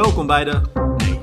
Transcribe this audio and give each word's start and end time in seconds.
Welkom 0.00 0.26
bij 0.26 0.44
de. 0.44 0.60
Nee. 0.96 1.20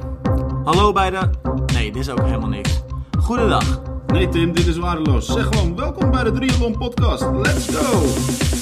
Hallo 0.64 0.92
bij 0.92 1.10
de. 1.10 1.30
Nee, 1.74 1.92
dit 1.92 2.02
is 2.02 2.10
ook 2.10 2.22
helemaal 2.22 2.50
niks. 2.50 2.82
Goedendag. 3.20 3.82
Nee 4.08 4.30
Tim, 4.30 4.54
dit 4.54 4.68
is 4.68 4.78
waardeloos. 4.78 5.26
Zeg 5.26 5.44
gewoon 5.44 5.76
welkom 5.76 6.12
bij 6.12 6.24
de 6.24 6.32
Triathlon 6.32 6.78
Podcast. 6.78 7.26
Let's 7.32 7.76
go! 7.76 8.57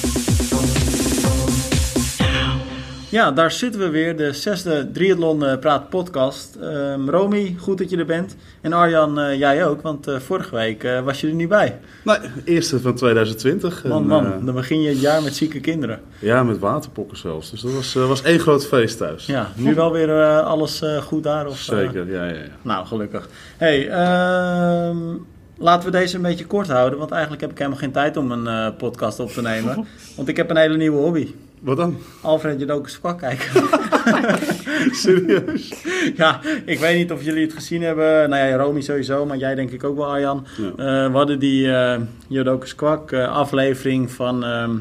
Ja, 3.08 3.32
daar 3.32 3.50
zitten 3.50 3.80
we 3.80 3.88
weer, 3.88 4.16
de 4.16 4.32
zesde 4.32 4.90
Triathlon 4.92 5.44
eh, 5.44 5.58
Praat 5.58 5.88
podcast. 5.88 6.56
Ehm 6.60 7.08
Romy, 7.08 7.56
goed 7.58 7.78
dat 7.78 7.90
je 7.90 7.96
er 7.96 8.06
bent. 8.06 8.36
En 8.60 8.72
Arjan, 8.72 9.18
eh, 9.18 9.38
jij 9.38 9.66
ook, 9.66 9.82
want 9.82 10.06
eh, 10.06 10.18
vorige 10.18 10.54
week 10.54 10.88
was 11.04 11.20
je 11.20 11.26
er 11.26 11.34
niet 11.34 11.48
bij. 11.48 11.78
Nee, 12.04 12.16
eerste 12.44 12.80
van 12.80 12.94
2020. 12.94 13.84
Man, 13.84 14.02
En, 14.02 14.06
man, 14.06 14.44
dan 14.44 14.54
begin 14.54 14.80
je 14.80 14.88
het 14.88 15.00
jaar 15.00 15.22
met 15.22 15.34
zieke 15.34 15.60
kinderen. 15.60 16.00
ja, 16.18 16.42
met 16.42 16.58
waterpokken 16.58 17.16
zelfs. 17.16 17.50
Dus 17.50 17.60
dat 17.60 17.72
was, 17.72 17.94
was 17.94 18.22
één 18.22 18.38
groot 18.38 18.66
feest 18.66 18.98
thuis. 18.98 19.26
Ja, 19.26 19.50
nu 19.56 19.74
wel 19.74 19.92
weer 19.92 20.40
alles 20.40 20.82
goed 21.02 21.22
daar? 21.22 21.46
Of? 21.46 21.58
Zeker, 21.58 22.10
ja, 22.10 22.24
ja, 22.24 22.32
ja. 22.34 22.40
Nou, 22.62 22.86
gelukkig. 22.86 23.28
hey, 23.56 23.88
ehm, 23.88 24.98
laten 25.58 25.90
we 25.90 25.98
deze 25.98 26.16
een 26.16 26.22
beetje 26.22 26.46
kort 26.46 26.68
houden. 26.68 26.98
Want 26.98 27.10
eigenlijk 27.10 27.42
heb 27.42 27.50
ik 27.50 27.58
helemaal 27.58 27.78
geen 27.78 27.92
tijd 27.92 28.16
om 28.16 28.30
een 28.30 28.76
podcast 28.76 29.20
op 29.20 29.30
te 29.30 29.42
nemen. 29.42 29.86
Want 30.16 30.28
ik 30.28 30.36
heb 30.36 30.50
een 30.50 30.56
hele 30.56 30.76
nieuwe 30.76 30.98
hobby. 30.98 31.34
Wat 31.66 31.76
dan? 31.76 31.96
Alfred 32.20 32.60
Jodokus 32.60 33.00
kwak 33.00 33.18
kijken. 33.18 33.62
Serieus? 35.02 35.72
ja, 36.16 36.40
ik 36.64 36.78
weet 36.78 36.96
niet 36.96 37.12
of 37.12 37.22
jullie 37.22 37.42
het 37.42 37.52
gezien 37.52 37.82
hebben. 37.82 38.30
Nou 38.30 38.48
ja, 38.48 38.56
Romy 38.56 38.80
sowieso, 38.80 39.26
maar 39.26 39.36
jij 39.36 39.54
denk 39.54 39.70
ik 39.70 39.84
ook 39.84 39.96
wel, 39.96 40.06
Arjan. 40.06 40.46
Ja. 40.56 40.68
Eh, 40.68 41.10
we 41.10 41.16
hadden 41.16 41.38
die 41.38 41.72
eh 41.72 42.00
Jodokus 42.28 42.74
kwak 42.74 43.12
eh, 43.12 43.28
aflevering 43.28 44.10
van... 44.10 44.44
ehm, 44.44 44.76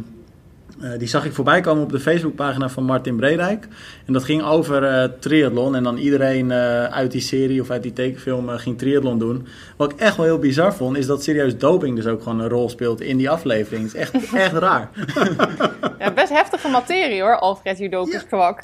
eh, 0.81 0.89
die 0.97 1.07
zag 1.07 1.25
ik 1.25 1.33
voorbij 1.33 1.61
komen 1.61 1.83
op 1.83 1.91
de 1.91 1.99
Facebookpagina 1.99 2.69
van 2.69 2.83
Martin 2.83 3.15
Bredijk. 3.15 3.67
En 4.05 4.13
dat 4.13 4.23
ging 4.23 4.43
over 4.43 4.83
eh 4.83 5.09
triathlon. 5.19 5.75
En 5.75 5.83
dan 5.83 5.97
iedereen 5.97 6.51
eh, 6.51 6.83
uit 6.83 7.11
die 7.11 7.21
serie 7.21 7.61
of 7.61 7.69
uit 7.69 7.83
die 7.83 7.93
tekenfilm 7.93 8.49
ging 8.49 8.77
triathlon 8.77 9.19
doen. 9.19 9.47
Wat 9.77 9.91
ik 9.91 9.99
echt 9.99 10.17
wel 10.17 10.25
heel 10.25 10.39
bizar 10.39 10.75
vond, 10.75 10.97
is 10.97 11.05
dat 11.05 11.23
serieus 11.23 11.57
doping 11.57 11.95
dus 11.95 12.07
ook 12.07 12.23
gewoon 12.23 12.39
een 12.39 12.49
rol 12.49 12.69
speelt 12.69 13.01
in 13.01 13.17
die 13.17 13.29
aflevering. 13.29 13.83
Het 13.83 13.93
is 13.93 13.99
echt, 13.99 14.33
echt 14.45 14.53
raar. 14.53 14.89
Ja, 15.99 16.11
best 16.11 16.29
heftige 16.29 16.67
materie 16.67 17.21
hoor, 17.21 17.39
Alfred 17.39 17.77
Judokus 17.77 18.25
kwak. 18.25 18.63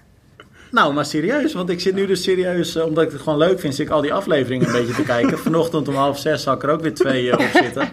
Nou, 0.72 0.94
maar 0.94 1.06
serieus, 1.06 1.54
want 1.54 1.70
ik 1.70 1.80
zit 1.80 1.94
nu 1.96 2.06
dus 2.06 2.24
serieus, 2.24 2.76
omdat 2.76 3.04
ik 3.04 3.12
het 3.12 3.22
gewoon 3.22 3.38
leuk 3.38 3.60
vind, 3.60 3.76
zit 3.76 3.86
ik 3.86 3.92
al 3.92 4.02
die 4.02 4.14
afleveringen 4.14 4.68
een 4.68 4.74
beetje 4.74 4.94
te 4.94 5.04
kijken. 5.04 5.40
Vanochtend 5.48 5.88
om 5.88 5.96
half 5.96 6.20
zes 6.20 6.44
zal 6.44 6.54
ik 6.54 6.64
er 6.64 6.70
ook 6.70 6.82
weer 6.82 6.94
twee 6.94 7.34
op 7.34 7.50
zitten. 7.54 7.90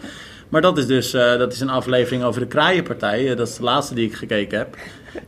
Maar 0.48 0.60
dat 0.60 0.78
is 0.78 0.86
dus 0.86 1.14
eh, 1.14 1.38
dat 1.38 1.52
is 1.52 1.60
een 1.60 1.70
aflevering 1.70 2.22
over 2.22 2.40
de 2.40 2.46
Kraaienpartij. 2.46 3.30
Eh, 3.30 3.36
dat 3.36 3.48
is 3.48 3.56
de 3.56 3.62
laatste 3.62 3.94
die 3.94 4.06
ik 4.06 4.14
gekeken 4.14 4.58
heb. 4.58 4.76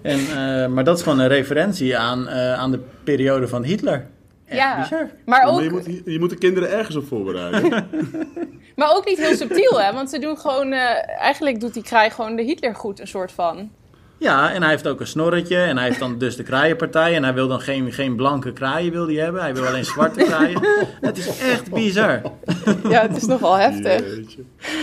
En, 0.03 0.19
eh, 0.19 0.67
maar 0.67 0.85
dat 0.85 0.97
is 0.97 1.03
gewoon 1.03 1.19
een 1.19 1.29
referentie 1.29 1.97
aan, 1.97 2.29
eh, 2.29 2.53
aan 2.53 2.71
de 2.71 2.81
periode 3.05 3.49
van 3.49 3.63
Hitler. 3.65 4.07
Ja. 4.47 4.77
Maar 4.77 5.11
Maar 5.25 5.47
je, 5.47 5.53
ook, 5.53 5.71
moet, 5.71 5.87
je 6.05 6.19
moet 6.19 6.31
de 6.31 6.37
kinderen 6.37 6.71
ergens 6.71 6.97
op 6.97 7.07
voorbereiden. 7.07 7.71
maar 8.77 8.97
ook 8.97 9.07
niet 9.07 9.19
heel 9.19 9.37
subtiel 9.37 9.81
hè, 9.81 9.93
want 9.93 10.11
ze 10.11 10.19
doen 10.19 10.39
gewoon, 10.39 10.73
eh, 10.73 11.21
eigenlijk 11.21 11.61
doet 11.61 11.75
die 11.75 11.83
kraai 11.83 12.11
gewoon 12.11 12.37
de 12.37 12.43
Hitler 12.43 12.75
goed 12.75 13.01
een 13.01 13.09
soort 13.09 13.33
van. 13.33 13.71
Ja, 14.21 14.53
en 14.53 14.61
hij 14.63 14.71
heeft 14.71 14.89
ook 14.89 15.01
een 15.01 15.07
snorretje. 15.07 15.57
En 15.57 15.77
hij 15.77 15.87
heeft 15.87 15.99
dan 15.99 16.19
dus 16.19 16.37
de 16.37 16.43
Kraaienpartij. 16.43 17.17
En 17.17 17.23
hij 17.25 17.35
wil 17.35 17.49
dan 17.49 17.61
geen, 17.61 17.93
geen 17.93 18.17
blanke 18.17 18.53
kraaien 18.53 18.93
wil 18.93 19.07
hij 19.07 19.15
hebben. 19.15 19.41
Hij 19.43 19.55
wil 19.55 19.67
alleen 19.67 19.85
zwarte 19.85 20.25
kraaien. 20.25 20.61
Het 21.01 21.19
is 21.19 21.39
echt 21.39 21.71
bizar. 21.73 22.21
Ja, 22.89 23.03
het 23.03 23.17
is 23.17 23.27
nogal 23.27 23.55
heftig. 23.57 24.15
Jeetje. 24.17 24.43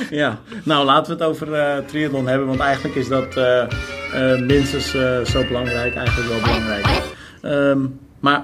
Ja, 0.09 0.39
nou 0.63 0.85
laten 0.85 1.17
we 1.17 1.23
het 1.23 1.31
over 1.31 1.53
eh 1.53 1.77
triathlon 1.85 2.27
hebben, 2.27 2.47
want 2.47 2.59
eigenlijk 2.59 2.95
is 2.95 3.07
dat 3.07 3.35
eh, 3.35 3.61
eh, 3.61 4.41
minstens 4.41 4.93
eh, 4.93 5.21
zo 5.23 5.43
belangrijk, 5.47 5.95
eigenlijk 5.95 6.29
wel 6.29 6.41
belangrijk. 6.41 7.01
Ehm, 7.41 7.85
maar 8.19 8.43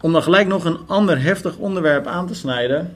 om 0.00 0.12
dan 0.12 0.22
gelijk 0.22 0.46
nog 0.46 0.64
een 0.64 0.78
ander 0.86 1.22
heftig 1.22 1.56
onderwerp 1.56 2.06
aan 2.06 2.26
te 2.26 2.34
snijden. 2.34 2.94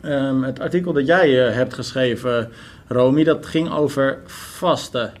ehm, 0.00 0.42
het 0.42 0.60
artikel 0.60 0.92
dat 0.92 1.06
jij 1.06 1.30
hebt 1.30 1.74
geschreven, 1.74 2.50
Romy, 2.88 3.24
dat 3.24 3.46
ging 3.46 3.70
over 3.72 4.18
vasten. 4.26 5.12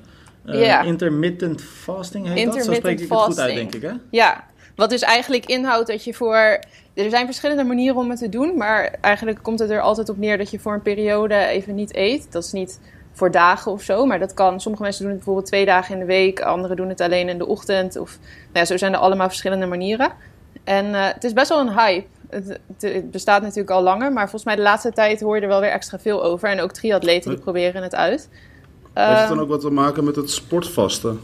Eh, 0.46 0.60
Ja. 0.66 0.82
Intermittent 0.82 1.62
fasting 1.62 2.26
heet 2.26 2.44
dat? 2.44 2.54
Zo 2.54 2.58
Intermittent 2.58 2.76
spreek 2.76 3.00
ik 3.00 3.08
het 3.08 3.18
goed 3.18 3.38
uit, 3.38 3.54
denk 3.54 3.74
ik, 3.74 3.82
hè? 3.82 3.92
Ja, 4.10 4.44
wat 4.76 4.90
dus 4.90 5.02
eigenlijk 5.02 5.46
inhoudt 5.46 5.86
dat 5.88 6.04
je 6.04 6.14
voor... 6.14 6.58
Er 6.94 7.10
zijn 7.10 7.26
verschillende 7.26 7.64
manieren 7.64 7.96
om 7.96 8.10
het 8.10 8.18
te 8.18 8.28
doen, 8.28 8.56
maar 8.56 8.94
eigenlijk 9.00 9.38
komt 9.42 9.58
het 9.58 9.70
er 9.70 9.80
altijd 9.80 10.08
op 10.08 10.16
neer 10.18 10.38
dat 10.38 10.50
je 10.50 10.58
voor 10.58 10.72
een 10.74 10.82
periode 10.82 11.34
even 11.34 11.74
niet 11.74 11.94
eet. 11.96 12.32
Dat 12.32 12.44
is 12.44 12.52
niet 12.52 12.80
voor 13.12 13.30
dagen 13.30 13.72
of 13.72 13.82
zo, 13.82 14.06
maar 14.06 14.18
dat 14.18 14.34
kan. 14.34 14.60
Sommige 14.60 14.82
mensen 14.82 15.00
doen 15.02 15.10
het 15.10 15.18
bijvoorbeeld 15.18 15.46
twee 15.50 15.64
dagen 15.64 15.94
in 15.94 16.00
de 16.00 16.06
week, 16.06 16.40
anderen 16.40 16.76
doen 16.76 16.88
het 16.88 17.00
alleen 17.00 17.28
in 17.28 17.38
de 17.38 17.46
ochtend. 17.46 17.96
Of, 17.96 18.18
nou 18.20 18.30
ja, 18.52 18.64
zo 18.64 18.76
zijn 18.76 18.92
er 18.92 18.98
allemaal 18.98 19.28
verschillende 19.28 19.66
manieren. 19.66 20.12
En 20.64 20.94
eh, 20.94 21.06
het 21.06 21.24
is 21.24 21.32
best 21.32 21.48
wel 21.48 21.60
een 21.60 21.78
hype. 21.78 22.06
Het, 22.30 22.46
het- 22.48 22.92
het 22.94 23.10
bestaat 23.10 23.42
natuurlijk 23.42 23.70
al 23.70 23.82
langer, 23.82 24.12
maar 24.12 24.22
volgens 24.22 24.44
mij 24.44 24.56
de 24.56 24.62
laatste 24.62 24.92
tijd 24.92 25.20
hoor 25.20 25.36
je 25.36 25.42
er 25.42 25.48
wel 25.48 25.60
weer 25.60 25.70
extra 25.70 25.98
veel 25.98 26.24
over. 26.24 26.48
En 26.48 26.60
ook 26.60 26.72
triatleten 26.72 27.30
die 27.30 27.40
proberen 27.40 27.82
het 27.82 27.94
uit. 27.94 28.28
Heeft 28.94 29.08
het 29.10 29.18
Ehm, 29.18 29.28
dan 29.28 29.40
ook 29.40 29.48
wat 29.48 29.60
te 29.60 29.70
maken 29.70 30.04
met 30.04 30.16
het 30.16 30.30
sportvasten? 30.30 31.18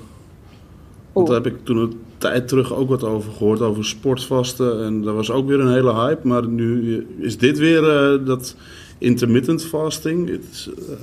Want 1.12 1.26
daar 1.26 1.36
heb 1.36 1.47
ik 1.47 1.64
toen 1.64 1.76
een 1.76 2.00
tijd 2.19 2.48
terug 2.48 2.75
ook 2.75 2.88
wat 2.88 3.04
over 3.04 3.32
gehoord, 3.32 3.60
over 3.60 3.84
sportvasten. 3.84 4.84
En 4.84 5.03
dat 5.03 5.14
was 5.14 5.31
ook 5.31 5.47
weer 5.48 5.60
een 5.60 5.72
hele 5.72 5.94
hype. 5.94 6.28
Maar 6.28 6.47
nu 6.47 7.06
is 7.19 7.38
dit 7.38 7.59
weer 7.59 7.88
eh, 7.88 8.26
dat 8.26 8.54
intermittent 8.98 9.64
fasting. 9.64 10.28
Het 10.30 10.44
is, 10.53 10.69
eh, 10.78 10.94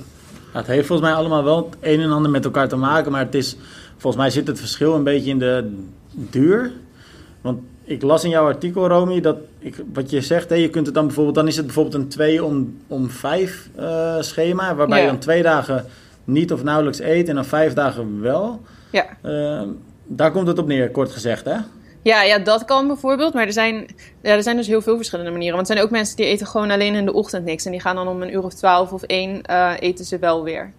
het 0.52 0.66
heeft 0.66 0.86
volgens 0.86 1.08
mij 1.08 1.16
allemaal 1.18 1.44
wel 1.44 1.56
het 1.56 1.76
een 1.80 2.00
en 2.00 2.10
ander 2.10 2.30
met 2.30 2.44
elkaar 2.44 2.68
te 2.68 2.76
maken, 2.76 3.12
maar 3.12 3.24
het 3.24 3.34
is, 3.34 3.56
volgens 3.96 4.22
mij 4.22 4.30
zit 4.30 4.46
het 4.46 4.58
verschil 4.60 4.94
een 4.94 5.04
beetje 5.04 5.30
in 5.30 5.38
de 5.38 5.70
duur. 6.12 6.72
Want 7.40 7.58
ik 7.84 8.02
las 8.02 8.24
in 8.24 8.30
jouw 8.30 8.44
artikel, 8.44 8.88
Romy, 8.88 9.20
dat 9.20 9.36
ik, 9.58 9.74
wat 9.92 10.10
je 10.10 10.20
zegt, 10.20 10.48
hè, 10.48 10.54
je 10.54 10.68
kunt 10.70 10.86
het 10.86 10.94
dan 10.94 11.06
bijvoorbeeld, 11.06 11.36
dan 11.36 11.46
is 11.48 11.56
het 11.56 11.64
bijvoorbeeld 11.64 11.94
een 11.94 12.08
2 12.08 12.44
om, 12.44 12.76
om 12.86 13.10
5 13.10 13.68
eh, 13.74 14.16
schema, 14.20 14.74
waarbij 14.74 14.98
Ja. 14.98 15.04
je 15.04 15.10
dan 15.10 15.20
twee 15.20 15.42
dagen 15.42 15.84
niet 16.28 16.52
of 16.52 16.62
nauwelijks 16.62 17.00
eet 17.00 17.28
en 17.28 17.34
dan 17.34 17.44
vijf 17.44 17.72
dagen 17.72 18.20
wel. 18.20 18.60
ja. 18.90 19.06
Eh, 19.22 19.62
daar 20.06 20.30
komt 20.30 20.46
het 20.46 20.58
op 20.58 20.66
neer, 20.66 20.90
kort 20.90 21.10
gezegd, 21.10 21.44
hè? 21.44 21.56
Ja, 22.02 22.22
ja, 22.22 22.38
dat 22.38 22.64
kan 22.64 22.86
bijvoorbeeld. 22.86 23.34
Maar 23.34 23.46
er 23.46 23.52
zijn, 23.52 23.86
ja, 24.22 24.30
er 24.30 24.42
zijn 24.42 24.56
dus 24.56 24.66
heel 24.66 24.82
veel 24.82 24.96
verschillende 24.96 25.30
manieren. 25.30 25.56
Want 25.56 25.68
er 25.68 25.74
zijn 25.74 25.86
ook 25.86 25.92
mensen 25.92 26.16
die 26.16 26.26
eten 26.26 26.46
gewoon 26.46 26.70
alleen 26.70 26.94
in 26.94 27.04
de 27.04 27.12
ochtend 27.12 27.44
niks. 27.44 27.64
En 27.64 27.70
die 27.70 27.80
gaan 27.80 27.96
dan 27.96 28.08
om 28.08 28.22
een 28.22 28.32
uur 28.32 28.44
of 28.44 28.54
twaalf 28.54 28.92
of 28.92 29.02
één 29.02 29.42
eh, 29.42 29.72
eten 29.78 30.04
ze 30.04 30.18
wel 30.18 30.42
weer. 30.42 30.72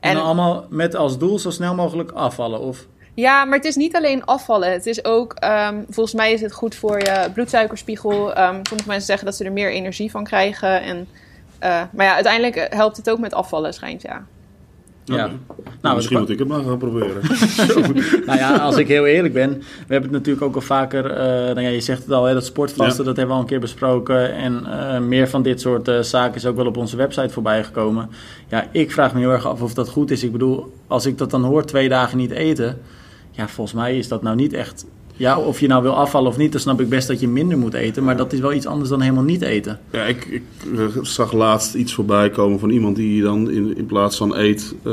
En, 0.00 0.16
allemaal 0.16 0.66
met 0.68 0.94
als 0.94 1.18
doel 1.18 1.38
zo 1.38 1.50
snel 1.50 1.74
mogelijk 1.74 2.10
afvallen, 2.10 2.60
of... 2.60 2.86
ja, 3.14 3.44
maar 3.44 3.56
het 3.56 3.66
is 3.66 3.76
niet 3.76 3.96
alleen 3.96 4.24
afvallen. 4.24 4.72
Het 4.72 4.86
is 4.86 5.04
ook, 5.04 5.32
ehm, 5.32 5.82
volgens 5.88 6.14
mij 6.14 6.32
is 6.32 6.40
het 6.40 6.52
goed 6.52 6.74
voor 6.74 6.98
je 6.98 7.30
bloedsuikerspiegel. 7.34 8.34
Ehm, 8.34 8.60
sommige 8.62 8.88
mensen 8.88 9.06
zeggen 9.06 9.26
dat 9.26 9.36
ze 9.36 9.44
er 9.44 9.52
meer 9.52 9.70
energie 9.70 10.10
van 10.10 10.24
krijgen. 10.24 10.82
En, 10.82 11.08
eh, 11.58 11.82
maar 11.92 12.06
ja, 12.06 12.14
uiteindelijk 12.14 12.74
helpt 12.74 12.96
het 12.96 13.10
ook 13.10 13.18
met 13.18 13.34
afvallen, 13.34 13.74
schijnt 13.74 14.02
ja. 14.02 14.26
Ja. 15.04 15.24
oké. 15.24 15.34
Nou, 15.80 15.96
misschien 15.96 16.18
moet 16.18 16.30
ik 16.30 16.38
het 16.38 16.48
maar 16.48 16.62
gaan 16.62 16.78
proberen. 16.78 17.20
Nou 18.26 18.38
ja, 18.38 18.56
als 18.56 18.76
ik 18.76 18.88
heel 18.88 19.06
eerlijk 19.06 19.34
ben, 19.34 19.50
we 19.58 19.64
hebben 19.78 20.02
het 20.02 20.18
natuurlijk 20.18 20.44
ook 20.46 20.54
al 20.54 20.60
vaker, 20.60 21.10
eh, 21.10 21.26
nou 21.26 21.60
ja, 21.60 21.68
je 21.68 21.80
zegt 21.80 22.02
het 22.02 22.12
al, 22.12 22.24
hè, 22.24 22.34
dat 22.34 22.44
sportvasten, 22.44 22.98
Ja. 23.04 23.08
dat 23.08 23.16
hebben 23.16 23.26
we 23.26 23.32
al 23.32 23.40
een 23.40 23.46
keer 23.46 23.60
besproken. 23.60 24.34
En 24.34 24.66
eh, 24.66 25.00
meer 25.00 25.28
van 25.28 25.42
dit 25.42 25.60
soort 25.60 25.88
eh, 25.88 26.00
zaken 26.00 26.34
is 26.34 26.46
ook 26.46 26.56
wel 26.56 26.66
op 26.66 26.76
onze 26.76 26.96
website 26.96 27.32
voorbij 27.32 27.64
gekomen. 27.64 28.10
Ja, 28.48 28.68
ik 28.72 28.92
vraag 28.92 29.14
me 29.14 29.20
heel 29.20 29.30
erg 29.30 29.46
af 29.46 29.62
of 29.62 29.74
dat 29.74 29.88
goed 29.88 30.10
is. 30.10 30.22
Ik 30.22 30.32
bedoel, 30.32 30.72
als 30.86 31.06
ik 31.06 31.18
dat 31.18 31.30
dan 31.30 31.44
hoor, 31.44 31.64
twee 31.64 31.88
dagen 31.88 32.18
niet 32.18 32.30
eten, 32.30 32.78
ja, 33.30 33.48
volgens 33.48 33.76
mij 33.76 33.98
is 33.98 34.08
dat 34.08 34.22
nou 34.22 34.36
niet 34.36 34.52
echt... 34.52 34.86
Ja, 35.22 35.38
of 35.38 35.60
je 35.60 35.66
nou 35.66 35.82
wil 35.82 35.96
afvallen 35.96 36.28
of 36.30 36.36
niet, 36.36 36.52
dan 36.52 36.60
snap 36.60 36.80
ik 36.80 36.88
best 36.88 37.08
dat 37.08 37.20
je 37.20 37.28
minder 37.28 37.58
moet 37.58 37.74
eten. 37.74 38.04
Maar 38.04 38.16
dat 38.16 38.32
is 38.32 38.40
wel 38.40 38.52
iets 38.52 38.66
anders 38.66 38.90
dan 38.90 39.00
helemaal 39.00 39.22
niet 39.22 39.42
eten. 39.42 39.80
Ja, 39.90 40.02
ik, 40.04 40.24
ik 40.24 40.42
eh, 40.76 40.84
zag 41.02 41.32
laatst 41.32 41.74
iets 41.74 41.94
voorbij 41.94 42.30
komen 42.30 42.58
van 42.58 42.70
iemand 42.70 42.96
die 42.96 43.22
dan 43.22 43.50
in, 43.50 43.76
in 43.76 43.86
plaats 43.86 44.16
van 44.16 44.36
eet 44.36 44.74
eh, 44.82 44.92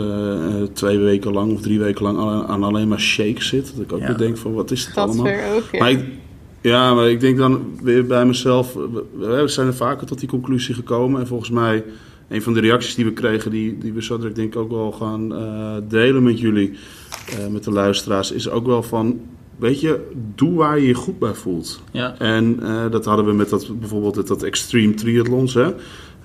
twee 0.73 0.97
weken 0.97 1.31
lang 1.33 1.53
of 1.53 1.61
drie 1.61 1.79
weken 1.79 2.03
lang 2.03 2.17
aan, 2.17 2.45
aan 2.45 2.63
alleen 2.63 2.87
maar 2.87 2.99
shakes 2.99 3.47
zit. 3.47 3.71
Dat 3.75 3.83
ik 3.85 3.91
ook 3.93 3.99
Ja. 3.99 4.07
weer 4.07 4.17
denk 4.17 4.37
van 4.37 4.53
wat 4.53 4.71
is 4.71 4.85
het 4.85 4.95
Dat 4.95 5.07
allemaal? 5.07 5.23
weer 5.25 5.43
ook, 5.55 5.63
ja. 5.71 5.79
Maar 5.79 5.91
ik, 5.91 6.03
ja, 6.61 6.93
maar 6.93 7.09
ik 7.09 7.19
denk 7.19 7.37
dan 7.37 7.61
weer 7.83 8.05
bij 8.05 8.25
mezelf, 8.25 8.73
we, 8.73 9.03
we 9.17 9.47
zijn 9.47 9.67
er 9.67 9.75
vaker 9.75 10.07
tot 10.07 10.19
die 10.19 10.29
conclusie 10.29 10.75
gekomen. 10.75 11.19
En 11.21 11.27
volgens 11.27 11.49
mij, 11.49 11.83
een 12.27 12.41
van 12.41 12.53
de 12.53 12.59
reacties 12.59 12.95
die 12.95 13.05
we 13.05 13.13
kregen, 13.13 13.51
die, 13.51 13.77
die 13.77 13.93
we 13.93 14.03
zo 14.03 14.17
direct 14.17 14.35
denk 14.35 14.53
ik 14.53 14.59
ook 14.59 14.69
wel 14.71 14.91
gaan 14.91 15.35
eh, 15.35 15.75
delen 15.89 16.23
met 16.23 16.39
jullie, 16.39 16.77
eh, 17.29 17.47
met 17.47 17.63
de 17.63 17.71
luisteraars, 17.71 18.31
is 18.31 18.49
ook 18.49 18.65
wel 18.65 18.83
van, 18.83 19.19
weet 19.59 19.81
je, 19.81 20.07
doe 20.35 20.53
waar 20.53 20.79
je 20.79 20.87
je 20.87 20.93
goed 20.93 21.19
bij 21.19 21.33
voelt. 21.33 21.81
Ja, 21.91 22.15
En 22.17 22.59
eh, 22.61 22.91
dat 22.91 23.05
hadden 23.05 23.25
we 23.25 23.33
met 23.33 23.49
dat, 23.49 23.79
bijvoorbeeld 23.79 24.15
met 24.15 24.27
dat 24.27 24.43
extreme 24.43 24.93
triathlons, 24.93 25.53
hè. 25.53 25.73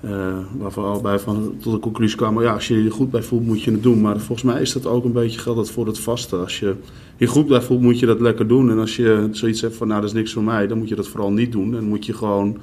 Eh, 0.01 0.37
waarvan 0.57 0.83
we 0.83 0.89
allebei 0.89 1.19
van, 1.19 1.55
tot 1.61 1.73
de 1.73 1.79
conclusie 1.79 2.17
kwamen, 2.17 2.43
ja, 2.43 2.53
als 2.53 2.67
je 2.67 2.83
je 2.83 2.89
goed 2.89 3.11
bij 3.11 3.21
voelt, 3.21 3.45
moet 3.45 3.61
je 3.61 3.71
het 3.71 3.83
doen. 3.83 4.01
Maar 4.01 4.19
volgens 4.19 4.43
mij 4.43 4.61
is 4.61 4.73
dat 4.73 4.85
ook 4.85 5.05
een 5.05 5.11
beetje 5.11 5.39
geldt 5.39 5.59
dat 5.59 5.71
voor 5.71 5.87
het 5.87 5.99
vasten. 5.99 6.39
Als 6.39 6.59
je 6.59 6.75
je 7.17 7.27
goed 7.27 7.47
bij 7.47 7.61
voelt, 7.61 7.81
moet 7.81 7.99
je 7.99 8.05
dat 8.05 8.19
lekker 8.19 8.47
doen. 8.47 8.69
En 8.69 8.79
als 8.79 8.95
je 8.95 9.27
zoiets 9.31 9.61
hebt 9.61 9.75
van, 9.75 9.87
nou, 9.87 10.01
dat 10.01 10.09
is 10.09 10.15
niks 10.15 10.33
voor 10.33 10.43
mij, 10.43 10.67
dan 10.67 10.77
moet 10.77 10.89
je 10.89 10.95
dat 10.95 11.07
vooral 11.07 11.31
niet 11.31 11.51
doen. 11.51 11.75
En 11.75 11.83
moet 11.83 12.05
je 12.05 12.13
gewoon 12.13 12.57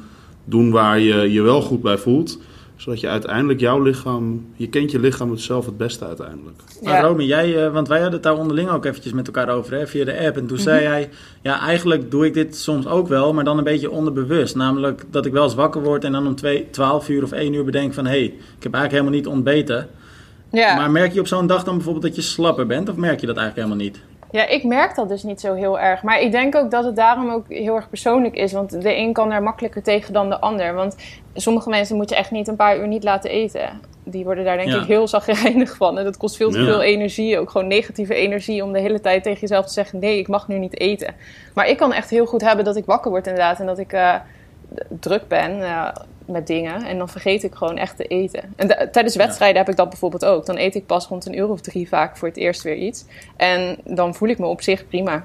doen 0.45 0.71
waar 0.71 1.01
je 1.01 1.33
je 1.33 1.43
wel 1.43 1.63
goed 1.63 1.83
bij 1.83 1.99
voelt. 1.99 2.39
Zodat 2.83 3.01
je 3.01 3.09
uiteindelijk 3.09 3.61
jouw 3.61 3.83
lichaam, 3.83 4.47
je 4.57 4.69
kent 4.69 4.91
je 4.91 4.99
lichaam 4.99 5.31
het 5.31 5.41
zelf 5.41 5.67
het 5.67 5.77
beste 5.77 6.07
uiteindelijk. 6.07 6.63
Maar 6.83 7.03
Romy, 7.03 7.25
jij, 7.25 7.65
eh, 7.65 7.73
want 7.73 7.89
wij 7.89 7.97
hadden 7.97 8.15
het 8.15 8.23
daar 8.23 8.39
onderling 8.39 8.71
ook 8.71 8.85
eventjes 8.85 9.13
met 9.13 9.27
elkaar 9.27 9.49
over, 9.49 9.75
hè, 9.75 9.87
via 9.87 10.05
de 10.05 10.27
app. 10.27 10.37
En 10.37 10.47
toen 10.47 10.59
zei 10.59 10.83
jij, 10.83 11.09
ja, 11.43 11.61
eigenlijk 11.61 12.11
doe 12.11 12.27
ik 12.27 12.35
dit 12.35 12.57
soms 12.57 12.87
ook 12.87 13.09
wel, 13.09 13.33
maar 13.33 13.45
dan 13.45 13.59
een 13.59 13.65
beetje 13.65 13.91
onderbewust. 13.91 14.57
Namelijk 14.57 15.05
dat 15.11 15.27
ik 15.27 15.33
wel 15.33 15.45
eens 15.45 15.55
wakker 15.55 15.83
word 15.83 16.05
en 16.05 16.13
dan 16.13 16.27
om 16.27 16.35
twee, 16.35 16.71
12 16.71 17.09
uur 17.09 17.23
of 17.23 17.33
1 17.33 17.53
uur 17.53 17.65
bedenk 17.65 17.95
van... 17.95 18.05
hé, 18.05 18.11
hey, 18.11 18.25
ik 18.25 18.63
heb 18.63 18.75
eigenlijk 18.75 18.93
helemaal 18.93 19.13
niet 19.13 19.27
ontbeten. 19.27 19.89
Ja. 20.53 20.77
Maar 20.77 20.91
merk 20.91 21.13
je 21.13 21.21
op 21.21 21.27
zo'n 21.27 21.47
dag 21.47 21.65
dan 21.65 21.75
bijvoorbeeld 21.75 22.05
dat 22.05 22.17
je 22.17 22.23
slapper 22.23 22.67
bent? 22.67 22.89
Of 22.89 22.97
merk 22.97 23.21
je 23.21 23.27
dat 23.27 23.37
eigenlijk 23.37 23.69
helemaal 23.69 23.87
niet? 23.87 24.12
Ja, 24.33 24.47
ik 24.47 24.65
merk 24.65 24.95
dat 24.95 25.09
dus 25.09 25.23
niet 25.23 25.41
zo 25.41 25.55
heel 25.55 25.81
erg. 25.81 26.03
Maar 26.03 26.21
ik 26.21 26.33
denk 26.33 26.55
ook 26.57 26.71
dat 26.71 26.85
het 26.85 26.97
daarom 26.97 27.31
ook 27.31 27.45
heel 27.49 27.75
erg 27.75 27.89
persoonlijk 27.89 28.35
is. 28.35 28.53
Want 28.53 28.83
de 28.83 28.97
een 28.97 29.13
kan 29.13 29.33
er 29.33 29.43
makkelijker 29.43 29.83
tegen 29.83 30.13
dan 30.13 30.29
de 30.29 30.41
ander. 30.41 30.75
Want 30.75 30.97
sommige 31.35 31.69
mensen 31.69 31.97
moet 31.97 32.09
je 32.11 32.17
echt 32.17 32.31
niet 32.31 32.49
een 32.49 32.57
paar 32.57 32.79
uur 32.79 32.87
niet 32.89 33.05
laten 33.05 33.31
eten. 33.31 33.81
Die 34.05 34.25
worden 34.25 34.45
daar 34.45 34.57
denk 34.57 34.69
Ja. 34.69 34.81
ik 34.81 34.87
heel 34.87 35.09
zagrijnig 35.09 35.77
van. 35.77 35.99
En 35.99 36.05
dat 36.05 36.17
kost 36.17 36.37
veel 36.37 36.51
te 36.51 36.59
Ja. 36.59 36.65
veel 36.65 36.83
energie. 36.83 37.39
Ook 37.39 37.51
gewoon 37.51 37.67
negatieve 37.67 38.15
energie 38.15 38.65
om 38.65 38.73
de 38.73 38.81
hele 38.81 39.01
tijd 39.01 39.23
tegen 39.23 39.41
jezelf 39.41 39.67
te 39.67 39.73
zeggen... 39.73 39.99
nee, 39.99 40.19
ik 40.19 40.29
mag 40.29 40.49
nu 40.49 40.59
niet 40.59 40.81
eten. 40.81 41.15
Maar 41.55 41.69
ik 41.69 41.77
kan 41.77 41.93
echt 41.93 42.11
heel 42.11 42.27
goed 42.27 42.41
hebben 42.43 42.65
dat 42.65 42.77
ik 42.77 42.85
wakker 42.85 43.11
word 43.11 43.27
inderdaad. 43.27 43.61
En 43.61 43.67
dat 43.67 43.79
ik 43.79 43.93
eh, 43.93 44.15
druk 44.89 45.29
ben 45.29 45.63
eh, 45.63 45.89
met 46.27 46.47
dingen. 46.47 46.83
En 46.85 46.99
dan 46.99 47.09
vergeet 47.09 47.43
ik 47.43 47.55
gewoon 47.55 47.77
echt 47.77 47.97
te 47.97 48.05
eten. 48.05 48.43
En 48.57 48.69
de- 48.69 48.89
tijdens 48.93 49.17
wedstrijden 49.17 49.59
heb 49.59 49.69
ik 49.69 49.77
dat 49.77 49.89
bijvoorbeeld 49.89 50.25
ook. 50.25 50.47
Dan 50.47 50.57
eet 50.57 50.75
ik 50.75 50.87
pas 50.87 51.07
rond 51.07 51.27
een 51.27 51.39
uur 51.39 51.49
of 51.49 51.61
drie 51.61 51.89
vaak 51.89 52.17
voor 52.17 52.29
het 52.29 52.37
eerst 52.37 52.63
weer 52.63 52.77
iets. 52.77 53.05
En 53.37 53.77
dan 53.85 54.15
voel 54.15 54.29
ik 54.29 54.39
me 54.39 54.47
op 54.47 54.63
zich 54.63 54.89
prima. 54.89 55.25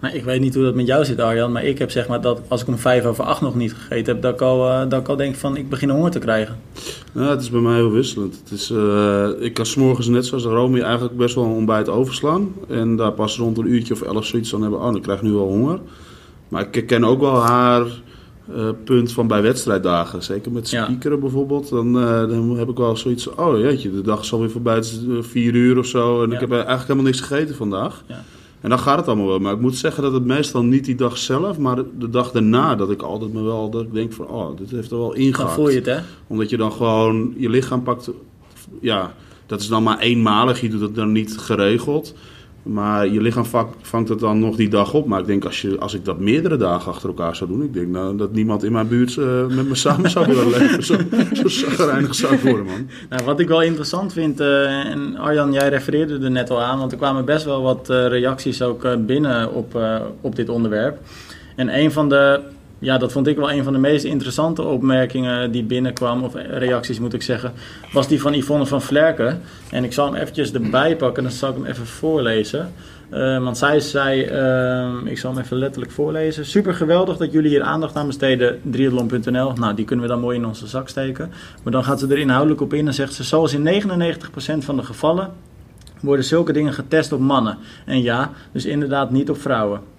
Nou, 0.00 0.14
ik 0.14 0.24
weet 0.24 0.40
niet 0.40 0.54
hoe 0.54 0.64
dat 0.64 0.74
met 0.74 0.86
jou 0.86 1.04
zit, 1.04 1.20
Arjan. 1.20 1.52
Maar 1.52 1.64
ik 1.64 1.78
heb 1.78 1.90
zeg 1.90 2.08
maar 2.08 2.20
dat 2.20 2.40
als 2.48 2.62
ik 2.62 2.68
om 2.68 2.78
vijf 2.78 3.04
over 3.04 3.24
acht 3.24 3.40
nog 3.40 3.54
niet 3.54 3.72
gegeten 3.74 4.12
heb... 4.12 4.22
dat 4.22 4.34
ik 4.34 4.40
al, 4.40 4.88
dat 4.88 5.00
ik 5.00 5.08
al 5.08 5.16
denk 5.16 5.34
van, 5.34 5.56
ik 5.56 5.68
begin 5.68 5.88
honger 5.90 6.10
te 6.10 6.18
krijgen. 6.18 6.58
Ja, 7.14 7.30
het 7.30 7.42
is 7.42 7.50
bij 7.50 7.60
mij 7.60 7.74
heel 7.74 7.90
wisselend. 7.90 8.40
Het 8.44 8.50
is, 8.52 8.70
eh, 8.70 9.28
ik 9.38 9.54
kan 9.54 9.66
s'morgens 9.66 10.06
net 10.06 10.26
zoals 10.26 10.44
Romy 10.44 10.80
eigenlijk 10.80 11.16
best 11.16 11.34
wel 11.34 11.44
een 11.44 11.50
ontbijt 11.50 11.88
overslaan. 11.88 12.52
En 12.68 12.96
daar 12.96 13.12
pas 13.12 13.36
rond 13.36 13.58
een 13.58 13.66
uurtje 13.72 13.94
of 13.94 14.02
elf 14.02 14.24
zoiets 14.24 14.50
van 14.50 14.62
hebben. 14.62 14.80
Oh, 14.80 14.96
ik 14.96 15.02
krijg 15.02 15.22
nu 15.22 15.30
wel 15.32 15.46
honger. 15.48 15.78
Maar 16.48 16.66
ik 16.70 16.86
ken 16.86 17.04
ook 17.04 17.20
wel 17.20 17.36
haar 17.40 17.86
eh, 18.56 18.68
punt 18.84 19.12
van 19.12 19.26
bij 19.26 19.42
wedstrijddagen. 19.42 20.22
Zeker 20.22 20.52
met 20.52 20.70
Ja. 20.70 20.84
speakeren 20.84 21.20
bijvoorbeeld. 21.20 21.68
Dan, 21.68 21.98
eh, 21.98 22.28
dan 22.28 22.56
heb 22.58 22.68
ik 22.68 22.76
wel 22.76 22.96
zoiets 22.96 23.34
oh 23.34 23.58
jeetje, 23.58 23.90
de 23.92 24.00
dag 24.02 24.20
is 24.20 24.32
alweer 24.32 24.50
voorbij. 24.50 24.74
Het 24.74 24.84
is 24.84 25.00
eh, 25.08 25.14
vier 25.20 25.54
uur 25.54 25.78
of 25.78 25.86
zo. 25.86 26.22
En 26.22 26.28
Ja. 26.28 26.34
ik 26.34 26.40
heb 26.40 26.50
eigenlijk 26.52 26.82
helemaal 26.82 27.04
niks 27.04 27.20
gegeten 27.20 27.54
vandaag. 27.54 28.04
Ja. 28.08 28.24
En 28.60 28.68
dan 28.68 28.78
gaat 28.78 28.96
het 28.98 29.06
allemaal 29.06 29.26
wel. 29.26 29.38
Maar 29.38 29.52
ik 29.52 29.60
moet 29.60 29.76
zeggen 29.76 30.02
dat 30.02 30.12
het 30.12 30.24
meestal 30.24 30.62
niet 30.62 30.84
die 30.84 30.94
dag 30.94 31.18
zelf, 31.18 31.58
maar 31.58 31.76
de, 31.98 32.10
dag 32.10 32.30
daarna. 32.30 32.74
Dat 32.76 32.90
ik 32.90 33.02
altijd 33.02 33.32
me 33.32 33.42
wel, 33.42 33.70
dat 33.70 33.82
ik 33.82 33.92
denk 33.92 34.12
van, 34.12 34.26
oh, 34.26 34.56
dit 34.56 34.70
heeft 34.70 34.90
er 34.90 34.98
wel 34.98 35.08
Dan 35.08 35.16
ingehakt 35.16 35.52
voel 35.52 35.68
je 35.68 35.76
het, 35.76 35.86
hè? 35.86 35.98
omdat 36.26 36.50
je 36.50 36.56
dan 36.56 36.72
gewoon 36.72 37.34
je 37.36 37.48
lichaam 37.48 37.82
pakt. 37.82 38.10
Ja, 38.80 39.14
dat 39.46 39.60
is 39.60 39.68
dan 39.68 39.82
maar 39.82 39.98
eenmalig. 39.98 40.60
Je 40.60 40.68
doet 40.68 40.80
het 40.80 40.94
dan 40.94 41.12
niet 41.12 41.38
geregeld. 41.38 42.14
Maar 42.62 43.08
je 43.08 43.20
lichaam 43.20 43.44
vangt 43.80 44.08
het 44.08 44.18
dan 44.18 44.38
nog 44.38 44.56
die 44.56 44.68
dag 44.68 44.94
op. 44.94 45.06
Maar 45.06 45.20
ik 45.20 45.26
denk 45.26 45.44
als, 45.44 45.62
je, 45.62 45.78
als 45.78 45.94
ik 45.94 46.04
dat 46.04 46.18
meerdere 46.18 46.56
dagen 46.56 46.92
achter 46.92 47.08
elkaar 47.08 47.36
zou 47.36 47.50
doen. 47.50 47.62
Ik 47.62 47.72
denk 47.72 47.88
nou, 47.88 48.16
dat 48.16 48.32
niemand 48.32 48.62
in 48.62 48.72
mijn 48.72 48.88
buurt 48.88 49.16
eh, 49.16 49.46
met 49.46 49.68
me 49.68 49.74
samen 49.74 50.10
zou 50.10 50.26
willen 50.26 50.50
leven. 50.58 50.84
Zo, 50.84 50.96
zo 51.32 51.48
zou 52.10 52.34
ik 52.34 52.40
worden, 52.40 52.66
man. 52.66 52.88
Nou, 53.10 53.24
wat 53.24 53.40
ik 53.40 53.48
wel 53.48 53.62
interessant 53.62 54.12
vind, 54.12 54.40
eh, 54.40 54.90
en 54.90 55.16
Arjan, 55.16 55.52
jij 55.52 55.68
refereerde 55.68 56.18
er 56.18 56.30
net 56.30 56.50
al 56.50 56.62
aan, 56.62 56.78
want 56.78 56.92
er 56.92 56.98
kwamen 56.98 57.24
best 57.24 57.44
wel 57.44 57.62
wat 57.62 57.90
eh, 57.90 58.06
reacties 58.06 58.62
ook 58.62 59.06
binnen 59.06 59.52
op, 59.52 59.80
op 60.20 60.36
dit 60.36 60.48
onderwerp. 60.48 60.98
En 61.56 61.78
een 61.78 61.92
van 61.92 62.08
de, 62.08 62.40
ja, 62.82 62.98
dat 62.98 63.12
vond 63.12 63.26
ik 63.26 63.36
wel 63.36 63.52
een 63.52 63.64
van 63.64 63.72
de 63.72 63.78
meest 63.78 64.04
interessante 64.04 64.62
opmerkingen 64.62 65.50
die 65.50 65.64
binnenkwam, 65.64 66.22
of 66.22 66.34
reacties 66.34 66.98
moet 66.98 67.14
ik 67.14 67.22
zeggen, 67.22 67.52
was 67.92 68.08
die 68.08 68.20
van 68.20 68.34
Yvonne 68.34 68.66
van 68.66 68.82
Vlerken. 68.82 69.40
En 69.70 69.84
ik 69.84 69.92
zal 69.92 70.06
hem 70.06 70.14
eventjes 70.14 70.52
erbij 70.52 70.96
pakken, 70.96 71.22
dan 71.22 71.32
zal 71.32 71.48
ik 71.48 71.54
hem 71.54 71.64
even 71.64 71.86
voorlezen. 71.86 72.72
Eh, 73.10 73.42
want 73.42 73.58
zij 73.58 73.80
zei, 73.80 74.22
eh, 74.22 74.90
ik 75.04 75.18
zal 75.18 75.34
hem 75.34 75.42
even 75.42 75.56
letterlijk 75.56 75.92
voorlezen. 75.92 76.46
Super 76.46 76.74
geweldig 76.74 77.16
dat 77.16 77.32
jullie 77.32 77.50
hier 77.50 77.62
aandacht 77.62 77.96
aan 77.96 78.06
besteden. 78.06 78.60
Triathlon.nl. 78.70 79.52
Nou, 79.52 79.74
die 79.74 79.84
kunnen 79.84 80.04
we 80.04 80.10
dan 80.10 80.20
mooi 80.20 80.38
in 80.38 80.46
onze 80.46 80.66
zak 80.66 80.88
steken. 80.88 81.30
Maar 81.62 81.72
dan 81.72 81.84
gaat 81.84 82.00
ze 82.00 82.06
er 82.06 82.18
inhoudelijk 82.18 82.60
op 82.60 82.72
in 82.72 82.86
en 82.86 82.94
zegt 82.94 83.14
ze: 83.14 83.24
Zoals 83.24 83.54
in 83.54 83.62
99% 83.62 84.64
van 84.64 84.76
de 84.76 84.82
gevallen 84.82 85.30
worden 86.00 86.24
zulke 86.24 86.52
dingen 86.52 86.72
getest 86.72 87.12
op 87.12 87.20
mannen. 87.20 87.58
En 87.84 88.02
ja, 88.02 88.30
dus 88.52 88.64
inderdaad 88.64 89.10
niet 89.10 89.30
op 89.30 89.40
vrouwen. 89.40 89.91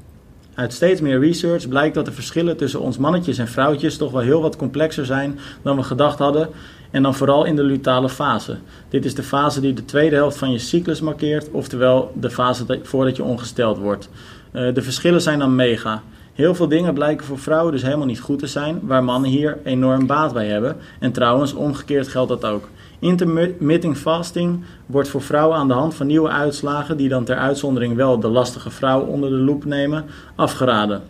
Uit 0.55 0.73
steeds 0.73 1.01
meer 1.01 1.19
research 1.19 1.67
blijkt 1.67 1.95
dat 1.95 2.05
de 2.05 2.11
verschillen 2.11 2.57
tussen 2.57 2.79
ons 2.81 2.97
mannetjes 2.97 3.38
en 3.38 3.47
vrouwtjes 3.47 3.97
toch 3.97 4.11
wel 4.11 4.21
heel 4.21 4.41
wat 4.41 4.55
complexer 4.55 5.05
zijn 5.05 5.39
dan 5.61 5.75
we 5.77 5.83
gedacht 5.83 6.19
hadden. 6.19 6.50
En 6.91 7.03
dan 7.03 7.15
vooral 7.15 7.44
in 7.45 7.55
de 7.55 7.63
lutale 7.63 8.09
fase. 8.09 8.57
Dit 8.89 9.05
is 9.05 9.15
de 9.15 9.23
fase 9.23 9.61
die 9.61 9.73
de 9.73 9.85
tweede 9.85 10.15
helft 10.15 10.38
van 10.38 10.51
je 10.51 10.59
cyclus 10.59 11.01
markeert, 11.01 11.50
oftewel 11.51 12.11
de 12.19 12.29
fase 12.29 12.65
dat- 12.65 12.79
voordat 12.83 13.15
je 13.15 13.23
ongesteld 13.23 13.77
wordt. 13.77 14.09
Eh, 14.51 14.73
de 14.73 14.81
verschillen 14.81 15.21
zijn 15.21 15.39
dan 15.39 15.55
mega. 15.55 16.03
Heel 16.33 16.56
veel 16.56 16.68
dingen 16.68 16.94
blijken 16.94 17.25
voor 17.25 17.39
vrouwen 17.39 17.71
dus 17.71 17.81
helemaal 17.81 18.06
niet 18.06 18.19
goed 18.19 18.39
te 18.39 18.47
zijn, 18.47 18.80
waar 18.83 19.03
mannen 19.03 19.30
hier 19.30 19.57
enorm 19.63 20.07
baat 20.07 20.33
bij 20.33 20.47
hebben. 20.47 20.75
En 21.00 21.12
trouwens, 21.12 21.53
omgekeerd 21.53 22.07
geldt 22.07 22.30
dat 22.30 22.45
ook. 22.45 22.69
Intermittent 23.00 23.97
fasting 23.97 24.63
wordt 24.85 25.09
voor 25.09 25.21
vrouwen 25.21 25.57
aan 25.57 25.68
de 25.68 25.74
hand 25.74 25.95
van 25.95 26.07
nieuwe 26.07 26.30
uitslagen, 26.30 26.97
die 26.97 27.09
dan 27.09 27.24
ter 27.24 27.35
uitzondering 27.35 27.95
wel 27.95 28.19
de 28.19 28.27
lastige 28.27 28.69
vrouw 28.69 29.01
onder 29.01 29.30
de 29.30 29.35
loep 29.35 29.65
nemen, 29.65 30.06
afgeraden. 30.35 31.01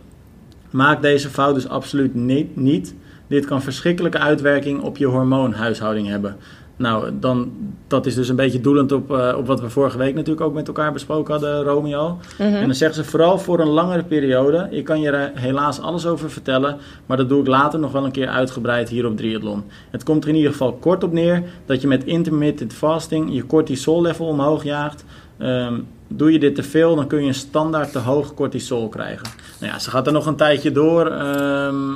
Maak 0.70 1.02
deze 1.02 1.28
fout 1.28 1.54
dus 1.54 1.68
absoluut 1.68 2.14
niet, 2.14 2.56
niet. 2.56 2.94
Dit 3.26 3.46
kan 3.46 3.62
verschrikkelijke 3.62 4.18
uitwerking 4.18 4.80
op 4.80 4.96
je 4.96 5.06
hormoonhuishouding 5.06 6.08
hebben. 6.08 6.36
Nou, 6.76 7.10
dan, 7.20 7.52
dat 7.86 8.06
is 8.06 8.14
dus 8.14 8.28
een 8.28 8.36
beetje 8.36 8.60
doelend 8.60 8.92
op, 8.92 9.10
eh, 9.10 9.34
op 9.38 9.46
wat 9.46 9.60
we 9.60 9.70
vorige 9.70 9.98
week 9.98 10.14
natuurlijk 10.14 10.46
ook 10.46 10.54
met 10.54 10.66
elkaar 10.68 10.92
besproken 10.92 11.32
hadden, 11.32 11.62
Romeo. 11.62 12.18
En 12.38 12.66
dan 12.66 12.74
zeggen 12.74 13.04
ze 13.04 13.10
vooral 13.10 13.38
voor 13.38 13.60
een 13.60 13.68
langere 13.68 14.02
periode. 14.02 14.68
Ik 14.70 14.84
kan 14.84 15.00
je 15.00 15.10
er 15.10 15.30
helaas 15.34 15.80
alles 15.80 16.06
over 16.06 16.30
vertellen, 16.30 16.76
maar 17.06 17.16
dat 17.16 17.28
doe 17.28 17.40
ik 17.40 17.46
later 17.46 17.78
nog 17.78 17.92
wel 17.92 18.04
een 18.04 18.10
keer 18.12 18.28
uitgebreid 18.28 18.88
hier 18.88 19.06
op 19.06 19.16
Triathlon. 19.16 19.64
Het 19.90 20.02
komt 20.02 20.22
er 20.22 20.28
in 20.28 20.36
ieder 20.36 20.50
geval 20.50 20.72
kort 20.72 21.04
op 21.04 21.12
neer 21.12 21.42
dat 21.66 21.80
je 21.80 21.88
met 21.88 22.04
intermittent 22.04 22.72
fasting 22.72 23.34
je 23.34 23.46
cortisol 23.46 24.02
level 24.02 24.26
omhoog 24.26 24.64
jaagt. 24.64 25.04
Ehm, 25.38 25.74
doe 26.08 26.32
je 26.32 26.38
dit 26.38 26.54
te 26.54 26.62
veel, 26.62 26.96
dan 26.96 27.06
kun 27.06 27.20
je 27.20 27.26
een 27.26 27.34
standaard 27.34 27.92
te 27.92 27.98
hoog 27.98 28.34
cortisol 28.34 28.88
krijgen. 28.88 29.28
Nou 29.60 29.72
ja, 29.72 29.78
ze 29.78 29.90
gaat 29.90 30.06
er 30.06 30.12
nog 30.12 30.26
een 30.26 30.36
tijdje 30.36 30.72
door. 30.72 31.06
ehm, 31.06 31.92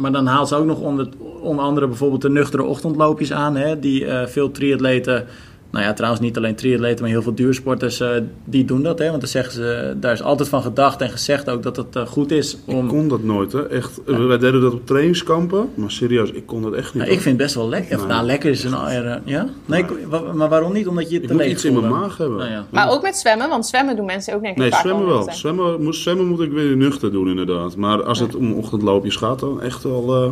maar 0.00 0.12
dan 0.12 0.26
haalt 0.26 0.48
ze 0.48 0.56
ook 0.56 0.66
nog 0.66 0.80
onder, 0.80 1.08
onder 1.40 1.64
andere 1.64 1.86
bijvoorbeeld 1.86 2.22
de 2.22 2.30
nuchtere 2.30 2.62
ochtendloopjes 2.62 3.32
aan. 3.32 3.56
Hè, 3.56 3.78
die 3.78 4.06
eh, 4.06 4.26
veel 4.26 4.50
triatleten, 4.50 5.26
nou 5.70 5.84
ja, 5.84 5.92
trouwens 5.92 6.22
niet 6.22 6.36
alleen 6.36 6.54
triatleten, 6.54 7.00
maar 7.02 7.10
heel 7.10 7.22
veel 7.22 7.34
duursporters, 7.34 8.00
eh, 8.00 8.08
die 8.44 8.64
doen 8.64 8.82
dat. 8.82 8.98
Hè, 8.98 9.08
want 9.08 9.20
dan 9.20 9.28
zeggen 9.30 9.52
ze, 9.52 9.96
daar 10.00 10.12
is 10.12 10.22
altijd 10.22 10.48
van 10.48 10.62
gedacht 10.62 11.00
en 11.00 11.10
gezegd 11.10 11.50
ook 11.50 11.62
dat 11.62 11.76
het 11.76 11.96
eh, 11.96 12.06
goed 12.06 12.30
is 12.30 12.54
Ik 12.66 12.74
om... 12.74 12.86
kon 12.88 13.08
dat 13.08 13.22
nooit, 13.22 13.52
hè. 13.52 13.68
Echt, 13.68 14.00
wij 14.04 14.38
deden 14.38 14.60
dat 14.60 14.72
op 14.72 14.86
trainingskampen. 14.86 15.68
Maar 15.74 15.90
serieus, 15.90 16.30
ik 16.30 16.46
kon 16.46 16.62
dat 16.62 16.72
echt 16.72 16.94
niet. 16.94 17.02
Nou, 17.02 17.14
ik 17.14 17.20
vind 17.20 17.34
het 17.36 17.44
best 17.44 17.54
wel 17.54 17.68
lekker. 17.68 17.96
Nee. 17.98 18.06
nou, 18.06 18.24
lekker 18.26 18.50
is 18.50 18.64
een... 18.64 18.74
eh, 18.74 19.14
ja? 19.24 19.48
Nee, 19.66 19.80
ik- 19.82 20.06
maar 20.34 20.48
waarom 20.48 20.72
niet? 20.72 20.86
Omdat 20.88 21.08
je 21.08 21.14
het 21.14 21.22
ik 21.22 21.28
te 21.30 21.36
leeg 21.36 21.50
iets 21.50 21.64
in 21.64 21.72
mijn 21.80 21.88
maag 21.92 22.16
hebben. 22.16 22.38
Nou 22.38 22.50
ja. 22.50 22.66
Maar 22.70 22.90
ook 22.90 23.02
met 23.02 23.16
zwemmen, 23.16 23.48
want 23.48 23.66
zwemmen 23.66 23.96
doen 23.96 24.04
mensen 24.06 24.34
ook 24.34 24.42
denk 24.42 24.54
ik 24.56 24.60
Nee, 24.62 24.72
zwemmen 24.72 25.06
wel. 25.06 25.28
Zwemmen, 25.32 25.82
moet, 25.82 25.94
zwemmen 25.96 26.26
moet 26.26 26.40
ik 26.40 26.52
weer 26.52 26.76
nuchter 26.76 27.12
doen, 27.12 27.28
inderdaad. 27.28 27.76
Maar 27.76 28.02
als 28.02 28.18
het 28.20 28.34
om 28.34 28.52
ochtendloopjes 28.52 29.16
gaat, 29.16 29.38
dan 29.40 29.60
echt 29.62 29.82
wel. 29.82 30.24
eh, 30.24 30.30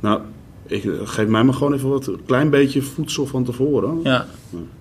nou, 0.00 0.20
ik, 0.68 0.90
geef 1.04 1.26
mij 1.26 1.44
maar 1.44 1.54
gewoon 1.54 1.72
even 1.72 1.88
wat 1.88 2.06
een 2.06 2.20
klein 2.26 2.50
beetje 2.50 2.82
voedsel 2.82 3.26
van 3.26 3.44
tevoren. 3.44 4.00
Ja. 4.02 4.26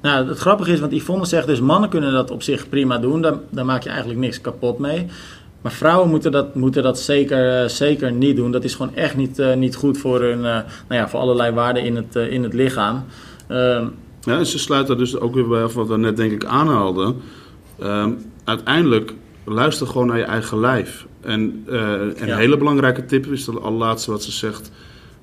Nou, 0.02 0.28
het 0.28 0.38
grappige 0.38 0.72
is, 0.72 0.80
want 0.80 0.92
Yvonne 0.92 1.26
zegt 1.26 1.48
dus 1.48 1.60
mannen 1.60 1.90
kunnen 1.90 2.12
dat 2.12 2.32
op 2.32 2.44
zich 2.44 2.70
prima 2.70 2.98
doen. 2.98 3.22
Daar, 3.22 3.40
daar 3.50 3.66
maak 3.66 3.84
je 3.84 3.90
eigenlijk 3.90 4.20
niks 4.20 4.42
kapot 4.42 4.80
mee. 4.80 5.06
Maar 5.62 5.72
vrouwen 5.72 6.10
moeten 6.10 6.32
dat, 6.32 6.56
moeten 6.56 6.84
dat 6.84 7.00
zeker, 7.00 7.62
eh, 7.62 7.68
zeker 7.70 8.12
niet 8.12 8.36
doen. 8.36 8.52
Dat 8.52 8.64
is 8.64 8.76
gewoon 8.76 8.96
echt 8.96 9.16
niet, 9.16 9.40
eh, 9.40 9.56
niet 9.56 9.76
goed 9.76 9.98
voor, 9.98 10.22
hun, 10.22 10.38
eh, 10.38 10.52
nou 10.88 11.02
ja, 11.02 11.10
voor 11.10 11.20
allerlei 11.20 11.52
waarden 11.54 11.84
in 11.84 11.96
het, 11.96 12.16
eh, 12.16 12.32
in 12.32 12.44
het 12.44 12.54
lichaam. 12.54 13.04
Ehm, 13.48 13.86
Ja, 14.22 14.38
en 14.38 14.46
ze 14.46 14.60
sluit 14.60 14.88
daar 14.88 14.98
dus 14.98 15.20
ook 15.20 15.34
weer 15.34 15.48
bij 15.48 15.64
af 15.64 15.74
wat 15.74 15.88
we 15.88 15.98
net 15.98 16.18
denk 16.18 16.32
ik 16.32 16.46
aanhaalden. 16.46 17.16
Ehm, 17.80 18.12
uiteindelijk 18.44 19.14
luister 19.46 19.88
gewoon 19.88 20.08
naar 20.08 20.18
je 20.18 20.24
eigen 20.24 20.60
lijf. 20.60 21.06
En 21.22 21.64
eh, 21.68 21.76
Ja. 21.76 22.02
een 22.16 22.38
hele 22.38 22.58
belangrijke 22.58 23.06
tip 23.06 23.26
is 23.26 23.46
dat 23.46 23.62
allerlaatste 23.62 24.12
wat 24.12 24.24
ze 24.24 24.32
zegt. 24.32 24.72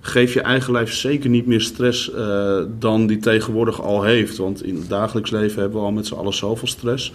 Geef 0.06 0.34
je 0.34 0.40
eigen 0.40 0.72
lijf 0.72 0.92
zeker 0.92 1.30
niet 1.30 1.46
meer 1.46 1.60
stress 1.60 2.12
eh, 2.12 2.62
dan 2.78 3.06
die 3.06 3.18
tegenwoordig 3.18 3.82
al 3.82 4.02
heeft. 4.02 4.36
Want 4.36 4.64
in 4.64 4.76
het 4.76 4.88
dagelijks 4.88 5.30
leven 5.30 5.60
hebben 5.60 5.80
we 5.80 5.86
al 5.86 5.92
met 5.92 6.06
z'n 6.06 6.14
allen 6.14 6.34
zoveel 6.34 6.68
stress. 6.68 7.12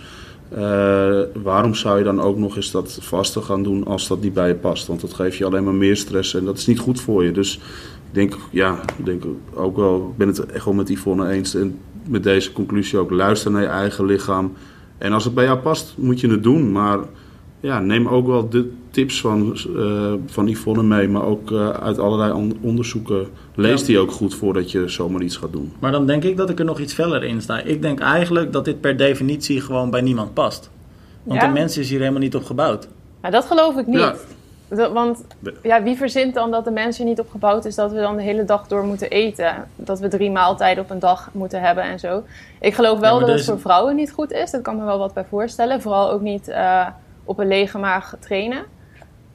Eh, 0.50 1.20
waarom 1.44 1.76
zou 1.76 1.98
je 1.98 2.04
dan 2.04 2.22
ook 2.22 2.38
nog 2.38 2.56
eens 2.56 2.72
dat 2.72 2.98
vasten 3.02 3.44
gaan 3.44 3.64
doen 3.64 3.86
als 3.86 4.08
dat 4.08 4.22
niet 4.22 4.34
bij 4.34 4.48
je 4.48 4.56
past? 4.56 4.88
Want 4.88 5.02
dat 5.02 5.14
geeft 5.14 5.38
je 5.38 5.46
alleen 5.46 5.64
maar 5.64 5.74
meer 5.74 5.98
stress 5.98 6.34
en 6.34 6.46
dat 6.46 6.58
is 6.58 6.68
niet 6.68 6.80
goed 6.80 7.02
voor 7.02 7.24
je. 7.24 7.32
Dus 7.32 7.56
ik 7.56 8.14
denk, 8.14 8.38
ja, 8.52 8.80
ik 8.98 9.06
denk 9.06 9.24
ook 9.54 9.76
wel, 9.78 10.10
ik 10.12 10.18
ben 10.18 10.28
het 10.28 10.46
echt 10.46 10.66
wel 10.66 10.74
met 10.74 10.90
Yvonne 10.90 11.30
eens. 11.30 11.56
En 11.56 11.80
met 12.08 12.24
deze 12.24 12.52
conclusie 12.52 13.00
ook, 13.00 13.12
luister 13.12 13.52
naar 13.52 13.62
je 13.62 13.68
eigen 13.68 14.06
lichaam. 14.06 14.54
En 14.98 15.14
als 15.14 15.24
het 15.24 15.34
bij 15.34 15.44
jou 15.46 15.60
past, 15.60 15.94
moet 15.98 16.20
je 16.20 16.30
het 16.30 16.44
doen. 16.44 16.72
Maar 16.72 17.00
ja, 17.60 17.80
neem 17.80 18.08
ook 18.08 18.28
wel 18.28 18.50
de 18.50 18.72
tips 18.92 19.22
van, 19.22 19.58
eh, 19.78 20.14
van 20.26 20.48
Yvonne 20.48 20.84
mee, 20.84 21.08
maar 21.08 21.24
ook 21.24 21.52
eh, 21.52 21.70
uit 21.70 22.00
allerlei 22.00 22.32
on- 22.32 22.58
onderzoeken. 22.62 23.28
Lees 23.56 23.80
Ja. 23.80 23.86
die 23.86 24.00
ook 24.00 24.12
goed 24.12 24.36
voordat 24.36 24.72
je 24.72 24.88
zomaar 24.88 25.22
iets 25.22 25.38
gaat 25.38 25.52
doen. 25.52 25.74
Maar 25.80 25.92
dan 25.92 26.06
denk 26.06 26.24
ik 26.24 26.38
dat 26.38 26.50
ik 26.50 26.60
er 26.60 26.66
nog 26.66 26.80
iets 26.80 26.94
feller 26.94 27.24
in 27.24 27.42
sta. 27.42 27.60
Ik 27.62 27.82
denk 27.82 28.00
eigenlijk 28.00 28.54
dat 28.54 28.66
dit 28.66 28.82
per 28.82 28.98
definitie 28.98 29.62
gewoon 29.62 29.90
bij 29.90 30.02
niemand 30.02 30.34
past. 30.34 30.70
Want 31.24 31.42
Ja? 31.42 31.48
de 31.48 31.54
mens 31.54 31.78
is 31.78 31.90
hier 31.90 32.00
helemaal 32.00 32.20
niet 32.22 32.36
op 32.36 32.44
gebouwd. 32.44 32.88
Maar 33.22 33.32
dat 33.32 33.46
geloof 33.46 33.78
ik 33.78 33.88
niet. 33.88 34.14
Dat- 34.70 34.92
want 34.92 35.26
ja, 35.64 35.84
wie 35.84 35.96
verzint 35.98 36.34
dan 36.34 36.52
dat 36.52 36.66
de 36.66 36.72
mens 36.72 37.00
er 37.00 37.06
niet 37.06 37.20
op 37.20 37.30
gebouwd 37.30 37.66
is 37.66 37.76
dat 37.76 37.92
we 37.92 38.00
dan 38.00 38.16
de 38.16 38.22
hele 38.22 38.46
dag 38.46 38.68
door 38.68 38.84
moeten 38.84 39.10
eten? 39.10 39.68
Dat 39.76 40.00
we 40.00 40.08
drie 40.08 40.32
maaltijden 40.32 40.84
op 40.84 40.90
een 40.90 41.00
dag 41.00 41.30
moeten 41.34 41.62
hebben 41.62 41.84
en 41.84 42.00
zo. 42.00 42.24
Ik 42.62 42.74
geloof 42.74 43.00
wel 43.00 43.20
dat 43.20 43.30
het 43.30 43.46
voor 43.46 43.60
vrouwen 43.60 43.96
niet 43.96 44.12
goed 44.12 44.32
is. 44.32 44.52
Dat 44.52 44.62
kan 44.62 44.78
me 44.78 44.86
wel 44.86 44.98
wat 44.98 45.14
bij 45.14 45.26
voorstellen. 45.30 45.82
Vooral 45.82 46.12
ook 46.12 46.22
niet 46.22 46.48
eh, 46.48 46.88
op 47.30 47.40
een 47.40 47.48
lege 47.48 47.78
maag 47.78 48.16
trainen. 48.20 48.66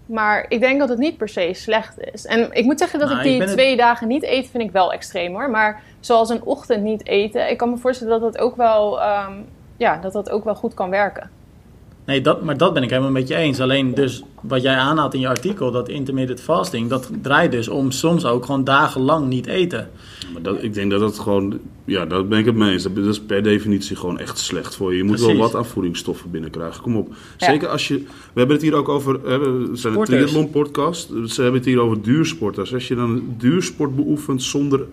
Maar 0.06 0.46
ik 0.48 0.60
denk 0.60 0.78
dat 0.78 0.88
het 0.88 0.98
niet 0.98 1.16
per 1.16 1.28
se 1.28 1.50
slecht 1.52 1.98
is. 2.12 2.26
En 2.26 2.52
ik 2.52 2.64
moet 2.64 2.78
zeggen 2.78 2.98
dat 2.98 3.08
Nou, 3.08 3.20
ik 3.20 3.26
ik 3.26 3.32
die 3.32 3.42
het- 3.42 3.50
twee 3.50 3.76
dagen 3.76 4.08
niet 4.08 4.22
eten 4.22 4.50
vind 4.50 4.62
ik 4.62 4.70
wel 4.70 4.92
extreem 4.92 5.32
hoor. 5.34 5.50
Maar 5.50 5.82
zoals 6.00 6.28
een 6.28 6.42
ochtend 6.44 6.82
niet 6.82 7.06
eten, 7.06 7.50
ik 7.50 7.56
kan 7.56 7.70
me 7.70 7.76
voorstellen 7.76 8.20
dat 8.20 8.32
dat 8.32 8.42
ook 8.42 8.56
wel, 8.56 9.00
ehm, 9.00 9.32
ja, 9.76 9.96
dat 9.96 10.12
dat 10.12 10.30
ook 10.30 10.44
wel 10.44 10.54
goed 10.54 10.74
kan 10.74 10.90
werken. 10.90 11.30
Nee, 12.06 12.20
dat, 12.20 12.42
maar 12.42 12.56
dat 12.56 12.74
ben 12.74 12.82
ik 12.82 12.90
helemaal 12.90 13.10
met 13.10 13.28
je 13.28 13.34
eens. 13.34 13.60
Alleen 13.60 13.94
dus 13.94 14.22
wat 14.40 14.62
jij 14.62 14.74
aanhaalt 14.74 15.14
in 15.14 15.20
je 15.20 15.28
artikel, 15.28 15.70
dat 15.70 15.88
intermittent 15.88 16.40
fasting, 16.40 16.88
dat 16.88 17.10
draait 17.22 17.52
dus 17.52 17.68
om 17.68 17.90
soms 17.90 18.24
ook 18.24 18.44
gewoon 18.44 18.64
dagenlang 18.64 19.28
niet 19.28 19.46
eten. 19.46 19.90
Maar 20.32 20.42
dat, 20.42 20.62
ik 20.62 20.74
denk 20.74 20.90
dat 20.90 21.00
dat 21.00 21.18
gewoon, 21.18 21.58
ja, 21.84 22.06
daar 22.06 22.26
ben 22.26 22.38
ik 22.38 22.44
het 22.44 22.54
mee 22.54 22.72
eens. 22.72 22.82
Dat, 22.82 22.94
dat 22.96 23.04
is 23.04 23.20
per 23.20 23.42
definitie 23.42 23.96
gewoon 23.96 24.18
echt 24.18 24.38
slecht 24.38 24.76
voor 24.76 24.90
je. 24.90 24.96
Je 24.96 25.04
moet 25.04 25.20
wel 25.20 25.36
wat 25.36 25.54
aan 25.54 25.66
voedingsstoffen 25.66 26.30
binnenkrijgen. 26.30 26.82
Kom 26.82 26.96
op. 26.96 27.14
Ja. 27.38 27.46
Zeker 27.46 27.68
als 27.68 27.88
je, 27.88 27.98
we 27.98 28.38
hebben 28.38 28.56
het 28.56 28.64
hier 28.64 28.74
ook 28.74 28.88
over, 28.88 29.20
hè, 29.24 29.38
we 29.38 29.70
zijn 29.72 29.94
een 29.94 30.04
triathlon 30.04 30.50
podcast. 30.50 31.08
Ze 31.26 31.42
hebben 31.42 31.60
het 31.60 31.68
hier 31.68 31.80
over 31.80 32.02
duursporters. 32.02 32.74
Als 32.74 32.88
je 32.88 32.94
dan 32.94 33.10
een 33.10 33.34
duursport 33.38 33.96
beoefent 33.96 34.42
zonder 34.42 34.86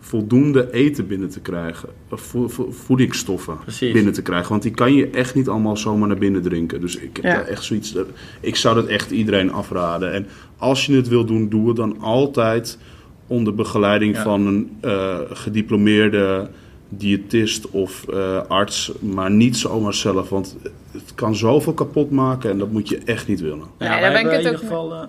voldoende 0.00 0.72
eten 0.72 1.06
binnen 1.06 1.28
te 1.28 1.40
krijgen, 1.40 1.88
of 2.10 2.20
vo- 2.20 2.48
vo- 2.48 2.70
voedingsstoffen 2.70 3.58
Precies. 3.62 3.92
binnen 3.92 4.12
te 4.12 4.22
krijgen, 4.22 4.48
want 4.48 4.62
die 4.62 4.72
kan 4.72 4.94
je 4.94 5.10
echt 5.10 5.34
niet 5.34 5.48
allemaal 5.48 5.76
zomaar 5.76 6.08
naar 6.08 6.18
binnen 6.18 6.42
drinken. 6.42 6.80
Dus 6.80 6.96
ik 6.96 7.16
heb 7.16 7.24
Ja. 7.24 7.34
daar 7.34 7.44
echt 7.46 7.64
zoiets, 7.64 7.94
ik 8.40 8.56
zou 8.56 8.74
dat 8.74 8.86
echt 8.86 9.10
iedereen 9.10 9.52
afraden. 9.52 10.12
En 10.12 10.26
als 10.56 10.86
je 10.86 10.96
het 10.96 11.08
wil 11.08 11.24
doen, 11.24 11.48
doe 11.48 11.66
het 11.68 11.76
dan 11.76 12.00
altijd 12.00 12.78
onder 13.26 13.54
begeleiding 13.54 14.14
Ja. 14.16 14.22
van 14.22 14.46
een 14.46 14.76
eh, 14.80 15.18
gediplomeerde 15.30 16.48
diëtist 16.88 17.70
of 17.70 18.08
eh, 18.08 18.40
arts, 18.48 18.92
maar 19.00 19.30
niet 19.30 19.56
zomaar 19.56 19.94
zelf, 19.94 20.28
want 20.28 20.56
het 20.92 21.12
kan 21.14 21.36
zoveel 21.36 21.72
kapot 21.74 22.10
maken 22.10 22.50
en 22.50 22.58
dat 22.58 22.70
moet 22.72 22.88
je 22.88 22.98
echt 23.04 23.28
niet 23.28 23.40
willen. 23.40 23.62
Wij 23.78 23.88
daar 24.00 24.12
ben 24.12 24.20
ik 24.20 24.30
het 24.30 24.32
in 24.32 24.38
ook 24.38 24.44
ieder 24.44 24.58
geval... 24.58 24.92
eh, 24.92 25.02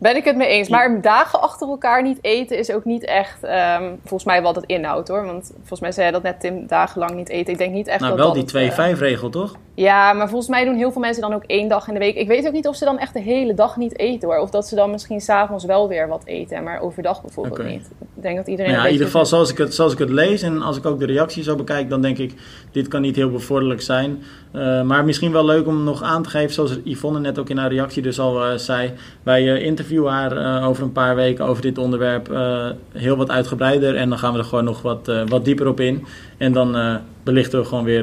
Ben 0.00 0.16
ik 0.16 0.24
het 0.24 0.36
mee 0.36 0.48
eens. 0.48 0.68
Maar 0.68 1.00
dagen 1.00 1.40
achter 1.40 1.68
elkaar 1.68 2.02
niet 2.02 2.18
eten 2.20 2.58
is 2.58 2.72
ook 2.72 2.84
niet 2.84 3.04
echt, 3.04 3.44
ehm, 3.44 3.84
volgens 4.00 4.24
mij 4.24 4.42
wat 4.42 4.56
het 4.56 4.64
inhoudt 4.66 5.08
hoor. 5.08 5.24
Want 5.26 5.52
volgens 5.56 5.80
mij 5.80 5.92
zei 5.92 6.06
je 6.06 6.12
dat 6.12 6.22
net, 6.22 6.40
Tim, 6.40 6.66
dagenlang 6.66 7.14
niet 7.14 7.28
eten. 7.28 7.52
Ik 7.52 7.58
denk 7.58 7.72
niet 7.72 7.86
echt 7.86 8.00
nou, 8.00 8.16
dat 8.16 8.20
wel 8.20 8.34
dat 8.34 8.50
die 8.50 8.60
het, 8.60 8.70
eh, 8.70 8.76
2-5-regel, 8.76 9.30
toch? 9.30 9.56
Ja, 9.74 10.12
maar 10.12 10.28
volgens 10.28 10.50
mij 10.50 10.64
doen 10.64 10.76
heel 10.76 10.92
veel 10.92 11.00
mensen 11.00 11.22
dan 11.22 11.34
ook 11.34 11.44
één 11.46 11.68
dag 11.68 11.88
in 11.88 11.94
de 11.94 12.00
week. 12.00 12.16
Ik 12.16 12.28
weet 12.28 12.46
ook 12.46 12.52
niet 12.52 12.66
of 12.68 12.76
ze 12.76 12.84
dan 12.84 12.98
echt 12.98 13.12
de 13.12 13.20
hele 13.20 13.54
dag 13.54 13.76
niet 13.76 13.98
eten 13.98 14.28
hoor. 14.28 14.38
Of 14.38 14.50
dat 14.50 14.66
ze 14.66 14.74
dan 14.74 14.90
misschien 14.90 15.20
s'avonds 15.20 15.64
wel 15.64 15.88
weer 15.88 16.08
wat 16.08 16.22
eten, 16.24 16.62
maar 16.62 16.80
overdag 16.80 17.22
bijvoorbeeld 17.22 17.64
niet. 17.64 17.90
Ik 18.00 18.22
denk 18.22 18.36
dat 18.36 18.46
iedereen 18.46 18.70
Nou 18.70 18.82
ja, 18.82 18.86
in 18.88 18.92
ieder 18.92 19.06
geval, 19.06 19.26
zoals 19.26 19.50
ik, 19.50 19.58
het, 19.58 19.74
zoals 19.74 19.92
ik 19.92 19.98
het 19.98 20.10
lees 20.10 20.42
en 20.42 20.62
als 20.62 20.76
ik 20.76 20.86
ook 20.86 20.98
de 20.98 21.06
reacties 21.06 21.44
zo 21.44 21.56
bekijk, 21.56 21.90
dan 21.90 22.02
denk 22.02 22.18
ik, 22.18 22.34
dit 22.72 22.88
kan 22.88 23.00
niet 23.00 23.16
heel 23.16 23.30
bevorderlijk 23.30 23.82
zijn. 23.82 24.22
Eh, 24.52 24.82
maar 24.82 25.04
misschien 25.04 25.32
wel 25.32 25.44
leuk 25.44 25.66
om 25.66 25.84
nog 25.84 26.02
aan 26.02 26.22
te 26.22 26.28
geven, 26.28 26.52
zoals 26.52 26.78
Yvonne 26.84 27.20
net 27.20 27.38
ook 27.38 27.48
in 27.48 27.56
haar 27.56 27.72
reactie 27.72 28.02
dus 28.02 28.20
al 28.20 28.44
eh, 28.44 28.56
zei. 28.56 28.92
Wij 29.22 29.54
eh, 29.54 29.66
interviewen 29.90 30.12
haar 30.12 30.60
eh, 30.60 30.68
over 30.68 30.82
een 30.82 30.92
paar 30.92 31.14
weken 31.14 31.44
over 31.44 31.62
dit 31.62 31.78
onderwerp 31.78 32.30
eh, 32.30 32.66
heel 32.92 33.16
wat 33.16 33.30
uitgebreider. 33.30 33.96
En 33.96 34.08
dan 34.08 34.18
gaan 34.18 34.32
we 34.32 34.38
er 34.38 34.44
gewoon 34.44 34.64
nog 34.64 34.82
wat, 34.82 35.08
eh, 35.08 35.22
wat 35.26 35.44
dieper 35.44 35.68
op 35.68 35.80
in. 35.80 36.04
En 36.36 36.52
dan 36.52 37.00
belichten 37.22 37.60
we 37.60 37.64
gewoon 37.64 37.84
weer, 37.84 38.02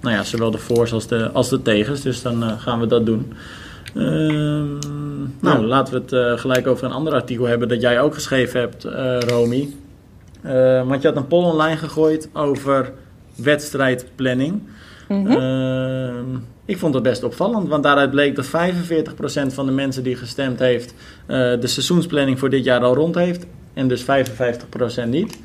nou 0.00 0.14
ja, 0.14 0.22
zowel 0.22 0.50
de 0.50 0.58
voor's 0.58 0.92
als 0.92 1.06
de, 1.06 1.30
als 1.30 1.48
de 1.48 1.62
tegens. 1.62 2.00
Dus 2.00 2.22
dan 2.22 2.58
gaan 2.58 2.80
we 2.80 2.86
dat 2.86 3.06
doen. 3.06 3.32
Ehm, 3.94 4.66
nou, 5.40 5.64
laten 5.64 5.94
we 5.94 6.16
het 6.16 6.40
gelijk 6.40 6.66
over 6.66 6.84
een 6.84 6.92
ander 6.92 7.12
artikel 7.12 7.46
hebben 7.46 7.68
dat 7.68 7.80
jij 7.80 8.00
ook 8.00 8.14
geschreven 8.14 8.60
hebt, 8.60 8.84
Romy. 9.30 9.68
Eh, 10.46 10.88
want 10.88 11.02
je 11.02 11.08
had 11.08 11.16
een 11.16 11.26
poll 11.26 11.44
online 11.44 11.76
gegooid 11.76 12.28
over 12.32 12.92
wedstrijdplanning. 13.36 14.62
Mhm. 15.08 15.30
Ehm, 15.30 16.24
ik 16.64 16.78
vond 16.78 16.92
dat 16.92 17.02
best 17.02 17.22
opvallend, 17.24 17.68
want 17.68 17.82
daaruit 17.82 18.10
bleek 18.10 18.36
dat 18.36 18.46
45% 18.46 19.54
van 19.54 19.66
de 19.66 19.72
mensen 19.72 20.02
die 20.02 20.16
gestemd 20.16 20.58
heeft 20.58 20.94
eh, 21.26 21.36
de 21.60 21.66
seizoensplanning 21.66 22.38
voor 22.38 22.50
dit 22.50 22.64
jaar 22.64 22.80
al 22.80 22.94
rond 22.94 23.14
heeft. 23.14 23.46
En 23.74 23.88
dus 23.88 24.02
55% 24.02 25.10
niet. 25.10 25.38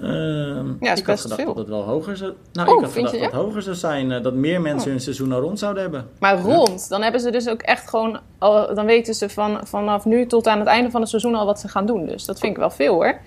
Ehm, 0.00 0.66
Ja, 0.80 0.94
ik 0.94 1.06
had 1.06 1.20
gedacht 1.20 1.34
veel. 1.34 1.44
dat 1.46 1.56
het 1.56 1.68
wel 1.68 1.82
hoger 1.82 2.16
zou, 2.16 2.32
nou, 2.52 2.68
Oh, 2.68 2.74
ik 2.74 2.80
had 2.84 2.92
gedacht 2.92 3.12
je, 3.14 3.18
dat 3.20 3.26
het 3.32 3.40
hoger 3.40 3.62
zou 3.62 3.76
zijn. 3.76 4.12
eh, 4.12 4.22
dat 4.22 4.34
meer 4.34 4.60
mensen 4.60 4.90
hun 4.90 5.00
seizoen 5.00 5.32
al 5.32 5.40
rond 5.40 5.58
zouden 5.58 5.82
hebben. 5.82 6.08
Maar 6.18 6.40
rond, 6.40 6.88
dan 6.88 7.02
hebben 7.02 7.20
ze 7.20 7.30
dus 7.30 7.48
ook 7.48 7.62
echt 7.62 7.88
gewoon, 7.88 8.18
al, 8.38 8.74
dan 8.74 8.86
weten 8.86 9.14
ze 9.14 9.28
van, 9.28 9.60
vanaf 9.66 10.04
nu 10.04 10.26
tot 10.26 10.46
aan 10.46 10.58
het 10.58 10.68
einde 10.68 10.90
van 10.90 11.00
het 11.00 11.10
seizoen 11.10 11.34
al 11.34 11.46
wat 11.46 11.60
ze 11.60 11.68
gaan 11.68 11.86
doen. 11.86 12.06
Dus 12.06 12.24
dat 12.24 12.38
vind 12.38 12.52
ik 12.52 12.58
wel 12.58 12.70
veel 12.70 12.94
hoor. 12.94 13.18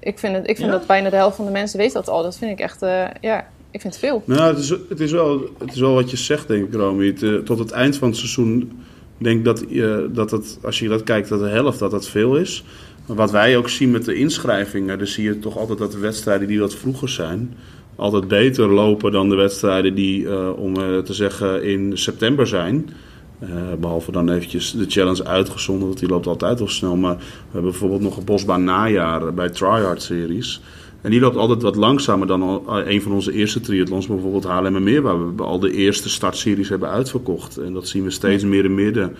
Ik 0.00 0.18
vind, 0.18 0.34
het, 0.36 0.48
ik 0.48 0.56
vind 0.56 0.68
Ja? 0.72 0.78
dat 0.78 0.86
bijna 0.86 1.10
de 1.10 1.16
helft 1.16 1.36
van 1.36 1.44
de 1.44 1.50
mensen 1.50 1.78
weet 1.78 1.92
dat 1.92 2.08
al. 2.08 2.22
Dat 2.22 2.36
vind 2.36 2.50
ik 2.50 2.60
echt, 2.60 2.82
eh, 2.82 3.04
ja, 3.20 3.44
ik 3.70 3.80
vind 3.80 3.94
het 3.94 4.02
veel. 4.02 4.22
Nou, 4.26 4.54
het 4.54 4.58
is, 4.58 4.68
het 4.88 5.00
is, 5.00 5.12
wel, 5.12 5.50
het 5.58 5.72
is 5.72 5.80
wel 5.80 5.94
wat 5.94 6.10
je 6.10 6.16
zegt, 6.16 6.48
denk 6.48 6.66
ik, 6.66 6.74
Romy. 6.74 7.14
Eh, 7.20 7.34
tot 7.34 7.58
het 7.58 7.70
eind 7.70 7.96
van 7.96 8.08
het 8.08 8.16
seizoen 8.16 8.72
denk 9.18 9.44
dat, 9.44 9.64
je 9.68 10.10
dat 10.12 10.30
het, 10.30 10.58
als 10.62 10.78
je 10.78 10.88
dat 10.88 11.02
kijkt, 11.02 11.28
dat 11.28 11.40
de 11.40 11.48
helft 11.48 11.78
dat 11.78 11.90
dat 11.90 12.08
veel 12.08 12.36
is. 12.36 12.64
Maar 13.06 13.16
wat 13.16 13.30
wij 13.30 13.56
ook 13.56 13.68
zien 13.68 13.90
met 13.90 14.04
de 14.04 14.14
inschrijvingen, 14.14 14.98
dan 14.98 15.06
zie 15.06 15.24
je 15.24 15.38
toch 15.38 15.58
altijd 15.58 15.78
dat 15.78 15.92
de 15.92 15.98
wedstrijden 15.98 16.48
die 16.48 16.60
wat 16.60 16.74
vroeger 16.74 17.08
zijn, 17.08 17.54
altijd 17.96 18.28
beter 18.28 18.68
lopen 18.68 19.12
dan 19.12 19.28
de 19.28 19.34
wedstrijden 19.34 19.94
die, 19.94 20.28
eh, 20.28 20.50
om 20.56 20.76
eh, 20.76 20.98
te 20.98 21.14
zeggen, 21.14 21.64
in 21.64 21.98
september 21.98 22.46
zijn. 22.46 22.90
Eh, 23.38 23.48
behalve 23.80 24.12
dan 24.12 24.30
eventjes 24.30 24.72
de 24.72 24.84
challenge 24.88 25.24
uitgezonden, 25.24 25.86
want 25.86 25.98
die 25.98 26.08
loopt 26.08 26.26
altijd 26.26 26.58
wel 26.58 26.68
snel. 26.68 26.96
Maar 26.96 27.16
we 27.16 27.22
hebben 27.52 27.70
bijvoorbeeld 27.70 28.00
nog 28.00 28.16
een 28.16 28.24
bosbaan 28.24 28.64
najaar 28.64 29.34
bij 29.34 29.48
Tryhard 29.48 30.02
Series. 30.02 30.60
En 31.00 31.10
die 31.10 31.20
loopt 31.20 31.36
altijd 31.36 31.62
wat 31.62 31.76
langzamer 31.76 32.26
dan 32.26 32.42
eh, 32.42 32.76
een 32.84 33.02
van 33.02 33.12
onze 33.12 33.32
eerste 33.32 33.60
triathlons, 33.60 34.06
bijvoorbeeld 34.06 34.44
Haarlemmermeer, 34.44 35.02
waar 35.02 35.34
we 35.34 35.42
al 35.42 35.58
de 35.58 35.72
eerste 35.72 36.08
startseries 36.08 36.68
hebben 36.68 36.88
uitverkocht. 36.88 37.56
En 37.56 37.72
dat 37.72 37.88
zien 37.88 38.04
we 38.04 38.10
steeds 38.10 38.44
meer 38.44 38.64
en 38.64 38.74
meer. 38.74 38.92
De 38.92 39.10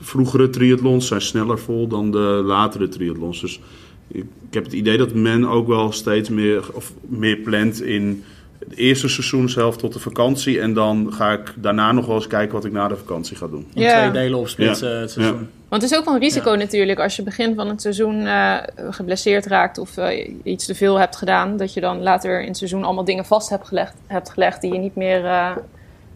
vroegere 0.00 0.50
triathlons 0.50 1.06
zijn 1.06 1.20
sneller 1.20 1.58
vol 1.58 1.86
dan 1.86 2.10
de 2.10 2.42
latere 2.44 2.88
triathlons. 2.88 3.40
Dus 3.40 3.60
ik 4.08 4.24
heb 4.50 4.64
het 4.64 4.72
idee 4.72 4.96
dat 4.96 5.14
men 5.14 5.48
ook 5.48 5.66
wel 5.66 5.92
steeds 5.92 6.28
meer, 6.28 6.64
of 6.72 6.92
meer 7.08 7.36
plant 7.36 7.82
in 7.82 8.22
de 8.68 8.74
eerste 8.76 9.08
seizoenshelft 9.08 9.78
tot 9.78 9.92
de 9.92 9.98
vakantie. 9.98 10.60
En 10.60 10.72
dan 10.74 11.12
ga 11.12 11.32
ik 11.32 11.54
daarna 11.56 11.92
nog 11.92 12.06
wel 12.06 12.14
eens 12.16 12.26
kijken 12.26 12.54
wat 12.54 12.64
ik 12.64 12.72
na 12.72 12.88
de 12.88 12.96
vakantie 12.96 13.36
ga 13.36 13.46
doen. 13.46 13.66
In 13.74 13.82
Ja. 13.82 13.98
twee 13.98 14.10
delen 14.22 14.38
opsplitsen 14.38 14.90
Ja. 14.90 15.00
het 15.00 15.10
seizoen. 15.10 15.48
Want 15.68 15.82
het 15.82 15.90
is 15.90 15.98
ook 15.98 16.04
wel 16.04 16.14
een 16.14 16.20
risico 16.20 16.54
natuurlijk 16.54 16.98
als 17.00 17.16
je 17.16 17.22
begin 17.22 17.54
van 17.54 17.68
het 17.68 17.80
seizoen 17.82 18.26
eh, 18.26 18.54
geblesseerd 18.90 19.46
raakt 19.46 19.78
of 19.78 19.96
eh, 19.96 20.30
iets 20.42 20.66
te 20.66 20.74
veel 20.74 20.98
hebt 20.98 21.16
gedaan. 21.16 21.56
Dat 21.56 21.74
je 21.74 21.80
dan 21.80 22.02
later 22.02 22.40
in 22.40 22.48
het 22.48 22.56
seizoen 22.56 22.84
allemaal 22.84 23.04
dingen 23.04 23.24
vast 23.24 23.48
hebt 23.48 23.66
gelegd, 23.68 23.94
hebt 24.06 24.30
gelegd 24.30 24.60
die 24.60 24.72
je 24.72 24.78
niet 24.78 24.96
meer 24.96 25.24
eh, 25.24 25.56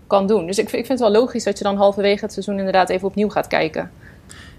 kan 0.06 0.26
doen. 0.26 0.46
Dus 0.46 0.58
ik, 0.58 0.64
ik 0.64 0.70
vind 0.86 0.88
het 0.88 1.00
wel 1.00 1.10
logisch 1.10 1.44
dat 1.44 1.58
je 1.58 1.64
dan 1.64 1.76
halverwege 1.76 2.24
het 2.24 2.32
seizoen 2.32 2.58
inderdaad 2.58 2.88
even 2.90 3.08
opnieuw 3.08 3.28
gaat 3.28 3.46
kijken. 3.46 3.90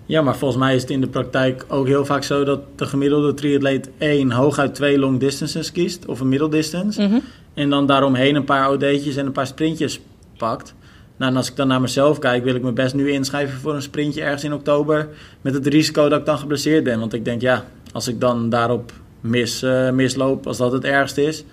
Ja, 0.06 0.22
maar 0.22 0.38
volgens 0.38 0.60
mij 0.60 0.76
is 0.76 0.82
het 0.82 0.92
in 0.92 1.02
de 1.02 1.08
praktijk 1.08 1.66
ook 1.68 1.88
heel 1.88 2.06
vaak 2.06 2.24
zo 2.24 2.44
dat 2.44 2.62
de 2.76 2.86
gemiddelde 2.86 3.34
triatleet 3.34 3.90
één, 3.98 4.32
hooguit 4.32 4.76
twee 4.76 5.00
long 5.00 5.20
distances 5.20 5.72
kiest, 5.72 6.06
of 6.06 6.20
een 6.20 6.30
middeldistance. 6.30 7.02
Mhm. 7.02 7.20
En 7.54 7.70
dan 7.70 7.86
daaromheen 7.86 8.36
een 8.36 8.44
paar 8.44 8.70
OD'tjes 8.70 9.16
en 9.16 9.26
een 9.26 9.32
paar 9.32 9.48
sprintjes 9.48 10.00
pakt. 10.38 10.74
Nou, 11.18 11.32
en 11.32 11.38
als 11.38 11.50
ik 11.50 11.56
dan 11.56 11.68
naar 11.68 11.82
mezelf 11.82 12.20
kijk, 12.20 12.44
wil 12.44 12.56
ik 12.56 12.62
me 12.62 12.72
best 12.72 12.94
nu 12.94 13.12
inschrijven 13.12 13.60
voor 13.60 13.74
een 13.74 13.82
sprintje 13.82 14.22
ergens 14.22 14.44
in 14.44 14.54
oktober. 14.54 15.10
Met 15.42 15.54
het 15.54 15.68
risico 15.68 16.10
dat 16.10 16.20
ik 16.20 16.26
dan 16.26 16.38
geblesseerd 16.38 16.84
ben. 16.84 17.00
Want 17.00 17.14
ik 17.14 17.26
denk, 17.26 17.42
ja, 17.42 17.66
als 17.92 18.08
ik 18.08 18.20
dan 18.20 18.50
daarop 18.50 18.92
mis, 19.22 19.64
eh, 19.64 19.90
misloop, 19.90 20.48
als 20.48 20.58
dat 20.58 20.72
het 20.72 20.84
ergste 20.84 21.24
is. 21.24 21.44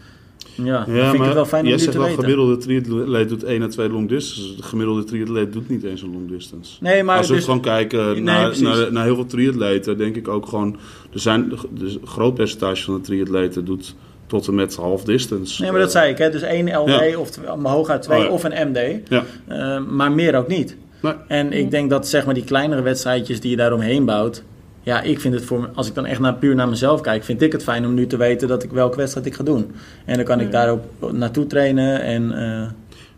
Ja, 0.64 0.84
dan 0.84 0.94
vind 0.94 1.14
ik 1.14 1.20
het 1.22 1.34
wel 1.34 1.44
fijn 1.44 1.62
om 1.62 1.68
jij 1.68 1.78
zegt 1.78 1.92
te 1.92 1.98
wel, 1.98 2.06
weten. 2.06 2.22
gemiddelde 2.22 2.56
triatleet 2.56 3.28
doet 3.28 3.44
1 3.44 3.62
à 3.62 3.66
2 3.68 3.88
long 3.90 4.08
distances. 4.08 4.56
De 4.56 4.62
gemiddelde 4.62 5.04
triatleet 5.04 5.52
doet 5.52 5.68
niet 5.68 5.84
eens 5.84 6.02
een 6.02 6.12
long 6.12 6.28
distance. 6.30 6.76
Nee, 6.80 7.02
maar 7.02 7.16
Als 7.16 7.28
we 7.28 7.34
dus, 7.34 7.44
gewoon 7.44 7.60
kijken 7.60 8.06
Nee, 8.12 8.20
naar, 8.22 8.62
naar, 8.62 8.92
naar 8.92 9.04
heel 9.04 9.14
veel 9.14 9.26
triatleten, 9.26 9.98
denk 9.98 10.16
ik 10.16 10.28
ook 10.28 10.46
gewoon... 10.46 10.76
Er 11.12 11.20
zijn 11.20 11.52
dus 11.70 11.94
een 11.94 12.06
groot 12.06 12.34
percentage 12.34 12.84
van 12.84 12.94
de 12.94 13.00
triatleten 13.00 13.64
doet 13.64 13.94
tot 14.26 14.48
en 14.48 14.54
met 14.54 14.76
half 14.76 15.04
distance. 15.04 15.62
nee, 15.62 15.70
maar 15.70 15.80
dat 15.80 15.90
zei 15.90 16.10
ik, 16.10 16.18
hè. 16.18 16.30
Dus 16.30 16.42
één 16.42 16.76
LD 16.76 16.88
Ja. 16.88 17.18
of 17.18 17.30
maar 17.58 17.72
hooguit 17.72 18.02
twee 18.02 18.18
Oh, 18.18 18.24
ja. 18.24 18.30
of 18.30 18.44
een 18.44 18.68
MD. 18.68 19.08
Ja. 19.08 19.24
Eh, 19.46 19.84
maar 19.86 20.12
meer 20.12 20.36
ook 20.36 20.48
niet. 20.48 20.76
Nee. 21.02 21.12
En 21.28 21.52
ik 21.52 21.70
denk 21.70 21.90
dat 21.90 22.08
zeg 22.08 22.24
maar 22.24 22.34
die 22.34 22.44
kleinere 22.44 22.82
wedstrijdjes 22.82 23.40
die 23.40 23.50
je 23.50 23.56
daaromheen 23.56 24.04
bouwt. 24.04 24.42
Ja, 24.82 25.02
ik 25.02 25.20
vind 25.20 25.34
het 25.34 25.44
voor 25.44 25.60
me, 25.60 25.66
als 25.74 25.88
ik 25.88 25.94
dan 25.94 26.06
echt 26.06 26.20
naar, 26.20 26.34
puur 26.34 26.54
naar 26.54 26.68
mezelf 26.68 27.00
kijk, 27.00 27.24
vind 27.24 27.42
ik 27.42 27.52
het 27.52 27.62
fijn 27.62 27.86
om 27.86 27.94
nu 27.94 28.06
te 28.06 28.16
weten 28.16 28.48
dat 28.48 28.62
ik 28.62 28.70
welke 28.70 28.96
wedstrijd 28.96 29.26
ik 29.26 29.34
ga 29.34 29.42
doen. 29.44 29.70
En 30.04 30.16
dan 30.16 30.24
kan 30.24 30.40
ik 30.40 30.50
daarop 30.50 30.84
naartoe 31.12 31.46
trainen 31.46 32.00
en 32.02 32.26
Nou, 32.26 32.68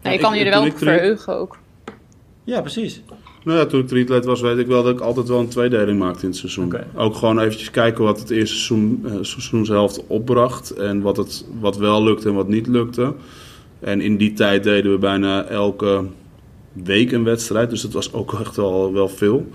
je 0.03 0.11
ik- 0.13 0.21
kan 0.21 0.39
je 0.39 0.45
er 0.45 0.51
wel 0.51 0.63
op 0.63 0.69
tri- 0.69 0.79
verheugen 0.87 1.37
ook. 1.37 1.59
ja, 2.45 2.61
precies. 2.61 3.03
Nou 3.45 3.59
ja, 3.59 3.67
toen 3.67 3.81
ik 3.81 3.87
triatleet 3.89 4.25
was, 4.25 4.41
weet 4.41 4.59
ik 4.59 4.67
wel 4.67 4.83
dat 4.83 4.93
ik 4.95 5.01
altijd 5.01 5.29
wel 5.29 5.39
een 5.39 5.49
tweedeling 5.49 5.99
maakte 5.99 6.23
in 6.23 6.29
het 6.29 6.37
seizoen. 6.37 6.65
Oké. 6.65 6.87
Ook 6.95 7.15
gewoon 7.15 7.39
eventjes 7.41 7.71
kijken 7.71 8.05
wat 8.05 8.21
het 8.21 8.31
eerste 8.31 8.57
seizoen, 8.57 9.03
eh, 9.05 9.13
seizoenshelft 9.21 10.03
opbracht. 10.07 10.71
En 10.71 11.01
wat, 11.01 11.17
het, 11.17 11.45
wat 11.61 11.77
wel 11.77 12.03
lukte 12.03 12.29
en 12.29 12.35
wat 12.35 12.49
niet 12.49 12.67
lukte. 12.67 13.15
En 13.81 14.01
in 14.01 14.17
die 14.17 14.33
tijd 14.33 14.63
deden 14.65 14.93
we 14.93 14.99
bijna 14.99 15.45
elke 15.45 16.05
week 16.73 17.13
een 17.13 17.25
wedstrijd. 17.25 17.71
Dus 17.71 17.81
dat 17.83 17.93
was 17.93 18.13
ook 18.13 18.33
echt 18.41 18.57
wel, 18.57 18.93
wel 18.93 19.09
veel. 19.09 19.47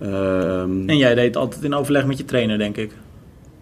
Ehm, 0.00 0.88
En 0.88 0.96
jij 0.96 1.14
deed 1.14 1.36
altijd 1.36 1.64
in 1.64 1.74
overleg 1.74 2.06
met 2.06 2.18
je 2.18 2.24
trainer, 2.24 2.58
denk 2.58 2.76
ik. 2.76 2.92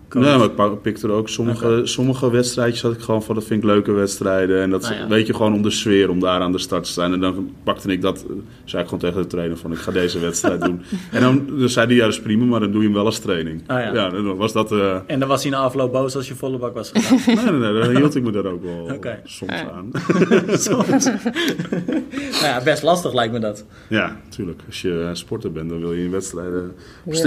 Coach. 0.09 0.25
Nee, 0.25 0.37
maar 0.37 0.47
ik 0.47 0.55
pak- 0.55 0.83
pikte 0.83 1.07
er 1.07 1.13
ook 1.13 1.29
sommige, 1.29 1.81
sommige 1.85 2.31
wedstrijdjes 2.31 2.83
had 2.83 2.93
ik 2.93 3.01
gewoon 3.01 3.23
van 3.23 3.35
dat 3.35 3.45
vind 3.45 3.63
ik 3.63 3.69
leuke 3.69 3.93
wedstrijden. 3.93 4.61
En 4.63 4.71
dat 4.71 4.83
Nou 4.83 4.95
ja. 4.95 5.09
weet 5.09 5.27
je 5.27 5.35
gewoon 5.35 5.55
om 5.55 5.63
de 5.63 5.71
sfeer, 5.71 6.11
om 6.11 6.21
daar 6.21 6.41
aan 6.41 6.53
de 6.53 6.59
start 6.59 6.85
te 6.85 6.93
zijn. 6.93 7.13
En 7.13 7.21
dan 7.21 7.51
pakte 7.65 7.93
ik 7.93 8.03
dat, 8.03 8.25
eh, 8.29 8.35
zei 8.65 8.83
ik 8.83 8.89
gewoon 8.89 9.03
tegen 9.05 9.23
de 9.23 9.27
trainer 9.29 9.57
van 9.57 9.73
ik 9.73 9.79
ga 9.79 9.93
deze 9.93 10.19
wedstrijd 10.19 10.61
doen. 10.61 10.81
En 11.13 11.21
dan, 11.21 11.47
dan 11.59 11.69
zei 11.69 11.87
hij 11.87 11.95
ja 11.97 12.05
dat 12.05 12.13
is 12.13 12.21
prima, 12.21 12.45
maar 12.45 12.61
dan 12.61 12.71
doe 12.71 12.81
je 12.81 12.87
hem 12.87 12.97
wel 12.97 13.05
als 13.05 13.19
training. 13.19 13.63
Ah, 13.67 13.95
ja. 13.95 14.09
dan 14.11 14.37
was 14.37 14.53
dat... 14.53 14.73
eh, 14.73 14.97
En 15.07 15.19
dan 15.21 15.29
was 15.29 15.43
hij 15.43 15.51
na 15.53 15.59
afloop 15.59 15.93
boos 15.93 16.17
als 16.17 16.29
je 16.29 16.35
volle 16.35 16.59
bak 16.59 16.75
was 16.75 16.91
gegaan. 16.95 17.35
nee, 17.45 17.61
nee, 17.61 17.73
nee, 17.73 17.83
dan 17.83 17.97
hield 17.97 18.15
ik 18.15 18.23
me 18.23 18.31
daar 18.31 18.45
ook 18.47 18.63
wel 18.63 18.99
soms 19.25 19.53
aan. 19.53 19.91
Soms. 20.59 21.05
nou 21.05 22.43
ja, 22.43 22.63
best 22.65 22.83
lastig 22.83 23.13
lijkt 23.15 23.33
me 23.33 23.39
dat. 23.39 23.65
Ja, 23.89 24.17
natuurlijk. 24.25 24.61
Als 24.67 24.83
je 24.83 25.03
eh, 25.09 25.11
sporter 25.13 25.53
bent, 25.53 25.69
dan 25.71 25.81
wil 25.81 25.93
je 25.93 26.05
in 26.05 26.11
wedstrijden. 26.11 26.73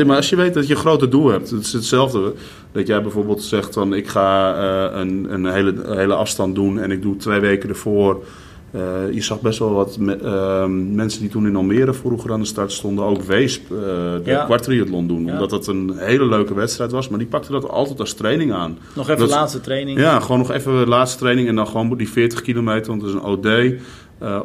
Maar 0.05 0.15
als 0.15 0.29
je 0.29 0.35
weet 0.35 0.53
dat 0.53 0.67
je 0.67 0.73
een 0.73 0.79
grote 0.79 1.07
doel 1.07 1.27
hebt, 1.27 1.49
het 1.49 1.61
is 1.61 1.73
hetzelfde. 1.73 2.33
Dat 2.71 2.87
jij 2.87 3.01
bijvoorbeeld 3.01 3.43
zegt 3.43 3.73
van 3.73 3.93
ik 3.93 4.07
ga 4.07 4.55
eh, 4.91 4.99
een, 4.99 5.27
een 5.33 5.45
hele, 5.45 5.73
hele 5.95 6.13
afstand 6.13 6.55
doen 6.55 6.79
en 6.79 6.91
ik 6.91 7.01
doe 7.01 7.15
twee 7.17 7.39
weken 7.39 7.69
ervoor. 7.69 8.23
eh, 8.71 8.81
je 9.11 9.21
zag 9.21 9.41
best 9.41 9.59
wel 9.59 9.73
wat 9.73 9.97
me- 9.97 10.15
ehm, 10.17 10.95
mensen 10.95 11.21
die 11.21 11.29
toen 11.29 11.47
in 11.47 11.55
Almere 11.55 11.93
vroeger 11.93 12.31
aan 12.31 12.39
de 12.39 12.45
start 12.45 12.71
stonden, 12.71 13.05
ook 13.05 13.21
Weesp, 13.21 13.63
eh, 13.71 13.77
de 13.77 14.21
Ja. 14.23 14.45
kwartriathlon 14.45 15.07
doen. 15.07 15.25
Ja. 15.25 15.31
Omdat 15.31 15.51
het 15.51 15.67
een 15.67 15.91
hele 15.95 16.25
leuke 16.25 16.53
wedstrijd 16.53 16.91
was, 16.91 17.09
maar 17.09 17.19
die 17.19 17.27
pakte 17.27 17.51
dat 17.51 17.69
altijd 17.69 17.99
als 17.99 18.13
training 18.13 18.53
aan. 18.53 18.77
Nog 18.95 19.07
even 19.09 19.19
Dat- 19.19 19.29
laatste 19.29 19.61
training. 19.61 19.99
Ja, 19.99 20.19
gewoon 20.19 20.37
nog 20.37 20.51
even 20.51 20.79
de 20.79 20.87
laatste 20.89 21.17
training 21.19 21.47
en 21.47 21.55
dan 21.55 21.67
gewoon 21.67 21.97
die 21.97 22.09
40 22.09 22.41
kilometer, 22.41 22.87
want 22.89 23.01
het 23.01 23.09
is 23.11 23.15
een 23.17 23.25
OD. 23.25 23.73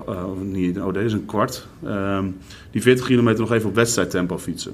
of 0.07 0.43
niet, 0.43 0.77
een 0.77 0.85
OD 0.85 0.97
is 0.97 1.13
een 1.13 1.27
kwart. 1.27 1.67
Ehm, 1.87 2.25
die 2.71 2.83
40 2.83 3.07
kilometer 3.07 3.41
nog 3.41 3.53
even 3.53 3.69
op 3.69 3.75
wedstrijdtempo 3.75 4.39
fietsen. 4.39 4.73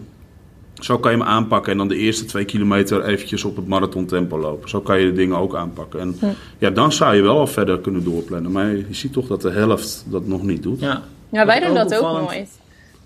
Zo 0.81 0.99
kan 0.99 1.13
je 1.13 1.19
hem 1.19 1.27
aanpakken 1.27 1.73
en 1.73 1.79
dan 1.79 1.89
de 1.89 1.97
eerste 1.97 2.25
twee 2.25 2.45
kilometer 2.45 3.05
eventjes 3.05 3.45
op 3.45 3.57
het 3.57 3.67
marathontempo 3.67 4.39
lopen. 4.39 4.69
Zo 4.69 4.81
kan 4.81 5.01
je 5.01 5.07
de 5.07 5.13
dingen 5.13 5.37
ook 5.37 5.55
aanpakken. 5.55 6.01
En 6.01 6.19
ja, 6.59 6.71
dan 6.71 6.93
zou 6.93 7.15
je 7.15 7.23
wel 7.23 7.39
al 7.39 7.47
verder 7.47 7.79
kunnen 7.79 8.05
doorplannen. 8.05 8.53
Maar 8.53 8.71
je 8.71 8.87
ziet 8.91 9.13
toch 9.13 9.27
dat 9.27 9.43
de 9.43 9.51
helft 9.51 10.05
dat 10.07 10.27
nog 10.27 10.43
niet 10.43 10.63
doet. 10.63 10.81
Ja. 10.81 11.03
Ja, 11.31 11.47
wij 11.47 11.61
doen 11.61 11.69
ook 11.69 11.75
dat 11.75 11.95
ook 11.95 12.21
nooit. 12.21 12.59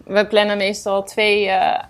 We 0.05 0.27
plannen 0.27 0.57
meestal 0.57 1.03
twee, 1.03 1.49
eh, 1.49 1.83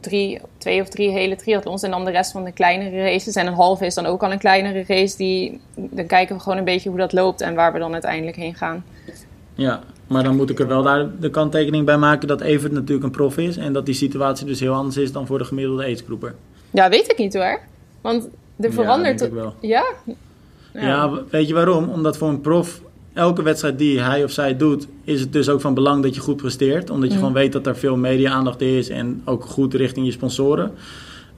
drie, 0.00 0.40
twee 0.58 0.80
of 0.80 0.88
drie 0.88 1.10
hele 1.10 1.36
triathlons 1.36 1.82
en 1.82 1.90
dan 1.90 2.04
de 2.04 2.10
rest 2.10 2.32
van 2.32 2.44
de 2.44 2.52
kleinere 2.52 3.02
races. 3.02 3.34
En 3.34 3.46
een 3.46 3.54
halve 3.54 3.86
is 3.86 3.94
dan 3.94 4.06
ook 4.06 4.22
al 4.22 4.32
een 4.32 4.38
kleinere 4.38 4.84
race. 4.86 5.16
Die, 5.16 5.60
dan 5.74 6.06
kijken 6.06 6.36
we 6.36 6.42
gewoon 6.42 6.58
een 6.58 6.64
beetje 6.64 6.88
hoe 6.88 6.98
dat 6.98 7.12
loopt 7.12 7.40
en 7.40 7.54
waar 7.54 7.72
we 7.72 7.78
dan 7.78 7.92
uiteindelijk 7.92 8.36
heen 8.36 8.54
gaan. 8.54 8.84
Ja, 9.58 9.80
maar 10.06 10.22
dan 10.22 10.36
moet 10.36 10.50
ik 10.50 10.58
er 10.60 10.66
wel 10.66 10.82
daar 10.82 11.06
de 11.20 11.30
kanttekening 11.30 11.86
bij 11.86 11.98
maken 11.98 12.28
dat 12.28 12.40
Evert 12.40 12.72
natuurlijk 12.72 13.04
een 13.04 13.10
prof 13.10 13.36
is. 13.38 13.56
En 13.56 13.72
dat 13.72 13.86
die 13.86 13.94
situatie 13.94 14.46
dus 14.46 14.60
heel 14.60 14.74
anders 14.74 14.96
is 14.96 15.12
dan 15.12 15.26
voor 15.26 15.38
de 15.38 15.44
gemiddelde 15.44 15.82
aidsgroeper. 15.82 16.34
Ja, 16.70 16.88
weet 16.88 17.10
ik 17.10 17.18
niet 17.18 17.34
hoor. 17.34 17.58
Want 18.00 18.28
er 18.60 18.72
verandert... 18.72 19.20
Ja, 19.20 19.26
ik 19.26 19.32
wel. 19.32 19.54
Ja? 19.60 19.84
Ja. 20.74 21.10
weet 21.30 21.48
je 21.48 21.54
waarom? 21.54 21.88
Omdat 21.88 22.16
voor 22.16 22.28
een 22.28 22.40
prof 22.40 22.80
elke 23.12 23.42
wedstrijd 23.42 23.78
die 23.78 24.00
hij 24.00 24.24
of 24.24 24.30
zij 24.30 24.56
doet, 24.56 24.86
is 25.04 25.20
het 25.20 25.32
dus 25.32 25.48
ook 25.48 25.60
van 25.60 25.74
belang 25.74 26.02
dat 26.02 26.14
je 26.14 26.20
goed 26.20 26.36
presteert. 26.36 26.90
Omdat 26.90 27.08
je 27.08 27.14
Mm. 27.14 27.20
gewoon 27.20 27.34
weet 27.34 27.52
dat 27.52 27.66
er 27.66 27.76
veel 27.76 27.96
media-aandacht 27.96 28.60
is 28.60 28.88
en 28.88 29.22
ook 29.24 29.44
goed 29.44 29.74
richting 29.74 30.06
je 30.06 30.12
sponsoren. 30.12 30.72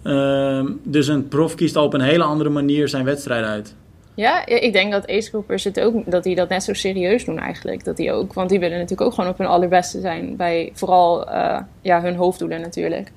Ehm, 0.02 0.66
dus 0.82 1.06
een 1.08 1.28
prof 1.28 1.54
kiest 1.54 1.76
al 1.76 1.84
op 1.84 1.94
een 1.94 2.00
hele 2.00 2.24
andere 2.24 2.50
manier 2.50 2.88
zijn 2.88 3.04
wedstrijd 3.04 3.44
uit. 3.44 3.74
Ja, 4.20 4.46
ik 4.46 4.72
denk 4.72 4.92
dat 4.92 5.08
acegroepers 5.10 5.64
het 5.64 5.80
ook, 5.80 6.10
dat 6.10 6.22
die 6.22 6.34
dat 6.34 6.48
net 6.48 6.62
zo 6.62 6.72
serieus 6.72 7.24
doen 7.24 7.38
eigenlijk. 7.38 7.84
Dat 7.84 7.96
die 7.96 8.12
ook, 8.12 8.32
want 8.32 8.48
die 8.50 8.58
willen 8.60 8.78
natuurlijk 8.78 9.08
ook 9.08 9.14
gewoon 9.14 9.30
op 9.30 9.38
hun 9.38 9.46
allerbeste 9.46 10.00
zijn 10.00 10.36
bij 10.36 10.70
vooral 10.74 11.28
eh, 11.30 11.60
ja, 11.80 12.00
hun 12.02 12.16
hoofddoelen 12.16 12.60
natuurlijk. 12.60 13.10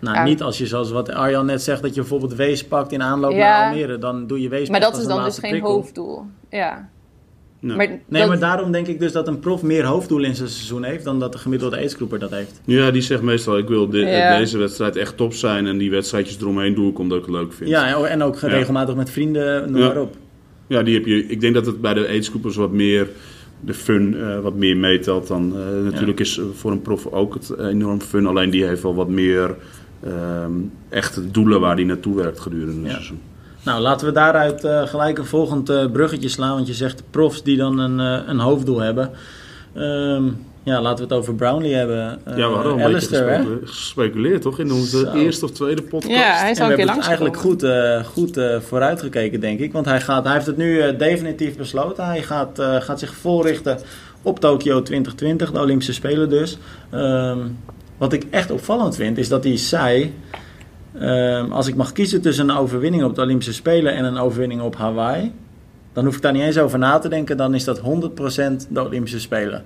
Nou, 0.00 0.16
Ja. 0.16 0.24
niet 0.24 0.42
als 0.42 0.58
je 0.58 0.66
zoals 0.66 0.90
wat 0.90 1.10
Arjan 1.10 1.46
net 1.46 1.62
zegt, 1.62 1.82
dat 1.82 1.94
je 1.94 2.00
bijvoorbeeld 2.00 2.34
Wees 2.34 2.66
pakt 2.66 2.92
in 2.92 3.02
aanloop 3.02 3.32
Ja. 3.32 3.36
naar 3.38 3.68
Almere. 3.70 3.98
Dan 3.98 4.26
doe 4.26 4.40
je 4.40 4.48
Wees 4.48 4.68
Maar 4.68 4.80
dat 4.80 4.96
is 4.98 5.06
dan 5.06 5.24
dus 5.24 5.38
geen 5.38 5.50
prikkel. 5.50 5.70
hoofddoel. 5.72 6.22
Ja. 6.50 6.88
Maar 7.60 7.76
Nee, 7.76 8.00
dat- 8.08 8.28
maar 8.28 8.38
daarom 8.38 8.72
denk 8.72 8.86
ik 8.86 8.98
dus 9.00 9.12
dat 9.12 9.28
een 9.28 9.38
prof 9.38 9.62
meer 9.62 9.84
hoofddoelen 9.84 10.28
in 10.28 10.34
zijn 10.34 10.48
seizoen 10.48 10.82
heeft 10.84 11.04
dan 11.04 11.18
dat 11.20 11.32
de 11.32 11.38
gemiddelde 11.38 11.76
aidsgroeper 11.76 12.18
dat 12.18 12.30
heeft. 12.30 12.60
Ja, 12.64 12.90
die 12.90 13.02
zegt 13.02 13.22
meestal 13.22 13.58
ik 13.58 13.68
wil 13.68 13.94
Ja. 13.96 14.38
deze 14.38 14.58
wedstrijd 14.58 14.96
echt 14.96 15.16
top 15.16 15.32
zijn. 15.34 15.66
En 15.66 15.78
die 15.78 15.90
wedstrijdjes 15.90 16.40
eromheen 16.40 16.74
doe 16.74 16.90
ik 16.90 16.98
omdat 16.98 17.18
ik 17.18 17.24
het 17.24 17.34
leuk 17.34 17.52
vind. 17.52 17.70
Ja, 17.70 17.86
en- 17.98 18.08
en 18.10 18.22
ook 18.22 18.38
Ja. 18.40 18.48
regelmatig 18.48 18.94
met 18.96 19.10
vrienden, 19.10 19.70
noem 19.72 19.80
Ja. 19.80 19.86
maar 19.86 20.00
op. 20.00 20.16
Ja, 20.66 20.82
die 20.82 20.94
heb 20.94 21.06
je. 21.06 21.26
Ik 21.26 21.40
denk 21.40 21.54
dat 21.54 21.66
het 21.66 21.80
bij 21.80 21.94
de 21.94 22.06
aidsgroepers 22.06 22.56
wat 22.56 22.72
meer 22.72 23.08
de 23.60 23.74
fun 23.74 24.16
eh, 24.20 24.40
wat 24.40 24.54
meer 24.54 24.76
meetelt 24.76 25.26
dan. 25.26 25.56
eh, 25.56 25.84
natuurlijk 25.84 26.20
is 26.20 26.38
eh, 26.38 26.44
voor 26.54 26.70
een 26.70 26.82
prof 26.82 27.06
ook 27.06 27.34
het 27.34 27.58
enorm 27.58 28.00
fun. 28.00 28.26
Alleen 28.26 28.50
die 28.50 28.64
heeft 28.64 28.82
wel 28.82 28.94
wat 28.94 29.08
meer 29.08 29.54
ehm, 30.04 30.52
echte 30.88 31.30
doelen 31.30 31.60
waar 31.60 31.76
die 31.76 31.84
naartoe 31.86 32.16
werkt 32.16 32.40
gedurende 32.40 32.82
het 32.82 32.90
seizoen. 32.92 33.20
Nou, 33.66 33.80
laten 33.80 34.06
we 34.06 34.12
daaruit 34.12 34.64
eh, 34.64 34.86
gelijk 34.86 35.18
een 35.18 35.26
volgend 35.26 35.68
eh, 35.68 35.90
bruggetje 35.90 36.28
slaan. 36.28 36.54
Want 36.54 36.66
je 36.66 36.74
zegt 36.74 37.02
profs 37.10 37.42
die 37.42 37.56
dan 37.56 37.78
een, 37.78 38.00
eh, 38.00 38.28
een 38.28 38.38
hoofddoel 38.38 38.78
hebben. 38.80 39.10
Ehm, 39.74 40.24
ja, 40.66 40.80
laten 40.80 40.96
we 40.96 41.14
het 41.14 41.20
over 41.22 41.34
Brownlee 41.34 41.74
hebben. 41.74 42.18
Eh, 42.24 42.36
ja, 42.36 42.48
we 42.48 42.54
hadden 42.54 42.72
al 42.72 42.78
een 42.78 42.84
Alistair, 42.84 43.26
beetje 43.26 43.58
gespeculeerd, 43.64 44.42
toch? 44.42 44.58
In 44.58 44.72
onze 44.72 44.98
Zo. 44.98 45.12
eerste 45.12 45.44
of 45.44 45.50
tweede 45.50 45.82
podcast. 45.82 46.14
Ja, 46.14 46.32
hij 46.32 46.42
En 46.42 46.48
we 46.48 46.54
zou 46.54 46.70
een 46.70 46.76
keer 46.76 46.86
hebben 46.86 46.86
het 46.86 46.86
langs 46.86 47.06
eigenlijk 47.06 47.36
goed, 47.36 47.62
eh, 47.62 48.04
goed 48.04 48.36
eh, 48.36 48.60
vooruitgekeken, 48.60 49.40
denk 49.40 49.60
ik. 49.60 49.72
Want 49.72 49.86
hij, 49.86 50.00
gaat, 50.00 50.24
hij 50.24 50.32
heeft 50.32 50.46
het 50.46 50.56
nu 50.56 50.80
eh, 50.80 50.98
definitief 50.98 51.56
besloten. 51.56 52.06
Hij 52.06 52.22
gaat, 52.22 52.58
eh, 52.58 52.80
gaat 52.80 52.98
zich 52.98 53.14
voorrichten 53.14 53.78
op 54.22 54.40
Tokio 54.40 54.82
2020, 54.82 55.52
de 55.52 55.60
Olympische 55.60 55.92
Spelen 55.92 56.28
dus. 56.28 56.58
Ehm, 56.90 57.38
wat 57.98 58.12
ik 58.12 58.26
echt 58.30 58.50
opvallend 58.50 58.96
vind, 58.96 59.18
is 59.18 59.28
dat 59.28 59.44
hij 59.44 59.56
zei... 59.56 60.14
ehm, 61.00 61.52
als 61.52 61.66
ik 61.66 61.74
mag 61.74 61.92
kiezen 61.92 62.20
tussen 62.20 62.48
een 62.48 62.56
overwinning 62.56 63.04
op 63.04 63.14
de 63.14 63.20
Olympische 63.22 63.52
Spelen 63.52 63.94
en 63.94 64.04
een 64.04 64.18
overwinning 64.18 64.60
op 64.60 64.76
Hawaii... 64.76 65.32
dan 65.92 66.04
hoef 66.04 66.16
ik 66.16 66.22
daar 66.22 66.32
niet 66.32 66.42
eens 66.42 66.58
over 66.58 66.78
na 66.78 66.98
te 66.98 67.08
denken. 67.08 67.36
Dan 67.36 67.54
is 67.54 67.64
dat 67.64 67.80
100% 67.80 67.82
de 68.68 68.84
Olympische 68.84 69.20
Spelen. 69.20 69.64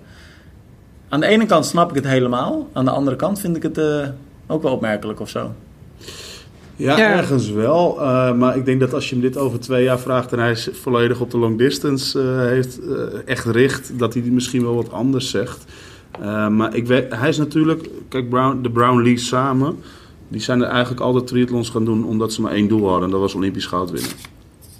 Aan 1.09 1.21
de 1.21 1.27
ene 1.27 1.47
kant 1.47 1.66
snap 1.66 1.88
ik 1.88 1.95
het 1.95 2.07
helemaal. 2.07 2.69
Aan 2.73 2.85
de 2.85 2.90
andere 2.90 3.16
kant 3.16 3.40
vind 3.40 3.57
ik 3.57 3.62
het 3.62 3.79
eh, 3.79 4.09
ook 4.47 4.62
wel 4.62 4.73
opmerkelijk 4.73 5.21
of 5.21 5.29
zo. 5.29 5.53
Ja, 6.77 6.97
Ja. 6.97 7.12
ergens 7.16 7.51
wel. 7.51 8.01
Eh, 8.01 8.33
maar 8.33 8.57
ik 8.57 8.64
denk 8.64 8.81
dat 8.81 8.95
als 8.95 9.09
je 9.09 9.14
hem 9.14 9.25
dit 9.25 9.37
over 9.37 9.61
twee 9.61 9.85
jaar 9.85 9.99
vraagt 9.99 10.33
en 10.33 10.38
hij 10.38 10.51
is 10.51 10.69
volledig 10.73 11.21
op 11.21 11.31
de 11.31 11.38
long 11.38 11.59
distance 11.59 12.21
eh, 12.21 12.38
heeft 12.38 12.79
eh, 12.81 12.97
echt 13.25 13.45
richt, 13.45 13.99
dat 13.99 14.14
hij 14.14 14.23
misschien 14.23 14.62
wel 14.62 14.75
wat 14.75 14.93
anders 14.93 15.31
zegt. 15.31 15.64
Eh, 16.21 16.49
maar 16.49 16.75
ik 16.75 16.87
weet, 16.87 17.14
hij 17.14 17.29
is 17.29 17.38
natuurlijk, 17.38 17.88
kijk, 18.09 18.29
Brown, 18.29 18.59
de 18.62 18.71
Brown 18.71 19.03
Lee 19.03 19.19
samen, 19.19 19.77
die 20.31 20.40
zijn 20.40 20.61
er 20.61 20.69
eigenlijk 20.69 21.01
altijd 21.01 21.27
triathlons 21.27 21.71
gaan 21.71 21.85
doen 21.85 22.05
omdat 22.05 22.33
ze 22.33 22.40
maar 22.40 22.53
één 22.53 22.69
doel 22.69 22.88
hadden 22.88 23.05
en 23.05 23.11
dat 23.11 23.21
was 23.21 23.35
Olympisch 23.35 23.66
goud 23.66 23.90
winnen. 23.90 24.11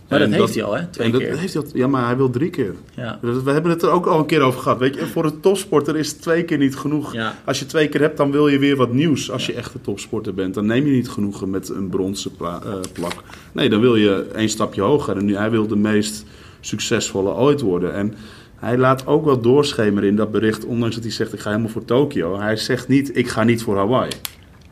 Maar 0.09 0.19
dat 0.19 0.31
heeft 0.31 0.55
hij 0.55 0.63
al, 0.63 0.77
hè? 0.77 0.87
Twee 0.87 1.11
dat 1.11 1.21
keer. 1.21 1.39
Heeft 1.39 1.55
hij 1.55 1.63
al, 1.63 1.69
ja, 1.73 1.87
maar 1.87 2.07
hij 2.07 2.17
wil 2.17 2.31
drie 2.31 2.51
keer. 2.51 2.75
Ja. 2.97 3.19
We 3.23 3.51
hebben 3.51 3.71
het 3.71 3.83
er 3.83 3.91
ook 3.91 4.07
al 4.07 4.19
een 4.19 4.27
keer 4.27 4.41
over 4.41 4.61
gehad. 4.61 4.79
Weet 4.79 4.95
je, 4.95 5.07
voor 5.07 5.25
een 5.25 5.41
topsporter 5.41 5.97
is 5.97 6.13
twee 6.13 6.45
keer 6.45 6.59
niet 6.59 6.77
genoeg. 6.77 7.13
Ja. 7.13 7.39
Als 7.45 7.59
je 7.59 7.67
twee 7.67 7.89
keer 7.89 8.01
hebt, 8.01 8.17
dan 8.17 8.31
wil 8.31 8.49
je 8.49 8.59
weer 8.59 8.77
wat 8.77 8.93
nieuws. 8.93 9.31
Als 9.31 9.47
je 9.47 9.53
echt 9.53 9.75
een 9.75 9.81
topsporter 9.81 10.35
bent, 10.35 10.55
dan 10.55 10.67
neem 10.67 10.87
je 10.87 10.93
niet 10.93 11.09
genoegen 11.09 11.51
met 11.51 11.69
een 11.69 11.89
bronzen 11.89 12.37
pla- 12.37 12.63
eh, 12.65 12.73
plak. 12.93 13.15
Nee, 13.53 13.69
dan 13.69 13.81
wil 13.81 13.97
je 13.97 14.27
één 14.35 14.49
stapje 14.49 14.81
hoger. 14.81 15.17
En 15.17 15.25
nu, 15.25 15.37
hij 15.37 15.51
wil 15.51 15.67
de 15.67 15.77
meest 15.77 16.25
succesvolle 16.61 17.31
ooit 17.31 17.61
worden. 17.61 17.95
En 17.95 18.15
hij 18.57 18.79
laat 18.79 19.07
ook 19.07 19.25
wel 19.25 19.41
doorschemeren 19.41 20.09
in 20.09 20.17
dat 20.17 20.31
bericht, 20.31 20.65
ondanks 20.65 20.95
dat 20.95 21.05
hij 21.05 21.13
zegt: 21.13 21.33
ik 21.33 21.41
ga 21.41 21.51
helemaal 21.51 21.71
voor 21.71 21.85
Tokio. 21.85 22.39
Hij 22.39 22.57
zegt 22.57 22.89
niet: 22.89 23.17
ik 23.17 23.29
ga 23.29 23.45
niet 23.45 23.63
voor 23.63 23.77
Hawaii. 23.77 24.11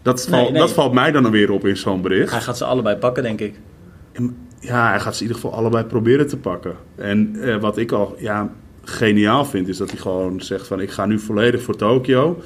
Dat, 0.08 0.28
Nee, 0.28 0.40
valt, 0.40 0.52
nee. 0.52 0.60
dat 0.60 0.72
valt 0.72 0.92
mij 0.92 1.10
dan 1.10 1.30
weer 1.30 1.50
op 1.50 1.66
in 1.66 1.76
zo'n 1.76 2.02
bericht. 2.02 2.30
Hij 2.30 2.40
gaat 2.40 2.56
ze 2.56 2.64
allebei 2.64 2.96
pakken, 2.96 3.22
denk 3.22 3.40
ik. 3.40 3.54
Ja, 4.60 4.88
hij 4.88 5.00
gaat 5.00 5.16
ze 5.16 5.22
in 5.22 5.28
ieder 5.28 5.42
geval 5.42 5.58
allebei 5.58 5.84
proberen 5.84 6.26
te 6.26 6.36
pakken. 6.36 6.74
En 6.96 7.36
eh, 7.42 7.56
wat 7.56 7.78
ik 7.78 7.92
al 7.92 8.16
ja, 8.18 8.52
geniaal 8.84 9.44
vind, 9.44 9.68
is 9.68 9.76
dat 9.76 9.90
hij 9.90 10.00
gewoon 10.00 10.40
zegt 10.40 10.66
van 10.66 10.80
ik 10.80 10.90
ga 10.90 11.06
nu 11.06 11.18
volledig 11.18 11.62
voor 11.62 11.76
Tokio. 11.76 12.42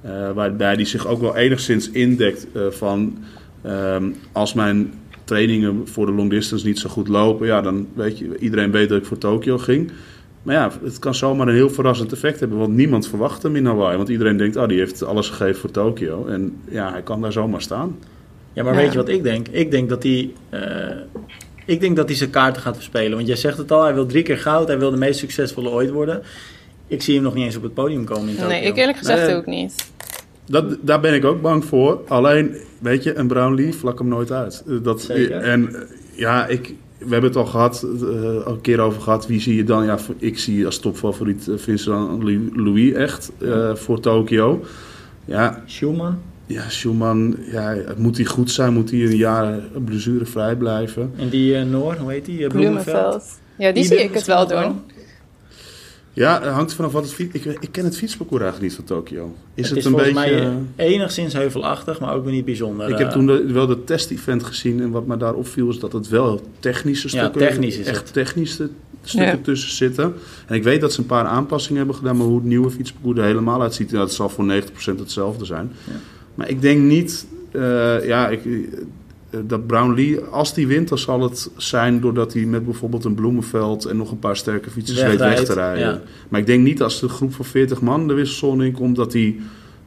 Eh, 0.00 0.30
waarbij 0.32 0.74
hij 0.74 0.84
zich 0.84 1.06
ook 1.06 1.20
wel 1.20 1.36
enigszins 1.36 1.90
indekt 1.90 2.46
eh, 2.52 2.62
van 2.70 3.18
ehm, 3.62 4.10
als 4.32 4.54
mijn 4.54 4.92
trainingen 5.24 5.88
voor 5.88 6.06
de 6.06 6.12
long 6.12 6.30
distance 6.30 6.66
niet 6.66 6.78
zo 6.78 6.88
goed 6.88 7.08
lopen, 7.08 7.46
ja, 7.46 7.60
dan 7.60 7.88
weet 7.94 8.18
je, 8.18 8.38
iedereen 8.38 8.70
weet 8.70 8.88
dat 8.88 8.98
ik 8.98 9.06
voor 9.06 9.18
Tokio 9.18 9.58
ging. 9.58 9.90
Maar 10.46 10.54
ja, 10.54 10.70
het 10.84 10.98
kan 10.98 11.14
zomaar 11.14 11.48
een 11.48 11.54
heel 11.54 11.70
verrassend 11.70 12.12
effect 12.12 12.40
hebben, 12.40 12.58
want 12.58 12.74
niemand 12.74 13.08
verwacht 13.08 13.42
hem 13.42 13.56
in 13.56 13.66
Hawaii. 13.66 13.96
Want 13.96 14.08
iedereen 14.08 14.36
denkt, 14.36 14.56
oh, 14.56 14.68
die 14.68 14.78
heeft 14.78 15.02
alles 15.04 15.28
gegeven 15.28 15.60
voor 15.60 15.70
Tokio. 15.70 16.26
En 16.26 16.56
ja, 16.68 16.90
hij 16.92 17.02
kan 17.02 17.20
daar 17.20 17.32
zomaar 17.32 17.62
staan. 17.62 17.98
Ja, 18.52 18.62
maar 18.62 18.74
Ja. 18.74 18.80
weet 18.80 18.92
je 18.92 18.98
wat 18.98 19.08
ik 19.08 19.22
denk? 19.22 19.48
Ik 19.48 19.70
denk 19.70 19.88
dat 19.88 20.02
hij... 20.02 20.30
eh, 20.50 20.96
ik 21.64 21.80
denk 21.80 21.96
dat 21.96 22.08
hij 22.08 22.16
zijn 22.16 22.30
kaarten 22.30 22.62
gaat 22.62 22.74
verspelen. 22.74 23.14
Want 23.16 23.26
jij 23.26 23.36
zegt 23.36 23.58
het 23.58 23.72
al, 23.72 23.82
hij 23.82 23.94
wil 23.94 24.06
drie 24.06 24.22
keer 24.22 24.38
goud. 24.38 24.66
Hij 24.68 24.78
wil 24.78 24.90
de 24.90 24.96
meest 24.96 25.18
succesvolle 25.18 25.68
ooit 25.70 25.90
worden. 25.90 26.22
Ik 26.86 27.02
zie 27.02 27.14
hem 27.14 27.22
nog 27.22 27.34
niet 27.34 27.44
eens 27.44 27.56
op 27.56 27.62
het 27.62 27.74
podium 27.74 28.04
komen 28.04 28.28
in 28.28 28.34
Tokio. 28.34 28.48
Nee, 28.48 28.62
ik 28.62 28.76
eerlijk 28.76 28.98
gezegd 28.98 29.26
Nee. 29.26 29.36
ook 29.36 29.46
niet. 29.46 29.74
Dat, 30.46 30.76
daar 30.80 31.00
ben 31.00 31.14
ik 31.14 31.24
ook 31.24 31.42
bang 31.42 31.64
voor. 31.64 32.00
Alleen, 32.08 32.56
weet 32.78 33.02
je, 33.02 33.14
een 33.14 33.26
Brownlee 33.26 33.74
vlak 33.74 33.98
hem 33.98 34.08
nooit 34.08 34.32
uit. 34.32 34.64
Eh, 34.68 34.74
Dat, 34.82 35.02
Zeker. 35.02 35.36
En 35.40 35.76
ja, 36.12 36.46
ik, 36.46 36.74
we 36.98 37.12
hebben 37.12 37.30
het 37.30 37.38
al 37.38 37.46
gehad, 37.46 37.82
eh, 37.82 38.46
al 38.46 38.52
een 38.52 38.60
keer 38.60 38.80
over 38.80 39.02
gehad. 39.02 39.26
Wie 39.26 39.40
zie 39.40 39.56
je 39.56 39.64
dan? 39.64 39.84
Ja, 39.84 39.98
ik 40.18 40.38
zie 40.38 40.66
als 40.66 40.78
topfavoriet 40.78 41.48
eh, 41.48 41.54
Vincent 41.56 42.22
Louis 42.56 42.92
echt 42.92 43.32
eh, 43.38 43.74
voor 43.74 44.00
Tokio. 44.00 44.64
Ja, 45.24 45.62
Schumann. 45.66 46.18
ja, 46.46 46.68
Schumann, 46.68 47.36
ja, 47.50 47.76
moet 47.96 48.16
hij 48.16 48.26
goed 48.26 48.50
zijn? 48.50 48.72
Moet 48.72 48.90
hij 48.90 49.00
een 49.00 49.16
jaar 49.16 49.58
blessurevrij 49.84 50.56
blijven? 50.56 51.12
En 51.16 51.28
die 51.28 51.56
eh, 51.56 51.64
Noor, 51.64 51.96
hoe 51.96 52.10
heet 52.10 52.24
die? 52.24 52.44
Eh, 52.44 52.48
Bloemenveld. 52.48 52.84
Bloemenveld. 52.84 53.40
Ja, 53.58 53.72
die, 53.72 53.84
zie 53.84 54.02
ik 54.02 54.14
het 54.14 54.26
wel 54.26 54.46
doen. 54.46 54.80
Ja, 56.16 56.40
het 56.42 56.50
hangt 56.52 56.74
vanaf 56.74 56.92
wat 56.92 57.02
het 57.02 57.12
fiets... 57.12 57.34
Ik, 57.34 57.44
ik 57.44 57.68
ken 57.72 57.84
het 57.84 57.96
fietsparcours 57.96 58.42
eigenlijk 58.42 58.72
niet 58.72 58.86
van 58.86 58.96
Tokio. 58.96 59.34
Is 59.54 59.68
Het 59.68 59.68
het, 59.68 59.78
is 59.78 59.84
een 59.84 59.90
volgens 59.90 60.12
beetje... 60.12 60.30
mij 60.76 60.86
eh, 60.86 60.92
enigszins 60.94 61.32
heuvelachtig, 61.32 62.00
maar 62.00 62.14
ook 62.14 62.24
weer 62.24 62.32
niet 62.32 62.44
bijzonder. 62.44 62.88
Ik 62.88 62.98
heb 62.98 63.06
eh. 63.06 63.12
toen 63.12 63.26
de- 63.26 63.52
wel 63.52 63.66
de 63.66 63.84
test-event 63.84 64.44
gezien 64.44 64.80
en 64.80 64.90
wat 64.90 65.06
me 65.06 65.16
daar 65.16 65.34
opviel 65.34 65.68
is 65.68 65.78
dat 65.78 65.92
het 65.92 66.08
wel 66.08 66.40
technische 66.58 67.08
Ja, 67.16 67.18
stukken, 67.18 67.40
technisch 67.40 67.76
is 67.78 67.86
echt 67.86 68.02
het. 68.02 68.12
technische 68.12 68.68
stukken 69.02 69.36
Ja. 69.36 69.42
tussen 69.42 69.70
zitten. 69.70 70.14
En 70.46 70.54
ik 70.54 70.62
weet 70.62 70.80
dat 70.80 70.92
ze 70.92 71.00
een 71.00 71.06
paar 71.06 71.24
aanpassingen 71.24 71.78
hebben 71.78 71.96
gedaan, 71.96 72.16
maar 72.16 72.26
hoe 72.26 72.36
het 72.36 72.44
nieuwe 72.44 72.70
fietsparcours 72.70 73.18
er 73.18 73.24
helemaal 73.24 73.62
uitziet, 73.62 73.90
ja, 73.90 73.98
dat 73.98 74.12
zal 74.12 74.28
voor 74.28 74.44
90% 74.44 74.98
hetzelfde 74.98 75.44
zijn. 75.44 75.72
Ja. 75.84 75.92
Maar 76.34 76.48
ik 76.48 76.60
denk 76.60 76.80
niet, 76.82 77.26
eh, 77.50 78.06
ja, 78.06 78.28
ik, 78.28 78.40
dat 79.30 79.66
Brownlee, 79.66 80.20
als 80.20 80.54
die 80.54 80.66
wint, 80.66 80.88
dan 80.88 80.98
zal 80.98 81.22
het 81.22 81.50
zijn 81.56 82.00
doordat 82.00 82.32
hij 82.32 82.44
met 82.44 82.64
bijvoorbeeld 82.64 83.04
een 83.04 83.14
Bloemenveld 83.14 83.84
en 83.84 83.96
nog 83.96 84.10
een 84.10 84.18
paar 84.18 84.36
sterke 84.36 84.70
fietsers 84.70 85.02
weet 85.02 85.18
weg 85.18 85.44
te 85.44 85.52
rijden. 85.52 85.86
ja. 85.86 86.00
Maar 86.28 86.40
ik 86.40 86.46
denk 86.46 86.64
niet 86.64 86.82
als 86.82 87.00
de 87.00 87.08
groep 87.08 87.34
van 87.34 87.44
40 87.44 87.80
man 87.80 88.08
de 88.08 88.14
wisselzone 88.14 88.66
in 88.66 88.72
komt, 88.72 88.96
dat 88.96 89.12
hij 89.12 89.36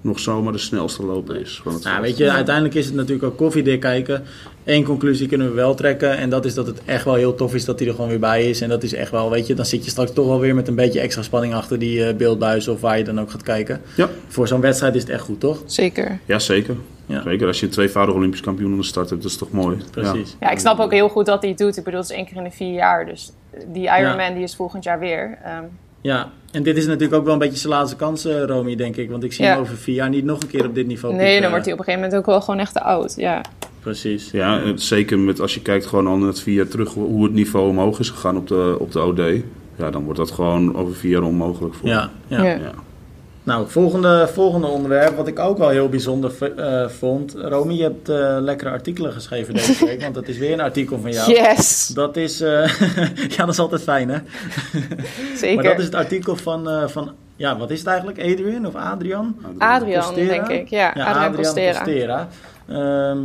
nog 0.01 0.19
zomaar 0.19 0.51
de 0.51 0.57
snelste 0.57 1.05
loper 1.05 1.35
is. 1.41 1.59
Van 1.63 1.73
het 1.73 1.83
Nou, 1.83 1.95
veld. 1.95 2.07
weet 2.07 2.17
je, 2.17 2.31
uiteindelijk 2.31 2.75
is 2.75 2.85
het 2.85 2.95
natuurlijk 2.95 3.23
ook 3.23 3.37
koffiedik 3.37 3.79
kijken. 3.79 4.23
Eén 4.65 4.83
conclusie 4.83 5.27
kunnen 5.27 5.47
we 5.49 5.53
wel 5.53 5.75
trekken. 5.75 6.17
En 6.17 6.29
dat 6.29 6.45
is 6.45 6.53
dat 6.53 6.67
het 6.67 6.81
echt 6.85 7.05
wel 7.05 7.13
heel 7.13 7.35
tof 7.35 7.55
is 7.55 7.65
dat 7.65 7.79
hij 7.79 7.87
er 7.87 7.93
gewoon 7.93 8.09
weer 8.09 8.19
bij 8.19 8.49
is. 8.49 8.61
En 8.61 8.69
dat 8.69 8.83
is 8.83 8.93
echt 8.93 9.11
wel, 9.11 9.29
weet 9.29 9.47
je, 9.47 9.53
dan 9.53 9.65
zit 9.65 9.83
je 9.85 9.89
straks 9.91 10.13
toch 10.13 10.27
wel 10.27 10.39
weer 10.39 10.55
met 10.55 10.67
een 10.67 10.75
beetje 10.75 10.99
extra 10.99 11.21
spanning 11.23 11.53
achter 11.53 11.79
die 11.79 12.05
eh, 12.05 12.15
beeldbuis 12.15 12.67
of 12.67 12.81
waar 12.81 12.97
je 12.97 13.03
dan 13.03 13.19
ook 13.19 13.31
gaat 13.31 13.43
kijken. 13.43 13.81
Ja. 13.95 14.09
Voor 14.27 14.47
zo'n 14.47 14.61
wedstrijd 14.61 14.95
is 14.95 15.01
het 15.01 15.11
echt 15.11 15.21
goed, 15.23 15.39
toch? 15.39 15.61
Zeker. 15.65 16.19
Ja, 16.25 16.39
zeker. 16.39 16.75
Ja. 17.05 17.21
Zeker 17.21 17.47
als 17.47 17.59
je 17.59 17.65
een 17.65 17.71
tweevoudig 17.71 18.15
Olympisch 18.15 18.41
kampioen 18.41 18.71
aan 18.71 18.77
de 18.77 18.83
start 18.83 19.09
hebt, 19.09 19.21
dat 19.21 19.31
is 19.31 19.37
toch 19.37 19.51
mooi. 19.51 19.77
Precies. 19.91 20.35
Ja, 20.39 20.49
ik 20.49 20.59
snap 20.59 20.79
ook 20.79 20.91
heel 20.91 21.09
goed 21.09 21.25
dat 21.25 21.41
hij 21.41 21.49
het 21.49 21.59
doet. 21.59 21.77
Ik 21.77 21.83
bedoel, 21.83 21.99
het 21.99 22.09
is 22.09 22.15
één 22.15 22.25
keer 22.25 22.37
in 22.37 22.43
de 22.43 22.51
vier 22.51 22.73
jaar. 22.73 23.05
Dus 23.05 23.31
die 23.67 23.83
Ironman 23.99 24.33
die 24.33 24.43
is 24.43 24.55
volgend 24.55 24.83
jaar 24.83 24.99
weer. 24.99 25.37
Ehm, 25.43 25.63
Ja, 26.01 26.31
en 26.51 26.63
dit 26.63 26.77
is 26.77 26.85
natuurlijk 26.85 27.13
ook 27.13 27.23
wel 27.23 27.33
een 27.33 27.39
beetje 27.39 27.57
zijn 27.57 27.73
laatste 27.73 27.95
kans, 27.95 28.25
eh, 28.25 28.43
Romy, 28.43 28.75
denk 28.75 28.95
ik. 28.95 29.09
Want 29.09 29.23
ik 29.23 29.33
zie 29.33 29.45
Ja. 29.45 29.51
hem 29.51 29.59
over 29.61 29.77
vier 29.77 29.95
jaar 29.95 30.09
niet 30.09 30.25
nog 30.25 30.41
een 30.41 30.47
keer 30.47 30.65
op 30.65 30.75
dit 30.75 30.87
niveau 30.87 31.15
nee, 31.15 31.41
dan 31.41 31.49
wordt 31.49 31.65
hij 31.65 31.73
op 31.73 31.79
een 31.79 31.85
gegeven 31.85 32.05
moment 32.09 32.21
ook 32.21 32.31
wel 32.31 32.41
gewoon 32.41 32.59
echt 32.59 32.73
te 32.73 32.81
oud. 32.81 33.13
Ja. 33.17 33.41
Precies. 33.79 34.31
Ja, 34.31 34.61
en 34.61 34.79
zeker 34.79 35.19
met, 35.19 35.39
als 35.41 35.53
je 35.53 35.61
kijkt 35.61 35.85
gewoon 35.85 36.07
al 36.07 36.17
net 36.17 36.39
vier 36.39 36.55
jaar 36.55 36.67
terug 36.67 36.93
hoe 36.93 37.23
het 37.23 37.33
niveau 37.33 37.69
omhoog 37.69 37.99
is 37.99 38.09
gegaan 38.09 38.37
op 38.37 38.47
de, 38.47 38.75
op 38.79 38.91
de 38.91 38.99
OD. 39.01 39.21
Ja, 39.77 39.89
dan 39.91 40.03
wordt 40.03 40.19
dat 40.19 40.31
gewoon 40.31 40.75
over 40.75 40.95
vier 40.95 41.11
jaar 41.11 41.23
onmogelijk 41.23 41.73
voor 41.75 41.89
Ja, 41.89 42.09
ja. 42.27 42.43
Ja. 42.43 42.53
Ja. 42.53 42.73
Nou, 43.49 43.69
volgende, 43.69 44.27
volgende 44.33 44.67
onderwerp, 44.67 45.15
wat 45.15 45.27
ik 45.27 45.39
ook 45.39 45.57
wel 45.57 45.69
heel 45.69 45.89
bijzonder 45.89 46.53
eh, 46.57 46.89
vond. 46.89 47.35
Romy, 47.37 47.73
je 47.73 47.83
hebt 47.83 48.09
eh, 48.09 48.37
lekkere 48.39 48.69
artikelen 48.69 49.11
geschreven 49.11 49.53
deze 49.53 49.85
week, 49.85 50.01
want 50.01 50.15
het 50.15 50.27
is 50.27 50.37
weer 50.37 50.53
een 50.53 50.61
artikel 50.61 50.99
van 50.99 51.11
jou. 51.11 51.31
Yes, 51.31 51.87
Dat 51.87 52.17
is, 52.17 52.41
eh, 52.41 52.67
ja, 53.35 53.45
dat 53.45 53.49
is 53.49 53.59
altijd 53.59 53.81
fijn, 53.81 54.09
hè? 54.09 54.17
zeker. 55.35 55.55
Maar 55.55 55.63
dat 55.63 55.79
is 55.79 55.85
het 55.85 55.95
artikel 55.95 56.35
van, 56.35 56.89
van, 56.89 57.15
ja, 57.35 57.57
wat 57.57 57.69
is 57.69 57.79
het 57.79 57.87
eigenlijk? 57.87 58.19
Adrian 58.19 58.65
of 58.65 58.75
Adrian? 58.75 59.35
Adrian, 59.57 60.15
denk 60.15 60.47
ik. 60.47 60.67
Ja, 60.67 60.89
Adrian, 60.89 61.35
Postera. 61.35 61.83
Postera. 61.83 62.27
Ehm, 62.67 63.19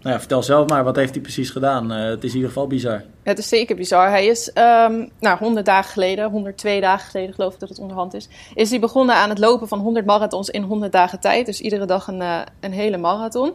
nou 0.00 0.14
ja, 0.14 0.18
vertel 0.18 0.42
zelf 0.42 0.68
maar, 0.68 0.84
wat 0.84 0.96
heeft 0.96 1.14
hij 1.14 1.22
precies 1.22 1.50
gedaan? 1.50 1.92
Eh, 1.92 2.04
het 2.04 2.24
is 2.24 2.30
in 2.30 2.36
ieder 2.36 2.52
geval 2.52 2.66
bizar. 2.66 3.02
Het 3.22 3.38
is 3.38 3.48
zeker 3.48 3.76
bizar. 3.76 4.08
Hij 4.08 4.26
is, 4.26 4.52
ehm 4.52 5.06
nou, 5.20 5.38
100 5.38 5.66
dagen 5.66 5.92
geleden, 5.92 6.30
102 6.30 6.80
dagen 6.80 7.10
geleden 7.10 7.34
geloof 7.34 7.54
ik 7.54 7.60
dat 7.60 7.68
het 7.68 7.78
onderhand 7.78 8.14
is, 8.14 8.28
is 8.54 8.70
hij 8.70 8.80
begonnen 8.80 9.14
aan 9.14 9.28
het 9.28 9.38
lopen 9.38 9.68
van 9.68 9.78
100 9.78 10.06
marathons 10.06 10.48
in 10.48 10.62
100 10.62 10.92
dagen 10.92 11.20
tijd. 11.20 11.46
Dus 11.46 11.60
iedere 11.60 11.86
dag 11.86 12.08
een, 12.08 12.20
eh, 12.20 12.40
een 12.60 12.72
hele 12.72 12.96
marathon. 12.96 13.52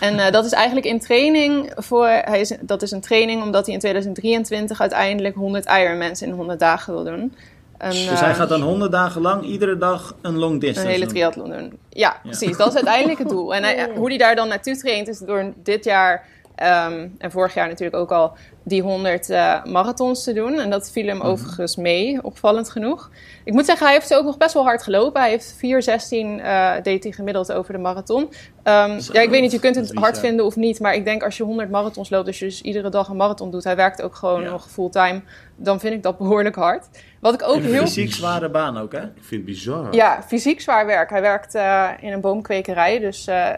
En 0.00 0.18
eh, 0.18 0.32
dat 0.32 0.44
is 0.44 0.52
eigenlijk 0.52 0.86
in 0.86 1.00
training 1.00 1.72
voor, 1.76 2.06
hij 2.06 2.40
is, 2.40 2.56
dat 2.60 2.82
is 2.82 2.90
een 2.90 3.00
training 3.00 3.42
omdat 3.42 3.64
hij 3.64 3.74
in 3.74 3.80
2023 3.80 4.80
uiteindelijk 4.80 5.34
100 5.34 5.64
Ironmans 5.64 6.22
in 6.22 6.30
100 6.30 6.60
dagen 6.60 6.94
wil 6.94 7.04
doen. 7.04 7.34
Een, 7.78 7.90
Dus 7.90 8.20
hij 8.20 8.34
gaat 8.34 8.48
dan 8.48 8.60
100 8.60 8.92
dagen 8.92 9.20
lang 9.20 9.44
iedere 9.44 9.78
dag 9.78 10.14
een 10.22 10.36
long 10.38 10.52
een 10.52 10.58
distance 10.58 10.88
hele 10.90 11.04
doen. 11.04 11.08
triathlon 11.14 11.50
doen. 11.50 11.78
Ja, 11.90 12.16
precies. 12.22 12.56
Dat 12.56 12.68
is 12.68 12.74
uiteindelijk 12.74 13.18
het 13.18 13.28
doel. 13.36 13.54
En 13.54 13.62
hij- 13.62 13.90
hoe 13.96 14.08
hij 14.08 14.18
daar 14.18 14.36
dan 14.36 14.48
naartoe 14.48 14.76
traint 14.76 15.08
is 15.08 15.18
door 15.18 15.52
dit 15.62 15.84
jaar 15.84 16.24
ehm, 16.56 17.08
en 17.18 17.30
vorig 17.30 17.54
jaar 17.54 17.68
natuurlijk 17.68 17.96
ook 17.96 18.12
al 18.12 18.32
die 18.62 18.82
100 18.82 19.30
eh, 19.30 19.64
marathons 19.64 20.24
te 20.24 20.32
doen. 20.32 20.58
En 20.58 20.70
dat 20.70 20.90
viel 20.90 21.04
Mhm. 21.04 21.12
hem 21.16 21.22
overigens 21.22 21.76
mee, 21.76 22.18
opvallend 22.22 22.70
genoeg. 22.70 23.10
Ik 23.44 23.52
moet 23.52 23.64
zeggen, 23.64 23.86
hij 23.86 23.94
heeft 23.94 24.14
ook 24.14 24.24
nog 24.24 24.36
best 24.36 24.54
wel 24.54 24.62
hard 24.64 24.82
gelopen. 24.82 25.20
Hij 25.20 25.30
heeft 25.30 25.54
4,16 25.58 26.40
eh 26.40 26.72
deed 26.82 27.02
hij 27.02 27.12
gemiddeld 27.12 27.52
over 27.52 27.72
de 27.72 27.78
marathon. 27.78 28.28
Ehm, 28.62 29.00
ja, 29.12 29.20
ik 29.20 29.30
weet 29.30 29.40
niet, 29.40 29.52
je 29.52 29.58
kunt 29.58 29.76
het 29.76 29.94
hard 29.94 30.18
vinden 30.18 30.44
of 30.44 30.56
niet. 30.56 30.80
Maar 30.80 30.94
ik 30.94 31.04
denk 31.04 31.22
als 31.22 31.36
je 31.36 31.42
100 31.42 31.70
marathons 31.70 32.10
loopt, 32.10 32.26
als 32.26 32.38
je 32.38 32.44
dus 32.44 32.60
iedere 32.62 32.88
dag 32.88 33.08
een 33.08 33.16
marathon 33.16 33.50
doet. 33.50 33.64
Hij 33.64 33.76
werkt 33.76 34.02
ook 34.02 34.14
gewoon 34.14 34.42
Ja. 34.42 34.50
nog 34.50 34.70
fulltime. 34.70 35.20
Dan 35.56 35.80
vind 35.80 35.94
ik 35.94 36.02
dat 36.02 36.18
behoorlijk 36.18 36.54
hard. 36.54 36.86
Wat 37.20 37.34
ik 37.34 37.42
ook 37.48 37.56
En 37.56 37.62
heel 37.62 37.80
fysiek 37.82 38.12
zware 38.12 38.48
baan 38.50 38.78
ook, 38.78 38.92
hè? 38.92 39.00
Ik 39.02 39.10
vind 39.14 39.30
het 39.30 39.44
bizar. 39.44 39.94
ja, 39.94 40.22
fysiek 40.26 40.60
zwaar 40.60 40.86
werk. 40.86 41.10
Hij 41.10 41.20
werkt 41.20 41.54
eh, 41.54 41.88
in 42.00 42.12
een 42.12 42.20
boomkwekerij, 42.20 42.98
dus 42.98 43.26
eh, 43.26 43.48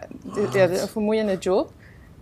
een 0.53 0.77
vermoeiende 0.77 1.37
job. 1.39 1.71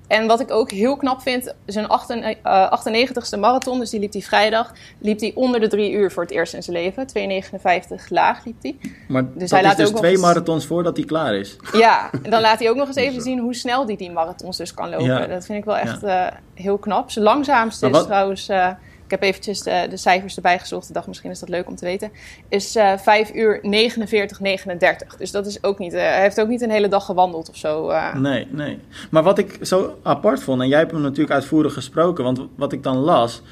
En 0.06 0.26
wat 0.26 0.40
ik 0.40 0.50
ook 0.50 0.70
heel 0.70 0.96
knap 0.96 1.20
vind, 1.20 1.54
zijn 1.66 1.88
achten- 1.88 2.22
eh, 2.42 2.70
98ste 2.70 3.38
marathon, 3.38 3.78
dus 3.78 3.90
die 3.90 4.00
liep 4.00 4.12
hij 4.12 4.22
vrijdag, 4.22 4.72
liep 4.98 5.20
hij 5.20 5.32
onder 5.34 5.60
de 5.60 5.68
drie 5.68 5.92
uur 5.92 6.12
voor 6.12 6.22
het 6.22 6.32
eerst 6.32 6.54
in 6.54 6.62
zijn 6.62 6.76
leven. 6.76 7.06
2,59 7.06 8.10
laag 8.10 8.44
liep 8.44 8.56
hij. 8.62 8.76
Maar 9.08 9.22
Dus 9.24 9.32
dat 9.40 9.50
hij 9.50 9.62
laat 9.62 9.76
dus 9.76 9.88
ook 9.88 9.96
twee 9.96 10.10
eens- 10.10 10.20
marathons 10.20 10.66
voordat 10.66 10.96
hij 10.96 11.06
klaar 11.06 11.34
is. 11.34 11.56
Ja, 11.72 12.10
en 12.22 12.30
dan 12.30 12.40
laat 12.40 12.58
hij 12.58 12.70
ook 12.70 12.76
nog 12.76 12.86
eens 12.86 12.96
even 12.96 13.22
zien 13.28 13.38
hoe 13.38 13.54
snel 13.54 13.86
hij 13.86 13.96
die 13.96 14.10
marathons 14.10 14.56
dus 14.56 14.74
kan 14.74 14.88
lopen. 14.90 15.06
Ja. 15.06 15.26
Dat 15.26 15.46
vind 15.46 15.58
ik 15.58 15.64
wel 15.64 15.76
echt 15.76 16.02
eh, 16.02 16.26
heel 16.54 16.78
knap. 16.78 17.10
Zijn 17.10 17.24
langzaamste 17.24 17.88
is 17.90 18.02
trouwens, 18.02 18.48
eh, 18.48 18.68
ik 19.06 19.12
heb 19.12 19.22
eventjes 19.22 19.62
de, 19.62 19.86
de 19.90 19.96
cijfers 19.96 20.36
erbij 20.36 20.58
gezocht. 20.58 20.88
Ik 20.88 20.94
dacht 20.94 21.06
misschien 21.06 21.30
is 21.30 21.38
dat 21.38 21.48
leuk 21.48 21.68
om 21.68 21.76
te 21.76 21.84
weten. 21.84 22.10
Is 22.48 22.76
eh 22.76 22.98
5 22.98 23.34
uur 23.34 23.58
49, 23.62 24.40
39. 24.40 25.16
Dus 25.16 25.30
dat 25.30 25.46
is 25.46 25.62
ook 25.62 25.78
niet, 25.78 25.92
eh, 25.92 26.00
hij 26.00 26.20
heeft 26.20 26.40
ook 26.40 26.48
niet 26.48 26.62
een 26.62 26.70
hele 26.70 26.88
dag 26.88 27.04
gewandeld 27.04 27.48
of 27.48 27.56
zo. 27.56 27.88
eh. 27.88 28.14
Nee, 28.14 28.46
nee. 28.50 28.78
Maar 29.10 29.22
wat 29.22 29.38
ik 29.38 29.58
zo 29.62 29.98
apart 30.02 30.42
vond, 30.42 30.60
en 30.60 30.68
jij 30.68 30.78
hebt 30.78 30.90
hem 30.92 31.00
natuurlijk 31.00 31.30
uitvoerig 31.30 31.72
gesproken, 31.72 32.24
want 32.24 32.40
wat 32.56 32.72
ik 32.72 32.82
dan 32.82 32.96
las, 32.96 33.42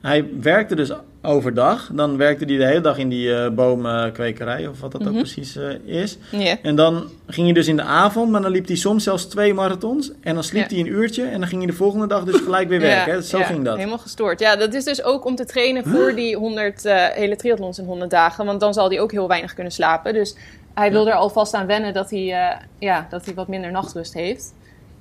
hij 0.00 0.28
werkte 0.40 0.74
dus 0.74 0.92
overdag. 1.22 1.90
Dan 1.92 2.16
werkte 2.16 2.44
hij 2.44 2.56
de 2.56 2.64
hele 2.66 2.80
dag 2.80 2.98
in 2.98 3.08
die 3.08 3.34
eh, 3.34 3.50
boomkwekerij, 3.50 4.66
of 4.66 4.80
wat 4.80 4.92
dat 4.92 5.00
ook 5.00 5.08
Mhm. 5.08 5.16
precies 5.16 5.56
eh, 5.56 5.64
is. 5.84 6.18
En 6.62 6.76
dan 6.76 7.04
ging 7.26 7.46
hij 7.46 7.54
dus 7.54 7.66
in 7.68 7.76
de 7.76 7.82
avond, 7.82 8.30
maar 8.30 8.42
dan 8.42 8.50
liep 8.50 8.66
hij 8.66 8.76
soms 8.76 9.04
zelfs 9.04 9.24
twee 9.24 9.54
marathons. 9.54 10.10
En 10.20 10.34
dan 10.34 10.44
sliep 10.44 10.70
hij 10.70 10.78
een 10.78 10.86
uurtje 10.86 11.24
en 11.24 11.38
dan 11.40 11.48
ging 11.48 11.62
hij 11.62 11.70
de 11.70 11.76
volgende 11.76 12.06
dag 12.06 12.24
dus 12.24 12.40
gelijk 12.40 12.68
weer 12.68 12.80
werken. 12.94 13.22
Zo 13.24 13.38
ja, 13.38 13.44
ging 13.44 13.64
dat. 13.64 13.76
Helemaal 13.76 13.98
gestoord. 13.98 14.40
Ja, 14.40 14.56
dat 14.56 14.74
is 14.74 14.84
dus 14.84 15.02
ook 15.02 15.24
om 15.24 15.34
te 15.36 15.44
trainen 15.44 15.84
voor 15.84 16.14
die 16.14 16.36
100 16.36 16.84
eh, 16.84 17.06
hele 17.06 17.36
triathlons 17.36 17.78
in 17.78 17.84
100 17.84 18.10
dagen. 18.10 18.46
Want 18.46 18.60
dan 18.60 18.72
zal 18.74 18.88
hij 18.88 19.00
ook 19.00 19.12
heel 19.12 19.28
weinig 19.28 19.54
kunnen 19.54 19.72
slapen. 19.72 20.12
Dus 20.14 20.36
hij 20.74 20.90
wil 20.90 21.08
er 21.08 21.14
alvast 21.14 21.54
aan 21.54 21.66
wennen 21.66 21.92
dat 21.94 22.10
hij, 22.10 22.56
ja, 22.78 23.06
dat 23.10 23.24
hij 23.24 23.34
wat 23.34 23.48
minder 23.48 23.70
nachtrust 23.70 24.14
heeft. 24.14 24.54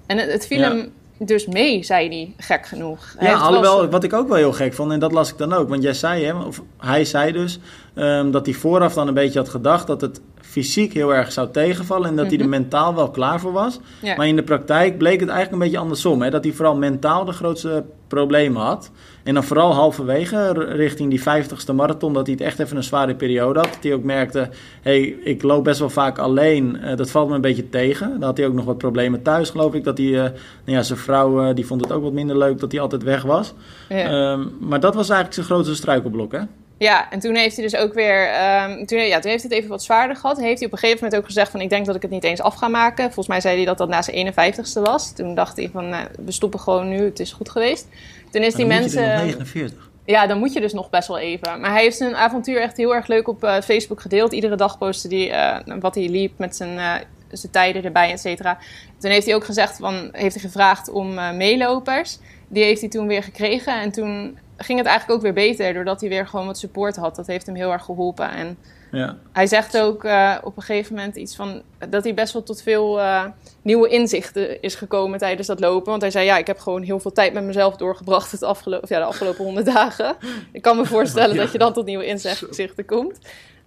En 0.05 0.17
het, 0.17 0.31
het 0.31 0.47
viel 0.47 0.61
hem 0.61 0.91
dus 1.19 1.45
mee, 1.45 1.83
zei 1.83 2.07
hij, 2.07 2.33
gek 2.37 2.65
genoeg. 2.65 3.15
Ja, 3.19 3.33
alhoewel, 3.35 3.81
eens- 3.81 3.91
wat 3.91 4.03
ik 4.03 4.13
ook 4.13 4.27
wel 4.27 4.37
heel 4.37 4.53
gek 4.53 4.73
vond, 4.73 4.91
en 4.91 4.99
dat 4.99 5.11
las 5.11 5.29
ik 5.31 5.37
dan 5.37 5.53
ook. 5.53 5.69
Want 5.69 5.83
jij 5.83 5.93
zei, 5.93 6.25
hè, 6.25 6.33
of 6.33 6.61
hij 6.77 7.05
zei 7.05 7.31
dus, 7.31 7.59
ehm, 7.93 8.31
dat 8.31 8.45
hij 8.45 8.55
vooraf 8.55 8.93
dan 8.93 9.07
een 9.07 9.13
beetje 9.13 9.39
had 9.39 9.49
gedacht 9.49 9.87
dat 9.87 10.01
het 10.01 10.21
fysiek 10.49 10.93
heel 10.93 11.13
erg 11.13 11.31
zou 11.31 11.51
tegenvallen. 11.51 12.09
En 12.09 12.15
dat 12.15 12.29
hij 12.29 12.39
er 12.39 12.49
mentaal 12.49 12.95
wel 12.95 13.09
klaar 13.11 13.39
voor 13.39 13.51
was. 13.51 13.79
Mhm. 13.79 14.05
Ja. 14.05 14.15
Maar 14.15 14.27
in 14.27 14.35
de 14.35 14.43
praktijk 14.43 14.97
bleek 14.97 15.19
het 15.19 15.29
eigenlijk 15.29 15.51
een 15.51 15.67
beetje 15.67 15.83
andersom. 15.83 16.21
Hè? 16.21 16.29
Dat 16.29 16.43
hij 16.43 16.53
vooral 16.53 16.75
mentaal 16.75 17.25
de 17.25 17.31
grootste 17.31 17.83
problemen 18.07 18.61
had. 18.61 18.91
En 19.23 19.33
dan 19.33 19.43
vooral 19.43 19.73
halverwege, 19.73 20.51
richting 20.53 21.09
die 21.09 21.19
50ste 21.19 21.73
marathon, 21.75 22.13
dat 22.13 22.25
hij 22.25 22.35
het 22.35 22.43
echt 22.43 22.59
even 22.59 22.77
een 22.77 22.83
zware 22.83 23.15
periode 23.15 23.59
had. 23.59 23.73
Dat 23.73 23.83
hij 23.83 23.93
ook 23.93 24.03
merkte, 24.03 24.39
hé, 24.39 24.49
hey, 24.81 25.01
ik 25.23 25.43
loop 25.43 25.63
best 25.63 25.79
wel 25.79 25.89
vaak 25.89 26.17
alleen. 26.17 26.81
eh, 26.81 26.95
dat 26.97 27.09
valt 27.11 27.29
me 27.29 27.35
een 27.35 27.41
beetje 27.41 27.69
tegen. 27.69 28.09
Dan 28.09 28.23
had 28.23 28.37
hij 28.37 28.47
ook 28.47 28.53
nog 28.53 28.65
wat 28.65 28.77
problemen 28.77 29.21
thuis, 29.21 29.49
geloof 29.49 29.73
ik. 29.73 29.83
Dat 29.83 29.97
hij, 29.97 30.07
eh, 30.07 30.21
nou 30.21 30.31
ja, 30.65 30.81
zijn 30.81 30.99
vrouw, 30.99 31.41
eh, 31.41 31.55
die 31.55 31.65
vond 31.65 31.81
het 31.81 31.91
ook 31.91 32.03
wat 32.03 32.13
minder 32.13 32.37
leuk 32.37 32.59
dat 32.59 32.71
hij 32.71 32.81
altijd 32.81 33.03
weg 33.03 33.23
was. 33.23 33.53
Ja. 33.89 34.31
Ehm, 34.31 34.41
maar 34.59 34.79
dat 34.79 34.95
was 34.95 35.05
eigenlijk 35.09 35.33
zijn 35.33 35.45
grootste 35.45 35.75
struikelblok, 35.75 36.31
hè? 36.31 36.39
Ja, 36.77 37.11
en 37.11 37.19
toen 37.19 37.35
heeft 37.35 37.55
hij 37.55 37.65
dus 37.65 37.75
ook 37.75 37.93
weer. 37.93 38.27
ehm, 38.27 38.85
toen, 38.85 38.99
ja, 38.99 39.19
toen 39.19 39.31
heeft 39.31 39.43
hij 39.43 39.51
het 39.51 39.51
even 39.51 39.69
wat 39.69 39.83
zwaarder 39.83 40.15
gehad. 40.15 40.37
Heeft 40.37 40.57
hij 40.57 40.67
op 40.67 40.73
een 40.73 40.79
gegeven 40.79 41.03
moment 41.03 41.21
ook 41.21 41.27
gezegd: 41.27 41.51
van 41.51 41.61
ik 41.61 41.69
denk 41.69 41.85
dat 41.85 41.95
ik 41.95 42.01
het 42.01 42.11
niet 42.11 42.23
eens 42.23 42.41
af 42.41 42.55
ga 42.55 42.67
maken. 42.67 43.03
Volgens 43.03 43.27
mij 43.27 43.41
zei 43.41 43.55
hij 43.55 43.65
dat 43.65 43.77
dat 43.77 43.89
na 43.89 44.01
zijn 44.01 44.33
51ste 44.33 44.81
was. 44.81 45.13
Toen 45.13 45.35
dacht 45.35 45.57
hij 45.57 45.69
van 45.73 45.89
nou, 45.89 46.07
we 46.25 46.31
stoppen 46.31 46.59
gewoon 46.59 46.89
nu, 46.89 47.03
het 47.03 47.19
is 47.19 47.31
goed 47.31 47.49
geweest. 47.49 47.87
Toen 48.31 48.41
is 48.41 48.53
die 48.53 48.65
mensen. 48.65 49.01
49. 49.03 49.89
Ja, 50.05 50.27
dan 50.27 50.37
moet 50.37 50.53
je 50.53 50.61
dus 50.61 50.73
nog 50.73 50.89
best 50.89 51.07
wel 51.07 51.17
even. 51.17 51.59
Maar 51.59 51.71
hij 51.71 51.81
heeft 51.81 51.97
zijn 51.97 52.15
avontuur 52.15 52.61
echt 52.61 52.77
heel 52.77 52.95
erg 52.95 53.07
leuk 53.07 53.27
op 53.27 53.43
eh, 53.43 53.61
Facebook 53.61 54.01
gedeeld. 54.01 54.33
Iedere 54.33 54.55
dag 54.55 54.77
postte 54.77 55.07
hij 55.07 55.31
eh, 55.31 55.79
wat 55.79 55.95
hij 55.95 56.09
liep 56.09 56.37
met 56.37 56.55
zijn, 56.55 56.77
eh, 56.77 56.93
zijn 57.31 57.51
tijden 57.51 57.83
erbij, 57.83 58.11
et 58.11 58.19
cetera. 58.19 58.57
Toen 58.99 59.11
heeft 59.11 59.25
hij 59.25 59.35
ook 59.35 59.45
gezegd 59.45 59.77
van, 59.77 60.09
heeft 60.11 60.33
hij 60.33 60.43
gevraagd 60.43 60.89
om 60.89 61.13
meelopers. 61.37 62.19
Die 62.47 62.63
heeft 62.63 62.81
hij 62.81 62.89
toen 62.89 63.07
weer 63.07 63.23
gekregen. 63.23 63.81
En 63.81 63.91
toen 63.91 64.37
ging 64.57 64.77
het 64.77 64.87
eigenlijk 64.87 65.17
ook 65.17 65.23
weer 65.23 65.47
beter, 65.47 65.73
doordat 65.73 66.01
hij 66.01 66.09
weer 66.09 66.27
gewoon 66.27 66.45
wat 66.45 66.57
support 66.57 66.95
had. 66.95 67.15
Dat 67.15 67.27
heeft 67.27 67.45
hem 67.45 67.55
heel 67.55 67.71
erg 67.71 67.83
geholpen. 67.83 68.29
En 68.29 68.57
ja. 68.91 69.15
Hij 69.31 69.47
zegt 69.47 69.77
ook 69.77 70.03
uh, 70.03 70.37
op 70.43 70.57
een 70.57 70.63
gegeven 70.63 70.95
moment 70.95 71.15
iets 71.15 71.35
van 71.35 71.61
dat 71.89 72.03
hij 72.03 72.13
best 72.13 72.33
wel 72.33 72.43
tot 72.43 72.61
veel 72.61 72.99
uh, 72.99 73.23
nieuwe 73.61 73.87
inzichten 73.87 74.61
is 74.61 74.75
gekomen 74.75 75.19
tijdens 75.19 75.47
dat 75.47 75.59
lopen. 75.59 75.89
Want 75.89 76.01
hij 76.01 76.11
zei: 76.11 76.25
Ja, 76.25 76.37
ik 76.37 76.47
heb 76.47 76.59
gewoon 76.59 76.81
heel 76.81 76.99
veel 76.99 77.11
tijd 77.11 77.33
met 77.33 77.43
mezelf 77.43 77.75
doorgebracht 77.75 78.31
het 78.31 78.43
afgelopen, 78.43 78.87
ja, 78.91 78.99
de 78.99 79.05
afgelopen 79.05 79.43
honderd 79.43 79.65
dagen. 79.75 80.15
Ik 80.51 80.61
kan 80.61 80.77
me 80.77 80.85
voorstellen 80.85 81.35
ja. 81.35 81.41
dat 81.41 81.51
je 81.51 81.57
dan 81.57 81.73
tot 81.73 81.85
nieuwe 81.85 82.05
inzichten 82.05 82.85
komt. 82.85 83.19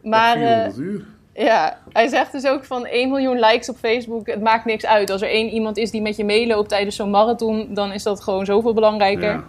Maar. 0.02 0.38
Uh. 0.38 1.00
Ja, 1.34 1.78
hij 1.92 2.08
zegt 2.08 2.32
dus 2.32 2.46
ook 2.46 2.64
van 2.64 2.86
1 2.86 3.08
miljoen 3.08 3.38
likes 3.38 3.68
op 3.68 3.76
Facebook, 3.76 4.26
het 4.26 4.40
maakt 4.40 4.64
niks 4.64 4.86
uit. 4.86 5.10
Als 5.10 5.22
er 5.22 5.28
één 5.28 5.48
iemand 5.48 5.76
is 5.76 5.90
die 5.90 6.02
met 6.02 6.16
je 6.16 6.24
meeloopt 6.24 6.68
tijdens 6.68 6.96
zo'n 6.96 7.10
marathon, 7.10 7.74
dan 7.74 7.92
is 7.92 8.02
dat 8.02 8.22
gewoon 8.22 8.44
zoveel 8.44 8.74
belangrijker. 8.74 9.32
Ja. 9.32 9.44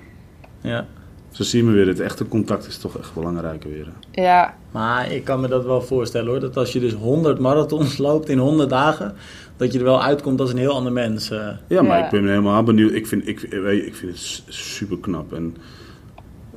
ja. 0.61 0.85
Zo 1.31 1.43
zien 1.43 1.65
we 1.65 1.71
weer, 1.71 1.87
het 1.87 1.99
echte 1.99 2.27
contact 2.27 2.67
is 2.67 2.77
toch 2.77 2.97
echt 2.97 3.13
belangrijker 3.13 3.69
weer. 3.69 3.87
Ja. 4.11 4.57
Maar 4.71 5.11
ik 5.11 5.23
kan 5.23 5.39
me 5.39 5.47
dat 5.47 5.65
wel 5.65 5.81
voorstellen 5.81 6.29
hoor, 6.29 6.39
dat 6.39 6.57
als 6.57 6.73
je 6.73 6.79
dus 6.79 6.93
100 6.93 7.39
marathons 7.39 7.97
loopt 8.07 8.29
in 8.29 8.37
100 8.37 8.69
dagen, 8.69 9.15
dat 9.57 9.73
je 9.73 9.79
er 9.79 9.85
wel 9.85 10.03
uitkomt 10.03 10.39
als 10.39 10.51
een 10.51 10.57
heel 10.57 10.75
ander 10.75 10.91
mens. 10.91 11.31
Uh. 11.31 11.47
Ja, 11.67 11.81
maar 11.81 12.05
ik 12.05 12.11
ben 12.11 12.27
helemaal 12.27 12.63
benieuwd. 12.63 12.91
Ik 12.91 13.07
vind, 13.07 13.27
ik, 13.27 13.41
ik 13.41 13.95
vind 13.95 14.11
het 14.11 14.43
super 14.47 14.97
knap 14.97 15.33
en 15.33 15.55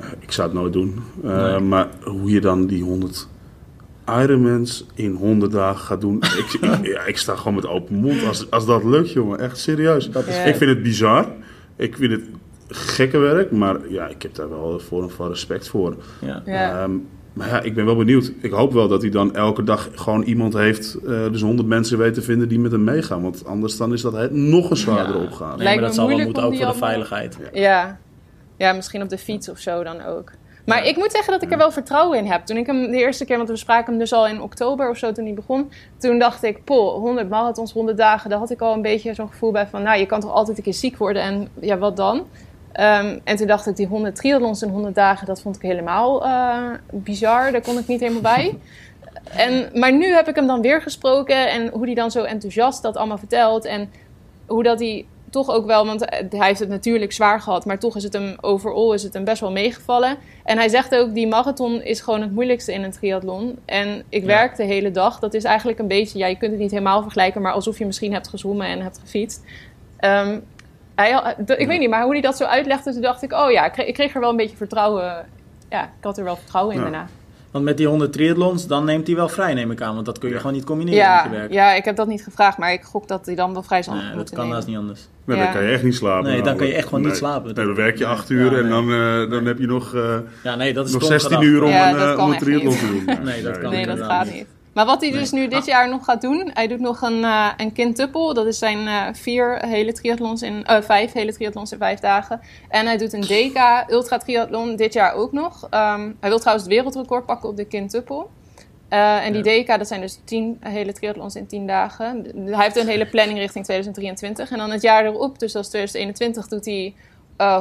uh, 0.01 0.05
ik 0.19 0.33
zou 0.33 0.49
het 0.49 0.57
nooit 0.57 0.73
doen. 0.73 1.01
Uh, 1.25 1.51
nee. 1.51 1.61
Maar 1.61 1.89
hoe 2.03 2.31
je 2.31 2.41
dan 2.41 2.67
die 2.67 2.83
100 2.83 3.29
Ironmans 4.07 4.87
in 4.95 5.15
100 5.15 5.53
dagen 5.53 5.81
gaat 5.81 6.01
doen. 6.01 6.17
ik, 6.41 6.59
ja, 6.83 7.05
ik 7.05 7.19
sta 7.19 7.37
gewoon 7.37 7.55
met 7.55 7.67
open 7.67 7.95
mond 7.95 8.27
als, 8.27 8.51
als 8.51 8.67
dat 8.67 8.85
lukt, 8.85 9.13
jongen. 9.13 9.39
Echt 9.39 9.59
serieus. 9.59 10.11
Dat 10.11 10.27
is... 10.27 10.37
Ik 10.37 10.57
vind 10.57 10.71
het 10.71 10.83
bizar. 10.83 11.29
Ik 11.77 11.97
vind 11.97 12.13
het 12.13 12.23
gekke 12.69 13.19
werk, 13.19 13.51
maar 13.51 13.77
ja, 13.89 14.07
ik 14.07 14.23
heb 14.23 14.35
daar 14.35 14.49
wel 14.49 14.73
een 14.73 14.81
vorm 14.81 15.11
van 15.11 15.29
respect 15.29 15.69
voor. 15.69 15.97
Ja. 16.21 16.43
ja. 16.45 16.83
Um, 16.83 17.09
maar 17.35 17.49
ja, 17.49 17.61
ik 17.61 17.75
ben 17.75 17.85
wel 17.85 17.97
benieuwd. 17.97 18.33
Ik 18.41 18.51
hoop 18.51 18.73
wel 18.73 18.89
dat 18.89 19.03
hij 19.03 19.11
dan 19.11 19.35
elke 19.35 19.63
dag 19.63 19.89
gewoon 19.95 20.23
iemand 20.23 20.55
heeft, 20.55 20.97
uh, 21.05 21.33
dus 21.33 21.43
honderd 21.43 21.69
mensen 21.69 21.99
weet 21.99 22.15
te 22.15 22.23
vinden 22.23 22.49
die 22.49 22.59
met 22.59 22.73
hem 22.73 22.85
meegaan. 22.85 23.23
Want 23.23 23.47
anders 23.47 23.77
dan 23.77 23.93
is 23.93 24.01
dat 24.01 24.31
nog 24.31 24.71
een 24.71 24.77
zwaardere 24.77 25.19
ja. 25.19 25.25
opgave. 25.25 25.57
Nee, 25.57 25.75
maar 25.75 25.85
dat 25.85 25.95
zal 25.95 26.09
wel 26.09 26.19
moeten 26.19 26.43
ook 26.43 26.57
voor 26.57 26.67
de 26.67 26.75
veiligheid. 26.75 27.39
Ja. 27.53 27.61
ja. 27.61 27.99
Ja. 28.57 28.73
misschien 28.73 29.03
op 29.03 29.09
de 29.09 29.19
fiets 29.19 29.49
of 29.49 29.59
zo 29.59 29.83
dan 29.83 30.05
ook. 30.05 30.33
Maar 30.67 30.87
ik 30.87 30.97
moet 30.97 31.13
zeggen 31.13 31.33
dat 31.33 31.43
ik 31.43 31.51
er 31.53 31.59
wel 31.59 31.71
vertrouwen 31.71 32.19
in 32.19 32.27
heb. 32.27 32.47
Toen 32.47 32.57
ik 32.57 32.67
hem 32.67 32.91
de 32.91 32.97
eerste 32.97 33.25
keer, 33.25 33.37
want 33.37 33.49
we 33.49 33.57
spraken 33.57 33.91
hem 33.91 33.99
dus 33.99 34.13
al 34.13 34.27
in 34.27 34.41
oktober 34.41 34.91
of 34.91 34.97
zo 34.97 35.13
toen 35.13 35.25
hij 35.25 35.35
begon. 35.35 35.71
Toen 35.99 36.19
dacht 36.19 36.43
ik, 36.43 36.65
poh, 36.65 36.95
100 36.95 37.29
marathons, 37.29 37.73
100 37.73 37.97
dagen. 37.99 38.31
Daar 38.31 38.39
had 38.39 38.51
ik 38.51 38.61
al 38.61 38.75
een 38.75 38.83
beetje 38.83 39.15
zo'n 39.15 39.29
gevoel 39.29 39.53
bij 39.53 39.67
van, 39.67 39.83
nou, 39.83 39.99
je 39.99 40.07
kan 40.07 40.21
toch 40.21 40.33
altijd 40.33 40.57
een 40.57 40.63
keer 40.63 40.75
ziek 40.75 40.97
worden 40.97 41.23
en 41.23 41.49
ja, 41.61 41.79
wat 41.79 41.97
dan? 41.97 42.27
Um, 42.81 43.21
en 43.25 43.37
toen 43.37 43.47
dacht 43.47 43.67
ik, 43.67 43.77
die 43.77 43.87
100 43.87 44.17
triathlons 44.17 44.63
in 44.63 44.69
100 44.69 44.95
dagen, 44.95 45.27
dat 45.27 45.41
vond 45.41 45.57
ik 45.57 45.63
helemaal 45.63 46.27
uh, 46.27 46.71
bizar. 46.91 47.53
Daar 47.53 47.61
kon 47.61 47.79
ik 47.79 47.87
niet 47.87 48.01
helemaal 48.01 48.23
bij. 48.23 48.55
En, 49.37 49.71
maar 49.75 49.93
nu 49.93 50.13
heb 50.13 50.29
ik 50.29 50.35
hem 50.35 50.47
dan 50.47 50.61
weer 50.61 50.83
gesproken 50.83 51.51
en 51.51 51.69
hoe 51.69 51.85
hij 51.85 51.95
dan 51.95 52.11
zo 52.11 52.23
enthousiast 52.23 52.83
dat 52.83 52.97
allemaal 52.97 53.19
vertelt. 53.19 53.65
En 53.65 53.91
hoe 54.47 54.63
dat 54.63 54.79
hij 54.79 55.07
toch 55.31 55.51
ook 55.51 55.67
wel, 55.67 55.87
want 55.87 56.01
hij 56.31 56.47
heeft 56.47 56.61
het 56.61 56.69
natuurlijk 56.69 57.13
zwaar 57.13 57.41
gehad, 57.41 57.65
maar 57.65 57.79
toch 57.79 57.97
is 57.97 58.03
het 58.03 58.13
hem 58.13 58.37
overal 58.41 58.93
is 58.93 59.03
het 59.03 59.15
hem 59.15 59.25
best 59.25 59.41
wel 59.41 59.53
meegevallen. 59.53 60.17
En 60.45 60.59
hij 60.59 60.69
zegt 60.69 60.97
ook, 60.97 61.15
die 61.15 61.27
marathon 61.27 61.83
is 61.83 62.01
gewoon 62.01 62.21
het 62.21 62.33
moeilijkste 62.33 62.73
in 62.73 62.83
een 62.83 62.91
triathlon. 62.91 63.59
En 63.65 64.03
ik 64.09 64.21
ja. 64.21 64.27
werk 64.27 64.57
de 64.57 64.65
hele 64.65 64.91
dag. 64.91 65.19
Dat 65.19 65.35
is 65.35 65.45
eigenlijk 65.45 65.79
een 65.79 65.89
beetje, 65.89 66.19
ja, 66.19 66.27
je 66.27 66.37
kunt 66.37 66.51
het 66.51 66.61
niet 66.61 66.71
helemaal 66.71 67.03
vergelijken, 67.03 67.43
maar 67.43 67.53
alsof 67.53 67.79
je 67.79 67.87
misschien 67.87 68.13
hebt 68.13 68.29
gezwommen 68.29 68.67
en 68.67 68.81
hebt 68.81 68.99
gefietst. 68.99 69.43
Um, 70.01 70.45
hij, 70.95 71.35
ik 71.57 71.67
weet 71.67 71.81
niet, 71.81 71.91
maar 71.91 72.03
hoe 72.03 72.13
hij 72.13 72.21
dat 72.21 72.37
zo 72.37 72.45
uitlegde, 72.45 72.93
toen 72.93 73.03
dacht 73.03 73.23
ik, 73.23 73.33
oh 73.33 73.51
ja, 73.51 73.67
ik 73.67 73.73
kreeg, 73.73 73.87
ik 73.87 73.95
kreeg 73.95 74.15
er 74.15 74.21
wel 74.21 74.31
een 74.31 74.37
beetje 74.37 74.57
vertrouwen. 74.57 75.27
Ja, 75.71 75.83
ik 75.83 76.05
had 76.05 76.19
er 76.19 76.25
wel 76.25 76.37
vertrouwen 76.37 76.75
in 76.75 76.81
ja. 76.81 76.91
daarna. 76.91 77.09
Want 77.55 77.67
met 77.67 77.77
die 77.77 77.87
100 77.87 78.13
triathlons, 78.13 78.67
dan 78.67 78.85
neemt 78.85 79.07
hij 79.07 79.17
wel 79.17 79.29
vrij, 79.29 79.55
neem 79.55 79.71
ik 79.71 79.81
aan. 79.81 79.95
Want 79.95 80.07
dat 80.07 80.19
kun 80.19 80.29
je 80.29 80.35
ja. 80.35 80.41
gewoon 80.41 80.57
niet 80.57 80.65
combineren 80.65 81.01
ja, 81.01 81.23
met 81.23 81.33
je 81.33 81.39
werk. 81.39 81.53
Ja, 81.53 81.73
ik 81.73 81.85
heb 81.85 81.97
dat 81.97 82.07
niet 82.07 82.23
gevraagd, 82.23 82.59
maar 82.59 82.73
ik 82.73 82.83
gok 82.83 83.09
dat 83.09 83.27
hij 83.27 83.35
dan 83.35 83.53
wel 83.53 83.63
vrij 83.63 83.83
zal 83.83 83.95
nee, 83.95 84.15
dat 84.15 84.31
kan 84.31 84.51
haast 84.51 84.67
niet 84.67 84.77
anders. 84.77 85.09
Nee, 85.25 85.39
dan 85.39 85.53
kan 85.53 85.63
je 85.63 85.69
echt 85.69 85.83
niet 85.83 85.95
slapen. 85.95 86.31
Nee, 86.31 86.43
dan 86.43 86.57
kan 86.57 86.67
je 86.67 86.75
echt 86.75 86.85
gewoon 86.85 87.01
nee. 87.01 87.11
niet 87.11 87.19
slapen. 87.19 87.55
Nee, 87.55 87.67
dan 87.67 87.75
werk 87.75 87.99
je 87.99 88.07
acht 88.07 88.31
uur 88.31 88.51
nee. 88.51 88.63
en 88.63 88.69
dan, 88.69 88.91
uh, 88.91 89.31
dan 89.31 89.45
heb 89.45 89.59
je 89.59 89.67
nog, 89.67 89.95
uh, 89.95 90.17
ja, 90.43 90.55
nee, 90.55 90.73
dat 90.73 90.87
is 90.87 90.93
nog 90.93 91.05
16 91.05 91.43
uur 91.43 91.63
om 91.63 91.73
een, 91.73 91.97
uh, 91.97 92.19
om 92.19 92.31
een 92.31 92.39
triathlon 92.39 92.77
te 92.77 92.87
doen. 92.87 93.25
nee, 93.25 93.43
dat, 93.43 93.59
kan 93.59 93.71
nee, 93.71 93.87
dat 93.87 94.03
gaat 94.03 94.33
niet. 94.33 94.47
Maar 94.75 94.87
wat 94.87 95.01
hij 95.01 95.11
dus 95.11 95.31
nu 95.31 95.49
dit 95.49 95.65
jaar 95.65 95.89
nog 95.89 96.05
gaat 96.05 96.21
doen, 96.21 96.51
hij 96.55 96.67
doet 96.67 96.81
nog 96.81 97.03
een, 97.03 97.19
uh, 97.19 97.51
een 97.57 97.73
quintuple. 97.73 98.35
Dat 98.35 98.47
is 98.47 98.59
zijn 98.59 98.79
uh, 98.79 99.07
vier 99.13 99.67
hele 99.67 99.93
triathlons 99.93 100.43
in, 100.43 100.65
uh, 100.71 100.81
vijf 100.81 101.13
hele 101.13 101.33
triathlons 101.33 101.73
in 101.73 101.79
vijf 101.79 102.01
dagen. 102.01 102.41
En 102.69 102.87
hij 102.87 102.97
doet 102.97 103.13
een 103.13 103.21
DK 103.21 103.85
ultra 103.89 104.19
triathlon 104.19 104.77
dit 104.77 104.93
jaar 104.93 105.15
ook 105.15 105.33
nog. 105.33 105.63
Um, 105.63 106.17
hij 106.21 106.29
wil 106.29 106.39
trouwens 106.39 106.67
het 106.67 106.75
wereldrecord 106.75 107.27
pakken 107.27 107.49
op 107.49 107.57
de 107.57 107.65
quintuple. 107.65 108.27
en 108.89 109.33
die 109.33 109.43
DK, 109.43 109.79
dat 109.79 109.89
zijn 109.89 110.01
dus 110.01 110.21
tien 110.25 110.57
hele 110.61 110.93
triathlons 110.93 111.35
in 111.35 111.47
tien 111.47 111.67
dagen. 111.67 112.27
Hij 112.45 112.65
heeft 112.65 112.77
een 112.77 112.87
hele 112.87 113.07
planning 113.07 113.39
richting 113.39 113.65
2023. 113.65 114.51
En 114.51 114.59
dan 114.59 114.71
het 114.71 114.83
jaar 114.83 115.05
erop, 115.05 115.39
dus 115.39 115.57
als 115.57 115.69
2021, 115.69 116.49
doet 116.49 116.65
hij 116.65 116.95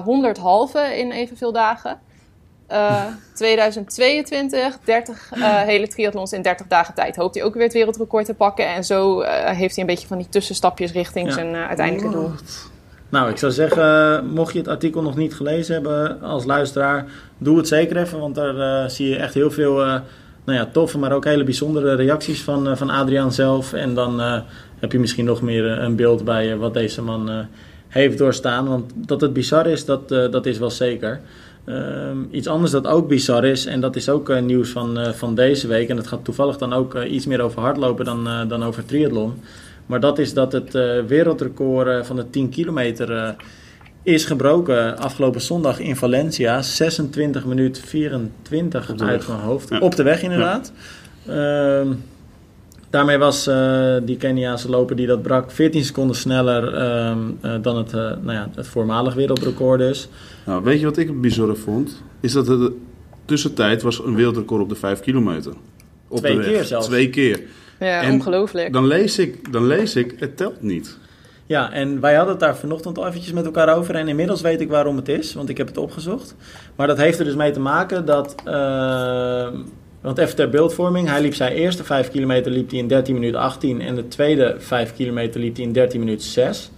100 0.04 0.38
halve 0.38 0.98
in 0.98 1.12
evenveel 1.12 1.52
dagen. 1.52 2.00
Uh, 2.74 3.04
2022, 3.34 4.78
30 4.84 5.32
uh, 5.34 5.62
hele 5.62 5.88
triathlons 5.88 6.32
in 6.32 6.42
30 6.42 6.68
dagen 6.68 6.94
tijd. 6.94 7.16
Hoopt 7.16 7.36
hij 7.36 7.44
ook 7.44 7.54
weer 7.54 7.64
het 7.64 7.74
wereldrecord 7.74 8.26
te 8.26 8.34
pakken. 8.34 8.68
En 8.68 8.84
zo 8.84 9.22
uh, 9.22 9.28
heeft 9.50 9.76
hij 9.76 9.84
een 9.84 9.90
beetje 9.90 10.08
van 10.08 10.18
die 10.18 10.30
tussenstapjes 10.30 10.92
richting 10.92 11.28
ja. 11.28 11.34
zijn 11.34 11.54
uh, 11.54 11.68
uiteindelijke 11.68 12.12
doel. 12.12 12.32
Nou, 13.10 13.30
ik 13.30 13.38
zou 13.38 13.52
zeggen, 13.52 14.26
mocht 14.28 14.54
je 14.54 14.60
het 14.60 14.68
artikel 14.68 15.02
nog 15.02 15.16
niet 15.16 15.36
gelezen 15.36 15.74
hebben 15.74 16.22
als 16.22 16.46
luisteraar, 16.46 17.06
doe 17.38 17.58
het 17.58 17.68
zeker 17.68 17.98
even. 17.98 18.20
Want 18.20 18.36
daar 18.36 18.90
zie 18.90 19.10
je 19.10 19.16
echt 19.16 19.34
heel 19.34 19.52
veel 19.52 19.76
nou 20.46 20.60
ja, 20.60 20.66
toffe, 20.72 20.98
maar 20.98 21.12
ook 21.12 21.26
hele 21.26 21.44
bijzondere 21.44 21.96
reacties 21.96 22.44
van, 22.44 22.78
van 22.78 22.90
Adriaan 22.90 23.34
zelf. 23.34 23.74
En 23.74 23.94
dan 23.94 24.20
heb 24.80 24.92
je 24.92 25.00
misschien 25.00 25.26
nog 25.26 25.42
meer 25.42 25.66
een 25.66 25.96
beeld 25.96 26.24
bij 26.24 26.58
wat 26.58 26.74
deze 26.74 27.02
man 27.02 27.48
heeft 27.88 28.18
doorstaan. 28.18 28.68
Want 28.68 28.92
dat 28.96 29.22
het 29.22 29.34
bizar 29.34 29.68
is, 29.68 29.86
dat, 29.86 30.10
dat 30.10 30.46
is 30.46 30.58
wel 30.58 30.72
zeker. 30.72 31.22
Um, 31.66 32.28
iets 32.32 32.48
anders 32.48 32.72
dat 32.72 32.88
ook 32.88 33.08
bizar 33.08 33.46
is, 33.46 33.66
en 33.66 33.82
dat 33.82 33.96
is 33.96 34.10
ook 34.10 34.30
uh, 34.30 34.42
nieuws 34.42 34.70
van, 34.70 35.00
uh, 35.00 35.10
van 35.10 35.36
deze 35.36 35.68
week. 35.68 35.90
En 35.90 35.96
dat 35.96 36.08
gaat 36.08 36.24
toevallig 36.24 36.58
dan 36.58 36.74
ook 36.74 36.96
uh, 36.96 37.12
iets 37.12 37.26
meer 37.26 37.42
over 37.42 37.62
hardlopen 37.62 38.06
dan, 38.06 38.48
dan 38.48 38.64
over 38.64 38.86
triathlon. 38.86 39.34
Maar 39.86 40.00
dat 40.00 40.20
is 40.20 40.34
dat 40.34 40.52
het 40.52 40.72
wereldrecord 41.08 42.06
van 42.06 42.16
de 42.16 42.30
10 42.30 42.50
kilometer 42.50 43.36
is 44.04 44.26
gebroken 44.26 44.98
afgelopen 44.98 45.42
zondag 45.42 45.80
in 45.80 45.96
Valencia. 45.96 46.62
26 46.62 47.46
minuten 47.46 47.84
24 47.84 48.90
uit 49.02 49.28
mijn 49.28 49.40
hoofd. 49.40 49.70
Ja. 49.70 49.80
Op 49.80 49.96
de 49.96 50.04
weg 50.04 50.22
inderdaad. 50.22 50.72
Ja. 51.24 51.82
Uh, 51.82 51.88
daarmee 52.90 53.18
was 53.18 53.48
uh, 53.48 53.96
die 54.04 54.18
Keniaanse 54.18 54.70
loper 54.70 54.96
die 54.96 55.08
dat 55.08 55.22
brak 55.22 55.52
14 55.52 55.84
seconden 55.84 56.16
sneller 56.16 56.74
uh, 56.74 57.16
uh, 57.42 57.56
dan 57.62 57.78
het, 57.78 57.92
nou 57.92 58.32
ja, 58.32 58.50
het 58.56 58.68
voormalig 58.68 59.14
wereldrecord 59.14 59.80
dus. 59.80 60.10
Nou, 60.46 60.64
weet 60.64 60.80
je 60.80 60.86
wat 60.86 60.98
ik 60.98 61.22
bizar 61.22 61.56
vond? 61.56 62.04
Is 62.20 62.32
dat 62.32 62.46
de 62.46 62.78
tussentijd 63.26 63.82
was 63.82 64.00
een 64.00 64.16
wereldrecord 64.16 64.62
op 64.62 64.70
de 64.70 64.76
5 64.76 65.00
kilometer. 65.00 65.54
Op 66.08 66.18
Twee 66.18 66.38
de 66.38 66.44
keer 66.44 66.64
zelfs. 66.64 66.88
Twee 66.88 67.10
keer. 67.10 67.42
Ja, 67.80 68.02
en 68.02 68.12
ongelooflijk. 68.12 68.74
Dan 68.74 68.88
lees, 68.88 69.20
ik, 69.20 69.52
dan 69.52 69.68
lees 69.68 69.96
ik, 69.96 70.16
het 70.18 70.38
telt 70.38 70.62
niet. 70.62 70.98
Ja, 71.46 71.72
en 71.72 72.00
wij 72.00 72.14
hadden 72.14 72.32
het 72.32 72.44
daar 72.44 72.58
vanochtend 72.58 72.98
al 72.98 73.08
eventjes 73.08 73.34
met 73.34 73.46
elkaar 73.46 73.78
over. 73.78 73.96
En 73.96 74.08
inmiddels 74.08 74.42
weet 74.42 74.62
ik 74.62 74.70
waarom 74.70 74.96
het 74.96 75.10
is, 75.10 75.34
want 75.34 75.50
ik 75.50 75.58
heb 75.58 75.68
het 75.68 75.78
opgezocht. 75.78 76.36
Maar 76.76 76.88
dat 76.88 76.98
heeft 76.98 77.20
er 77.20 77.26
dus 77.26 77.36
mee 77.36 77.52
te 77.52 77.60
maken 77.60 78.06
dat... 78.06 78.36
Uh, 78.48 79.48
want 80.02 80.18
even 80.18 80.36
ter 80.36 80.50
beeldvorming, 80.50 81.08
hij 81.08 81.22
liep 81.22 81.34
zijn 81.34 81.52
eerste 81.52 81.84
5 81.84 82.10
kilometer 82.10 82.52
liep 82.52 82.70
hij 82.70 82.80
in 82.80 82.88
13 82.88 83.14
minuten 83.14 83.40
18 83.40 83.82
en 83.82 83.96
de 83.96 84.08
tweede 84.08 84.56
5 84.58 84.94
kilometer 84.94 85.40
liep 85.40 85.56
hij 85.56 85.66
in 85.66 85.74
13 85.74 86.00
minuten 86.00 86.28
6. 86.28 86.72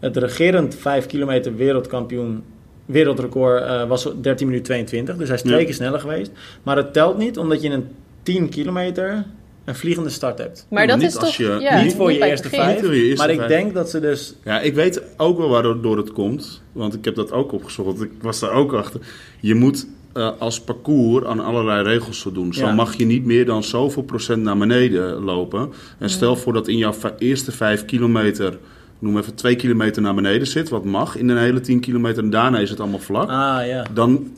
Het 0.00 0.16
regerend 0.16 0.74
5 0.74 1.06
kilometer 1.06 1.56
wereldkampioen 1.56 2.44
wereldrecord 2.90 3.62
uh, 3.62 3.88
was 3.88 4.08
13 4.20 4.46
minuten 4.46 4.66
22, 4.66 5.16
dus 5.16 5.26
hij 5.26 5.36
is 5.36 5.42
twee 5.42 5.58
ja. 5.58 5.64
keer 5.64 5.74
sneller 5.74 6.00
geweest. 6.00 6.30
Maar 6.62 6.76
het 6.76 6.92
telt 6.92 7.18
niet 7.18 7.38
omdat 7.38 7.62
je 7.62 7.68
in 7.68 7.74
een 7.74 7.88
10 8.22 8.48
kilometer 8.48 9.24
een 9.64 9.74
vliegende 9.74 10.10
start 10.10 10.38
hebt. 10.38 10.66
Maar 10.70 10.86
dat 10.86 11.02
is 11.02 11.14
toch 11.14 11.34
je, 11.34 11.56
ja, 11.60 11.82
niet 11.82 11.94
voor 11.94 12.12
je 12.12 12.24
eerste 12.24 12.48
vijf, 12.48 12.80
je 12.80 13.04
eerste 13.04 13.26
maar 13.26 13.34
ik 13.34 13.48
denk 13.48 13.74
dat 13.74 13.90
ze 13.90 14.00
dus... 14.00 14.34
Ja, 14.44 14.60
ik 14.60 14.74
weet 14.74 15.02
ook 15.16 15.38
wel 15.38 15.48
waardoor 15.48 15.96
het 15.96 16.12
komt, 16.12 16.62
want 16.72 16.94
ik 16.94 17.04
heb 17.04 17.14
dat 17.14 17.32
ook 17.32 17.52
opgezocht, 17.52 18.02
ik 18.02 18.10
was 18.20 18.40
daar 18.40 18.52
ook 18.52 18.72
achter. 18.72 19.00
Je 19.40 19.54
moet 19.54 19.86
uh, 20.14 20.30
als 20.38 20.60
parcours 20.60 21.24
aan 21.24 21.40
allerlei 21.40 21.82
regels 21.82 22.22
voldoen. 22.22 22.54
Zo 22.54 22.66
ja. 22.66 22.72
mag 22.72 22.96
je 22.96 23.04
niet 23.04 23.24
meer 23.24 23.46
dan 23.46 23.62
zoveel 23.62 24.02
procent 24.02 24.42
naar 24.42 24.58
beneden 24.58 25.24
lopen. 25.24 25.72
En 25.98 26.10
stel 26.10 26.36
voor 26.36 26.52
dat 26.52 26.68
in 26.68 26.76
jouw 26.76 26.94
eerste 27.18 27.52
vijf 27.52 27.84
kilometer 27.84 28.58
noem 29.00 29.18
even 29.18 29.34
twee 29.34 29.56
kilometer 29.56 30.02
naar 30.02 30.14
beneden 30.14 30.46
zit, 30.46 30.68
wat 30.68 30.84
mag 30.84 31.16
in 31.16 31.28
een 31.28 31.38
hele 31.38 31.60
10 31.60 31.80
kilometer 31.80 32.22
en 32.22 32.30
daarna 32.30 32.58
is 32.58 32.70
het 32.70 32.80
allemaal 32.80 32.98
vlak. 32.98 33.28
Ah, 33.30 33.66
ja. 33.66 33.86
Dan 33.94 34.28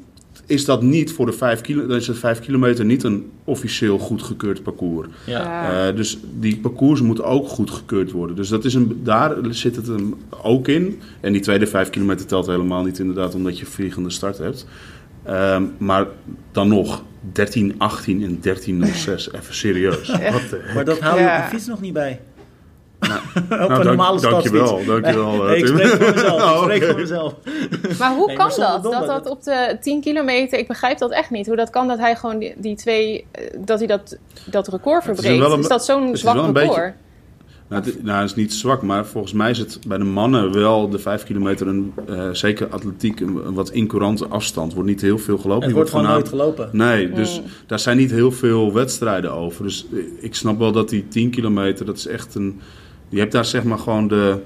is 0.47 0.65
dat 0.65 0.83
niet 0.83 1.13
voor 1.13 1.27
de 1.27 1.33
5 1.33 1.61
kilo, 1.61 1.87
dan 1.87 1.97
is 1.97 2.07
het 2.07 2.19
5 2.19 2.41
kilometer 2.41 2.85
niet 2.85 3.03
een 3.03 3.31
officieel 3.45 3.99
goedgekeurd 3.99 4.63
parcours. 4.63 5.09
Ja. 5.27 5.41
Ja. 5.41 5.89
Eh, 5.89 5.97
dus 5.97 6.19
die 6.39 6.57
parcours 6.57 7.01
moeten 7.01 7.25
ook 7.25 7.49
goedgekeurd 7.49 8.11
worden. 8.11 8.37
Dus 8.37 8.49
dat 8.49 8.65
is 8.65 8.75
een, 8.75 9.01
daar 9.05 9.35
zit 9.51 9.77
het 9.77 9.87
hem 9.87 10.15
ook 10.43 10.69
in. 10.69 11.01
En 11.21 11.33
die 11.33 11.43
tweede 11.43 11.67
5 11.67 11.91
kilometer 11.91 12.27
telt 12.27 12.47
helemaal 12.47 12.85
niet 12.85 12.99
inderdaad, 12.99 13.35
omdat 13.35 13.59
je 13.59 13.67
vliegende 13.67 14.11
start 14.11 14.39
hebt. 14.39 14.67
Ehm, 15.25 15.63
maar 15.79 16.07
dan 16.53 16.69
nog 16.69 17.03
13, 17.33 17.75
18 17.79 18.23
en 18.23 18.41
13.06. 18.41 19.33
Even 19.33 19.55
serieus. 19.55 20.09
Wat? 20.09 20.75
Maar 20.75 20.85
dat 20.85 21.01
hou 21.01 21.17
je 21.19 21.23
Ja. 21.25 21.37
op 21.39 21.43
de 21.51 21.57
fiets 21.57 21.67
nog 21.69 21.81
niet 21.81 21.93
bij. 21.93 22.21
Nou, 23.15 23.23
op 23.43 23.49
nou, 23.49 23.63
een 23.63 23.69
dank- 23.69 23.85
normale 23.85 24.21
dankjewel, 24.21 24.67
stadsfiets. 24.67 24.87
dankjewel, 25.03 25.33
Nee, 25.43 25.55
eh, 25.55 25.59
ik 25.59 25.67
spreek 25.67 25.87
voor 25.89 26.11
mezelf. 26.15 26.41
Ik 26.41 26.49
Oh, 26.57 26.63
spreek 26.63 26.83
oké. 26.83 26.91
voor 26.91 27.01
mezelf. 27.01 27.35
Maar 27.99 28.15
hoe 28.15 28.27
Nee, 28.27 28.37
kan 28.37 28.47
maar 28.47 28.57
dat? 28.83 28.83
Dat 28.93 29.07
dat 29.07 29.29
op 29.29 29.43
de 29.45 29.77
10 29.81 30.01
kilometer, 30.01 30.59
ik 30.59 30.69
begrijp 30.69 30.99
dat 30.99 31.11
echt 31.11 31.31
niet. 31.31 31.47
Hoe 31.47 31.57
dat 31.57 31.71
kan 31.71 31.89
dat 31.89 31.99
hij 31.99 32.17
gewoon 32.17 32.39
die, 32.39 32.55
die 32.57 32.77
twee, 32.77 33.27
eh, 33.31 33.45
dat 33.65 33.79
hij 33.79 33.87
dat, 33.89 34.17
dat 34.51 34.69
record 34.69 34.99
is 34.99 35.05
verbreekt. 35.05 35.45
een- 35.53 35.59
Is, 35.59 35.69
dat 35.69 35.85
zo'n 35.85 36.17
zwak 36.17 36.35
record? 36.35 36.53
beetje- 36.53 36.95
Nou, 37.69 37.85
het, 37.85 38.03
nou, 38.05 38.21
het 38.21 38.31
is 38.31 38.37
niet 38.37 38.53
zwak, 38.55 38.83
maar 38.83 39.07
volgens 39.07 39.33
mij 39.33 39.51
is 39.51 39.59
het 39.59 39.79
bij 39.87 39.99
de 39.99 40.05
mannen 40.05 40.53
wel 40.53 40.89
de 40.89 40.99
5 40.99 41.25
kilometer, 41.25 41.67
een, 41.67 41.93
eh, 42.09 42.29
zeker 42.33 42.69
atletiek, 42.69 43.21
een, 43.21 43.41
een 43.47 43.55
wat 43.55 43.71
incurante 43.71 44.27
afstand. 44.27 44.75
Wordt 44.75 44.89
niet 44.89 45.01
heel 45.01 45.19
veel 45.19 45.39
gelopen. 45.39 45.65
Het 45.67 45.75
wordt 45.75 45.91
gewoon 45.91 46.07
nooit 46.07 46.29
gelopen. 46.29 46.69
Nee, 46.73 47.11
dus 47.11 47.41
Mm. 47.41 47.47
daar 47.67 47.79
zijn 47.79 47.97
niet 47.97 48.11
heel 48.11 48.33
veel 48.33 48.73
wedstrijden 48.73 49.33
over. 49.33 49.65
Dus 49.65 49.87
eh, 49.93 49.99
ik 50.21 50.35
snap 50.35 50.59
wel 50.59 50.73
dat 50.73 50.89
die 50.89 51.09
10 51.09 51.31
kilometer, 51.31 51.85
dat 51.87 51.97
is 51.97 52.07
echt 52.07 52.35
een... 52.35 52.61
Je 53.13 53.19
hebt 53.19 53.33
daar 53.33 53.45
zeg 53.45 53.65
maar 53.65 53.79
gewoon 53.79 54.09
de, 54.09 54.39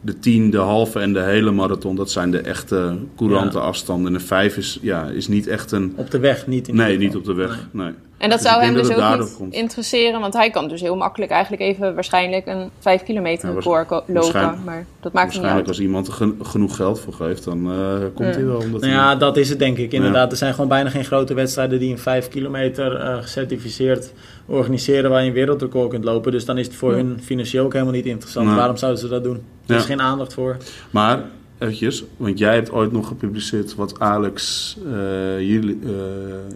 de 0.00 0.18
10, 0.18 0.50
de 0.50 0.56
halve 0.58 0.98
en 0.98 1.12
de 1.12 1.20
hele 1.22 1.50
marathon. 1.50 1.96
Dat 1.96 2.10
zijn 2.10 2.30
de 2.30 2.38
echte 2.38 2.96
courante 3.16 3.58
Ja. 3.58 3.64
afstanden. 3.64 4.06
En 4.06 4.18
de 4.18 4.24
5 4.24 4.56
is, 4.56 4.78
ja, 4.82 5.06
is 5.06 5.28
niet 5.28 5.46
echt 5.46 5.72
een... 5.72 5.92
Op 5.96 6.10
de 6.10 6.18
weg 6.18 6.46
niet. 6.46 6.68
In 6.68 6.76
Nee, 6.76 6.98
niet 6.98 7.16
op 7.16 7.24
de 7.24 7.34
weg. 7.34 7.68
Nee. 7.70 7.92
En 8.24 8.30
dat 8.30 8.38
Dus 8.38 8.48
zou 8.48 8.62
hem 8.62 8.74
dus 8.74 8.88
dat 8.88 9.00
ook 9.00 9.18
niet 9.18 9.36
komt. 9.36 9.52
interesseren, 9.54 10.20
want 10.20 10.34
hij 10.34 10.50
kan 10.50 10.68
dus 10.68 10.80
heel 10.80 10.96
makkelijk 10.96 11.30
eigenlijk 11.32 11.62
even 11.62 11.94
waarschijnlijk 11.94 12.46
een 12.46 12.70
5 12.78 13.02
kilometer 13.02 13.48
Ja, 13.48 13.54
record 13.54 13.88
lopen. 13.90 14.14
waarschijnlijk- 14.14 14.64
Maar 14.64 14.86
dat 15.00 15.12
maakt 15.12 15.12
niet 15.12 15.12
Waarschijnlijk 15.12 15.56
uit. 15.56 15.68
als 15.68 15.80
iemand 15.80 16.06
er 16.06 16.12
gen- 16.12 16.38
genoeg 16.42 16.76
geld 16.76 17.00
voor 17.00 17.12
geeft, 17.12 17.44
dan 17.44 17.70
eh, 17.70 17.76
komt 18.14 18.28
Ja. 18.28 18.34
hij 18.34 18.44
wel. 18.46 18.56
Omdat 18.56 18.80
Nou 18.80 18.92
hij- 18.92 19.02
ja, 19.02 19.16
dat 19.16 19.36
is 19.36 19.48
het 19.48 19.58
denk 19.58 19.78
ik 19.78 19.92
inderdaad. 19.92 20.30
Er 20.30 20.36
zijn 20.38 20.54
gewoon 20.54 20.68
bijna 20.68 20.90
geen 20.90 21.04
grote 21.04 21.34
wedstrijden 21.34 21.78
die 21.78 21.90
een 21.90 21.98
5 21.98 22.28
kilometer 22.28 22.96
eh, 23.00 23.16
gecertificeerd 23.22 24.12
organiseren 24.46 25.10
waar 25.10 25.22
je 25.22 25.28
een 25.28 25.34
wereldrecord 25.34 25.90
kunt 25.90 26.04
lopen. 26.04 26.32
Dus 26.32 26.44
dan 26.44 26.58
is 26.58 26.66
het 26.66 26.76
voor 26.76 26.90
Ja. 26.90 26.96
hun 26.96 27.20
financieel 27.24 27.64
ook 27.64 27.72
helemaal 27.72 27.94
niet 27.94 28.06
interessant. 28.06 28.54
Waarom 28.54 28.76
zouden 28.76 29.00
ze 29.00 29.08
dat 29.08 29.24
doen? 29.24 29.42
Er 29.66 29.76
is 29.76 29.84
geen 29.84 30.00
aandacht 30.00 30.34
voor. 30.34 30.56
Maar, 30.90 31.20
eventjes, 31.64 32.04
want 32.16 32.38
jij 32.38 32.54
hebt 32.54 32.70
ooit 32.72 32.92
nog 32.92 33.06
gepubliceerd 33.08 33.74
wat 33.74 34.00
Alex 34.00 34.76
uh, 34.86 34.92
jullie, 35.40 35.78
eh, 35.84 35.90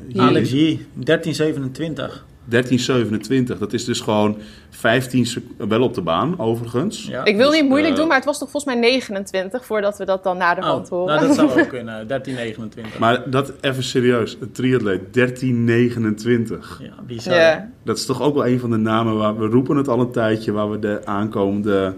hier- 0.08 0.20
Alex 0.22 0.50
J, 0.50 0.54
1327. 0.94 2.26
1327, 2.44 3.58
dat 3.58 3.72
is 3.72 3.84
dus 3.84 4.00
gewoon 4.00 4.36
15 4.70 5.26
sec- 5.26 5.42
wel 5.68 5.82
op 5.82 5.94
de 5.94 6.00
baan, 6.00 6.38
overigens. 6.38 7.06
Ja. 7.06 7.24
Ik 7.24 7.36
wil 7.36 7.50
Dus, 7.50 7.60
niet 7.60 7.68
moeilijk 7.68 7.92
eh, 7.92 7.98
doen, 7.98 8.06
maar 8.08 8.16
het 8.16 8.24
was 8.24 8.38
toch 8.38 8.50
volgens 8.50 8.72
mij 8.74 8.82
29 8.82 9.64
voordat 9.64 9.98
we 9.98 10.04
dat 10.04 10.22
dan 10.24 10.36
na 10.36 10.54
de 10.54 10.60
hand 10.60 10.84
Oh, 10.84 10.90
horen. 10.90 11.14
nou, 11.14 11.26
dat 11.26 11.36
zou 11.36 11.48
ook 11.60 11.68
kunnen. 11.68 12.06
1329. 12.08 12.98
Maar 12.98 13.30
dat 13.30 13.52
even 13.60 13.82
serieus, 13.82 14.36
een 14.40 14.52
triatleet, 14.52 15.00
1329. 15.14 16.80
ja, 16.82 17.02
bizar. 17.06 17.34
Ja. 17.34 17.70
Dat 17.84 17.96
is 17.96 18.06
toch 18.06 18.22
ook 18.22 18.34
wel 18.34 18.46
een 18.46 18.60
van 18.60 18.70
de 18.70 18.76
namen 18.76 19.16
waar 19.16 19.38
we 19.38 19.46
roepen 19.46 19.76
het 19.76 19.88
al 19.88 20.00
een 20.00 20.10
tijdje, 20.10 20.52
waar 20.52 20.70
we 20.70 20.78
de 20.78 21.00
aankomende 21.06 21.94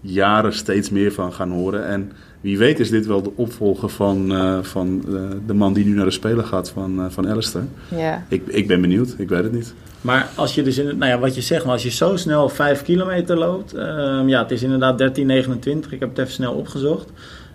jaren 0.00 0.52
steeds 0.52 0.90
meer 0.90 1.12
van 1.12 1.32
gaan 1.32 1.50
horen. 1.50 1.86
En 1.86 2.12
wie 2.40 2.58
weet 2.58 2.80
is 2.80 2.90
dit 2.90 3.06
wel 3.06 3.22
de 3.22 3.30
opvolger 3.34 3.88
van, 3.88 4.32
eh, 4.34 4.58
van 4.62 5.02
eh, 5.08 5.14
de 5.46 5.54
man 5.54 5.72
die 5.72 5.84
nu 5.84 5.94
naar 5.94 6.04
de 6.04 6.10
Spelen 6.10 6.44
gaat 6.44 6.70
van, 6.70 7.00
eh, 7.00 7.06
van 7.08 7.28
Alistair. 7.28 7.64
Ja. 7.96 8.24
Ik, 8.28 8.42
ik 8.46 8.66
ben 8.66 8.80
benieuwd, 8.80 9.14
ik 9.18 9.28
weet 9.28 9.42
het 9.42 9.52
niet. 9.52 9.74
Maar 10.00 10.28
als 10.34 10.54
je 10.54 10.62
dus, 10.62 10.78
in, 10.78 10.84
nou 10.98 11.10
ja, 11.10 11.18
wat 11.18 11.34
je 11.34 11.40
zegt, 11.40 11.64
maar 11.64 11.72
als 11.72 11.82
je 11.82 11.90
zo 11.90 12.16
snel 12.16 12.48
5 12.48 12.82
kilometer 12.82 13.38
loopt, 13.38 13.74
ehm, 13.74 14.28
ja, 14.28 14.42
het 14.42 14.50
is 14.50 14.62
inderdaad 14.62 14.98
1329. 14.98 15.92
Ik 15.92 16.00
heb 16.00 16.08
het 16.08 16.18
even 16.18 16.32
snel 16.32 16.52
opgezocht. 16.52 17.08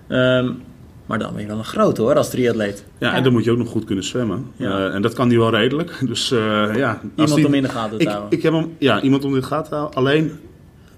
Ehm, 0.07 0.51
maar 1.05 1.19
dan 1.19 1.31
ben 1.33 1.41
je 1.41 1.47
wel 1.47 1.57
een 1.57 1.63
groot 1.63 1.97
hoor, 1.97 2.15
als 2.15 2.29
triatleet. 2.29 2.83
Ja, 2.97 3.07
Ja. 3.09 3.15
en 3.15 3.23
dan 3.23 3.31
moet 3.31 3.43
je 3.43 3.51
ook 3.51 3.57
nog 3.57 3.67
goed 3.69 3.83
kunnen 3.85 4.03
zwemmen. 4.03 4.45
Ja. 4.55 4.89
En 4.89 5.01
dat 5.01 5.13
kan 5.13 5.27
hij 5.29 5.37
wel 5.37 5.49
redelijk. 5.49 5.97
Dus 6.07 6.31
eh, 6.31 6.39
ja, 6.75 6.89
als 6.91 7.01
Iemand 7.15 7.35
die- 7.35 7.45
om 7.47 7.53
in 7.53 7.61
de 7.63 7.69
gaten 7.69 7.97
te 7.97 8.03
ik, 8.03 8.09
houden. 8.09 8.31
ik 8.37 8.43
heb 8.43 8.53
hem, 8.53 8.75
ja, 8.77 9.01
iemand 9.01 9.23
om 9.25 9.33
in 9.35 9.39
de 9.39 9.45
gaten 9.45 9.69
te 9.69 9.75
houden. 9.75 9.97
Alleen 9.97 10.31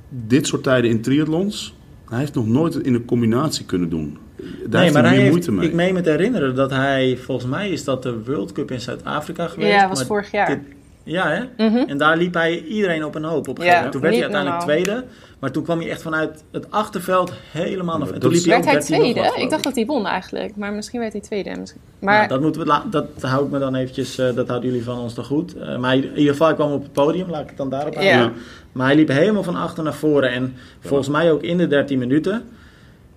dit 0.10 0.48
soort 0.48 0.64
tijden 0.64 0.90
in 0.90 1.02
triathlons, 1.02 1.76
hij 2.10 2.20
heeft 2.20 2.34
nog 2.34 2.48
nooit 2.48 2.76
in 2.76 2.94
een 2.94 3.06
combinatie 3.06 3.66
kunnen 3.66 3.90
doen. 3.90 4.18
Daar 4.70 4.82
heeft 4.82 4.94
hij 4.94 5.02
hij 5.04 5.12
meer 5.12 5.20
heeft- 5.20 5.32
moeite 5.32 5.52
mee. 5.52 5.68
Ik 5.68 5.74
meen 5.74 5.94
me 5.94 6.02
te 6.02 6.10
herinneren 6.10 6.56
dat 6.56 6.70
hij, 6.72 7.18
volgens 7.18 7.50
mij 7.50 7.70
is 7.70 7.84
dat 7.84 8.04
de 8.04 8.24
World 8.24 8.52
Cup 8.52 8.72
in 8.72 8.82
Zuid-Afrika 8.82 9.48
geweest. 9.48 9.72
Ja, 9.72 9.88
was 9.88 9.98
maar 9.98 10.08
vorig 10.08 10.32
jaar. 10.32 10.48
dit- 10.48 10.76
ja, 11.08 11.30
hè? 11.30 11.68
Mhm. 11.70 11.78
En 11.90 11.98
daar 11.98 12.18
liep 12.18 12.34
hij 12.34 12.60
iedereen 12.62 13.06
op 13.06 13.16
een 13.16 13.24
hoop 13.24 13.48
op. 13.48 13.60
een 13.60 13.66
Ja, 13.66 13.72
gegeven 13.72 13.76
moment. 13.76 13.92
toen 13.92 14.02
werd 14.02 14.14
hij 14.14 14.24
uiteindelijk 14.24 14.62
tweede. 14.64 15.04
Maar 15.40 15.52
toen 15.52 15.64
kwam 15.64 15.80
hij 15.80 15.90
echt 15.90 16.02
vanuit 16.02 16.44
het 16.52 16.72
achterveld 16.72 17.34
helemaal 17.52 17.98
naar 17.98 18.08
Ja, 18.08 18.14
En 18.14 18.20
dat 18.20 18.22
toen 18.22 18.32
liep 18.40 18.44
hij 18.46 18.54
Werd 18.54 18.66
hij 18.66 18.74
13 18.74 18.98
nog 18.98 19.06
wat, 19.16 19.24
tweede? 19.26 19.42
Ik 19.44 19.50
dacht 19.50 19.64
dat 19.64 19.76
hij 19.76 19.86
won 19.86 20.06
eigenlijk, 20.06 20.56
maar 20.56 20.74
misschien 20.74 21.00
werd 21.00 21.12
hij 21.12 21.22
tweede. 21.22 21.56
Misschien- 21.60 21.82
Maar 22.00 22.14
Maar 22.20 22.28
dat, 22.28 22.42
moeten 22.42 22.62
we, 22.62 22.68
la- 22.68 22.84
dat 22.90 23.06
hou 23.22 23.46
ik 23.46 23.52
me 23.52 23.60
dan 23.60 23.76
eventjes, 23.76 24.18
eh, 24.18 24.36
dat 24.36 24.48
houden 24.48 24.70
jullie 24.70 24.84
van 24.86 25.00
ons 25.00 25.14
toch 25.14 25.28
goed. 25.28 25.58
Eh, 25.58 25.78
maar 25.78 25.96
in 25.96 26.04
ieder 26.16 26.32
geval, 26.32 26.50
ik 26.50 26.56
kwam 26.56 26.72
op 26.72 26.84
het 26.84 26.92
podium, 26.92 27.30
laat 27.30 27.42
ik 27.42 27.48
het 27.48 27.58
dan 27.58 27.70
daarop 27.70 27.94
Ja. 27.94 28.00
houden. 28.02 28.22
Ja. 28.36 28.42
Maar 28.72 28.86
hij 28.86 28.96
liep 28.96 29.08
helemaal 29.08 29.44
van 29.44 29.56
achter 29.56 29.84
naar 29.84 29.94
voren. 29.94 30.32
En 30.32 30.56
volgens 30.80 31.10
mij 31.10 31.32
ook 31.32 31.42
in 31.42 31.58
de 31.58 31.68
13 31.68 32.00
minuten. 32.00 32.44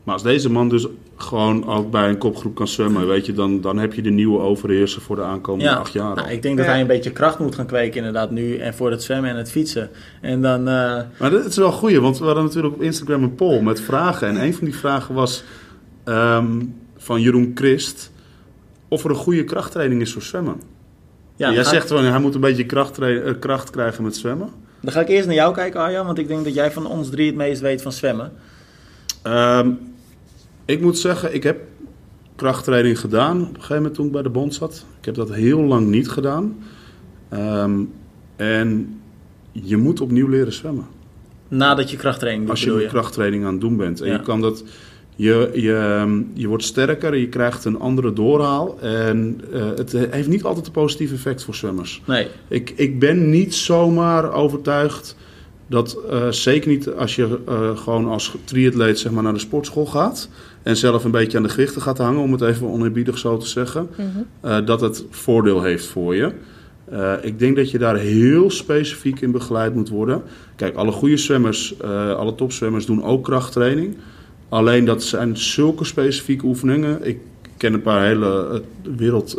Maar 0.05 0.15
als 0.15 0.23
deze 0.23 0.51
man 0.51 0.69
dus 0.69 0.87
gewoon 1.17 1.67
ook 1.67 1.91
bij 1.91 2.09
een 2.09 2.19
kopgroep 2.19 2.55
kan 2.55 2.69
zwemmen, 2.69 3.07
weet 3.07 3.27
je, 3.27 3.33
dan, 3.33 3.61
dan 3.61 3.79
heb 3.79 3.95
je 3.95 4.03
de 4.03 4.11
nieuwe 4.11 4.39
overheerser 4.41 5.03
voor 5.03 5.17
de 5.17 5.23
aankomende 5.23 5.65
Ja, 5.71 5.77
acht 5.77 5.93
jaar. 5.93 6.15
nou, 6.15 6.29
ik 6.31 6.43
denk 6.43 6.57
dat 6.57 6.67
Ja. 6.67 6.73
hij 6.73 6.81
een 6.81 6.87
beetje 6.87 7.11
kracht 7.13 7.39
moet 7.39 7.55
gaan 7.55 7.67
kweken 7.67 7.97
inderdaad 7.97 8.31
nu. 8.31 8.57
En 8.57 8.75
voor 8.75 8.91
het 8.91 9.03
zwemmen 9.03 9.31
en 9.31 9.37
het 9.37 9.51
fietsen. 9.51 9.91
En 10.21 10.43
dan... 10.43 10.69
eh, 10.69 11.01
Maar 11.19 11.31
dit 11.31 11.45
is 11.45 11.57
wel 11.57 11.73
goed, 11.73 11.95
want 11.97 12.19
we 12.19 12.25
hadden 12.25 12.45
natuurlijk 12.45 12.75
op 12.75 12.83
Instagram 12.83 13.23
een 13.23 13.35
poll 13.35 13.61
met 13.63 13.81
vragen. 13.81 14.29
En 14.29 14.43
een 14.43 14.55
van 14.55 14.65
die 14.65 14.77
vragen 14.77 15.15
was 15.15 15.45
ehm, 16.05 16.61
van 16.97 17.21
Jeroen 17.21 17.51
Christ 17.55 18.13
of 18.89 19.05
er 19.05 19.11
een 19.11 19.17
goede 19.17 19.45
krachttraining 19.45 20.01
is 20.01 20.13
voor 20.13 20.23
zwemmen. 20.23 20.61
ja, 21.37 21.53
Jij 21.53 21.65
zegt 21.65 21.89
van 21.89 22.05
hij 22.05 22.19
moet 22.21 22.35
een 22.35 22.41
beetje 22.41 22.67
kracht, 22.67 22.99
eh, 22.99 23.17
kracht 23.39 23.71
krijgen 23.71 24.03
met 24.05 24.17
zwemmen. 24.17 24.49
dan 24.81 24.93
ga 24.93 25.01
ik 25.01 25.09
eerst 25.09 25.27
naar 25.27 25.35
jou 25.35 25.55
kijken 25.55 25.81
Arjan. 25.81 26.07
Want 26.07 26.19
ik 26.19 26.29
denk 26.29 26.45
dat 26.45 26.55
jij 26.55 26.71
van 26.73 26.87
ons 26.87 27.11
drie 27.11 27.27
het 27.27 27.37
meest 27.37 27.61
weet 27.61 27.83
van 27.83 27.93
zwemmen. 27.93 28.33
Ehm, 29.23 29.71
ik 30.65 30.81
moet 30.81 30.99
zeggen, 30.99 31.35
ik 31.35 31.43
heb 31.43 31.61
krachttraining 32.37 33.01
gedaan 33.01 33.41
op 33.41 33.49
een 33.49 33.55
gegeven 33.55 33.77
moment 33.77 33.95
toen 33.95 34.07
ik 34.07 34.13
bij 34.13 34.23
de 34.23 34.29
bond 34.29 34.55
zat. 34.55 34.85
Ik 34.99 35.05
heb 35.05 35.15
dat 35.15 35.33
heel 35.35 35.61
lang 35.61 35.87
niet 35.89 36.09
gedaan. 36.09 36.57
Ehm, 37.29 37.81
en 38.37 39.01
je 39.53 39.77
moet 39.77 40.01
opnieuw 40.01 40.29
leren 40.29 40.53
zwemmen. 40.53 40.87
Nadat 41.49 41.91
je 41.91 41.97
krachttraining 41.97 42.47
doet, 42.47 42.57
Als 42.57 42.65
je 42.65 42.87
krachttraining 42.89 43.45
aan 43.45 43.53
het 43.53 43.61
doen 43.61 43.77
bent. 43.77 44.01
En 44.01 44.07
Ja. 44.07 44.13
je 44.13 44.21
kan 44.23 44.41
dat. 44.41 44.65
Je, 45.17 45.51
je, 45.55 45.75
ehm, 45.77 46.23
je 46.35 46.49
wordt 46.49 46.65
sterker, 46.65 47.17
je 47.17 47.29
krijgt 47.29 47.65
een 47.65 47.79
andere 47.79 48.13
doorhaal. 48.13 48.81
En 48.81 49.41
eh, 49.53 49.67
het 49.77 49.93
heeft 49.93 50.29
niet 50.29 50.45
altijd 50.45 50.67
een 50.67 50.73
positief 50.73 51.13
effect 51.13 51.45
voor 51.45 51.55
zwemmers. 51.55 52.03
Nee, 52.07 52.27
Ik, 52.49 52.73
ik 52.77 52.99
ben 52.99 53.31
niet 53.31 53.55
zomaar 53.55 54.33
overtuigd 54.33 55.17
dat, 55.71 55.99
eh, 56.11 56.31
zeker 56.31 56.71
niet 56.71 56.89
als 56.89 57.17
je 57.17 57.39
eh, 57.47 57.77
gewoon 57.77 58.07
als 58.07 58.37
triatleet 58.45 58.99
zeg 58.99 59.13
maar, 59.13 59.23
naar 59.23 59.33
de 59.33 59.39
sportschool 59.39 59.87
gaat. 59.87 60.29
En 60.63 60.77
zelf 60.77 61.05
een 61.05 61.11
beetje 61.11 61.37
aan 61.37 61.43
de 61.43 61.49
gewichten 61.49 61.83
gaat 61.83 61.99
hangen, 61.99 62.23
om 62.23 62.33
het 62.33 62.41
even 62.41 62.67
oneerbiedig 62.67 63.19
zo 63.19 63.37
te 63.37 63.47
zeggen. 63.47 63.89
Mhm. 63.91 64.07
eh, 64.41 64.67
dat 64.67 64.81
het 64.81 65.05
voordeel 65.11 65.63
heeft 65.63 65.87
voor 65.87 66.15
je. 66.15 66.33
Ik 67.23 67.39
denk 67.39 67.57
dat 67.57 67.71
je 67.71 67.79
daar 67.79 67.97
heel 67.97 68.51
specifiek 68.51 69.21
in 69.21 69.31
begeleid 69.31 69.75
moet 69.75 69.89
worden. 69.89 70.23
Kijk, 70.57 70.75
alle 70.75 70.93
goede 70.93 71.17
zwemmers, 71.17 71.83
alle 72.17 72.35
topzwemmers 72.35 72.87
doen 72.87 73.05
ook 73.05 73.25
krachttraining. 73.25 73.97
Alleen 74.49 74.85
dat 74.85 75.03
zijn 75.03 75.37
zulke 75.37 75.85
specifieke 75.85 76.45
oefeningen. 76.45 77.07
Ik 77.07 77.19
ken 77.57 77.73
een 77.75 77.83
paar 77.83 78.05
hele 78.05 78.63
wereld 78.97 79.39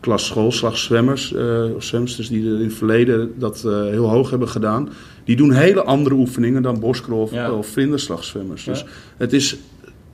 klas 0.00 0.26
schoolslagzwemmers, 0.26 1.34
eh 1.34 1.64
of 1.74 1.82
zwemsters 1.84 2.28
die 2.28 2.44
in 2.44 2.62
het 2.62 2.74
verleden 2.74 3.32
dat 3.38 3.64
eh, 3.66 3.72
heel 3.82 4.08
hoog 4.08 4.30
hebben 4.30 4.48
gedaan. 4.48 4.88
Die 5.24 5.36
doen 5.36 5.52
hele 5.52 5.82
andere 5.84 6.14
oefeningen 6.14 6.62
dan 6.62 6.80
borstkrol 6.80 7.22
of, 7.22 7.32
Ja. 7.32 7.52
of 7.52 7.66
vlinderslagzwemmers. 7.66 8.64
Dus 8.64 8.80
Ja. 8.80 8.86
het 9.16 9.32
is 9.32 9.56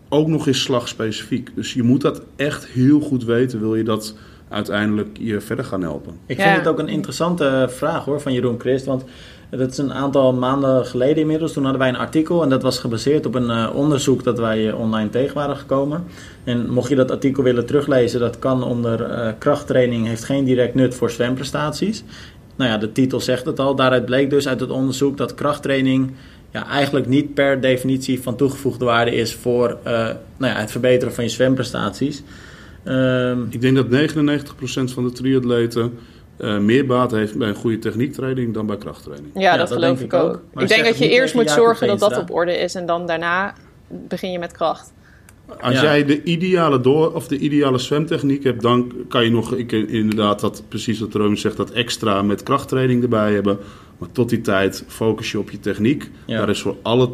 ook 0.08 0.28
nog 0.28 0.46
eens 0.46 0.62
slagspecifiek. 0.62 1.50
Dus 1.54 1.74
je 1.74 1.82
moet 1.82 2.00
dat 2.00 2.22
echt 2.36 2.66
heel 2.66 3.00
goed 3.00 3.24
weten, 3.24 3.60
wil 3.60 3.74
je 3.74 3.84
dat 3.84 4.14
uiteindelijk 4.48 5.08
je 5.20 5.40
verder 5.40 5.64
gaan 5.64 5.82
helpen. 5.82 6.12
Ik 6.26 6.36
Ja. 6.36 6.44
vind 6.44 6.56
het 6.56 6.66
ook 6.68 6.78
een 6.78 6.88
interessante 6.88 7.66
vraag 7.70 8.04
hoor 8.04 8.20
van 8.20 8.32
Jeroen 8.32 8.60
Christ. 8.60 8.84
Want 8.84 9.04
dat 9.58 9.70
is 9.70 9.78
een 9.78 9.92
aantal 9.92 10.32
maanden 10.32 10.86
geleden 10.86 11.16
inmiddels. 11.16 11.52
Toen 11.52 11.62
hadden 11.62 11.80
wij 11.80 11.90
een 11.90 11.96
artikel 11.96 12.42
en 12.42 12.48
dat 12.48 12.62
was 12.62 12.78
gebaseerd 12.78 13.26
op 13.26 13.34
een 13.34 13.50
eh, 13.50 13.70
onderzoek 13.74 14.24
dat 14.24 14.38
wij 14.38 14.68
eh, 14.68 14.80
online 14.80 15.10
tegen 15.10 15.34
waren 15.34 15.56
gekomen. 15.56 16.04
En 16.44 16.70
mocht 16.70 16.88
je 16.88 16.94
dat 16.94 17.10
artikel 17.10 17.42
willen 17.42 17.66
teruglezen, 17.66 18.20
dat 18.20 18.38
kan 18.38 18.62
onder 18.62 19.02
eh, 19.02 19.32
krachttraining 19.38 20.06
heeft 20.06 20.24
geen 20.24 20.44
direct 20.44 20.74
nut 20.74 20.94
voor 20.94 21.10
zwemprestaties. 21.10 22.04
Nou 22.56 22.70
ja, 22.70 22.78
de 22.78 22.92
titel 22.92 23.20
zegt 23.20 23.46
het 23.46 23.60
al. 23.60 23.74
Daaruit 23.74 24.04
bleek 24.04 24.30
dus 24.30 24.48
uit 24.48 24.60
het 24.60 24.70
onderzoek 24.70 25.16
dat 25.16 25.34
krachttraining 25.34 26.12
ja, 26.50 26.66
eigenlijk 26.68 27.06
niet 27.06 27.34
per 27.34 27.60
definitie 27.60 28.22
van 28.22 28.36
toegevoegde 28.36 28.84
waarde 28.84 29.14
is 29.14 29.34
voor 29.34 29.78
nou 29.84 30.52
ja, 30.52 30.60
het 30.60 30.70
verbeteren 30.70 31.14
van 31.14 31.24
je 31.24 31.30
zwemprestaties. 31.30 32.22
Ehm, 32.84 33.42
Ik 33.50 33.60
denk 33.60 33.76
dat 33.76 33.88
99% 33.88 34.92
van 34.92 35.04
de 35.04 35.12
triatleten 35.12 35.92
eh, 36.36 36.58
meer 36.58 36.86
baat 36.86 37.10
heeft 37.10 37.38
bij 37.38 37.48
een 37.48 37.54
goede 37.54 37.78
techniektraining 37.78 38.54
dan 38.54 38.66
bij 38.66 38.76
krachttraining. 38.76 39.30
Ja, 39.34 39.40
Ja, 39.40 39.56
dat, 39.56 39.68
dat 39.68 39.78
geloof 39.78 39.98
denk 39.98 40.12
ik 40.12 40.20
ook. 40.20 40.42
ik 40.56 40.68
denk 40.68 40.84
dat 40.84 40.98
je 40.98 41.08
eerst 41.08 41.34
moet 41.34 41.50
zorgen 41.50 41.86
dat 41.86 41.98
dat 41.98 42.18
op 42.18 42.30
orde 42.30 42.58
is 42.58 42.74
en 42.74 42.86
dan 42.86 43.06
daarna 43.06 43.54
begin 43.88 44.32
je 44.32 44.38
met 44.38 44.52
kracht. 44.52 44.92
Als 45.60 45.74
Ja. 45.74 45.82
jij 45.82 46.04
de 46.04 46.22
ideale 46.22 46.80
door 46.80 47.12
of 47.14 47.28
de 47.28 47.38
ideale 47.38 47.78
zwemtechniek 47.78 48.44
hebt, 48.44 48.62
dan 48.62 48.92
kan 49.08 49.24
je 49.24 49.30
nog 49.30 49.52
ik, 49.54 49.72
inderdaad 49.72 50.40
dat 50.40 50.62
precies 50.68 51.00
wat 51.00 51.14
Romy 51.14 51.36
zegt, 51.36 51.56
dat 51.56 51.70
extra 51.70 52.22
met 52.22 52.42
krachttraining 52.42 53.02
erbij 53.02 53.32
hebben. 53.32 53.58
Maar 53.98 54.08
tot 54.12 54.28
die 54.28 54.40
tijd 54.40 54.84
focus 54.86 55.30
je 55.32 55.38
op 55.38 55.50
je 55.50 55.60
techniek. 55.60 56.10
Ja. 56.26 56.38
Daar 56.38 56.48
is 56.48 56.60
voor 56.60 56.76
alle 56.82 57.08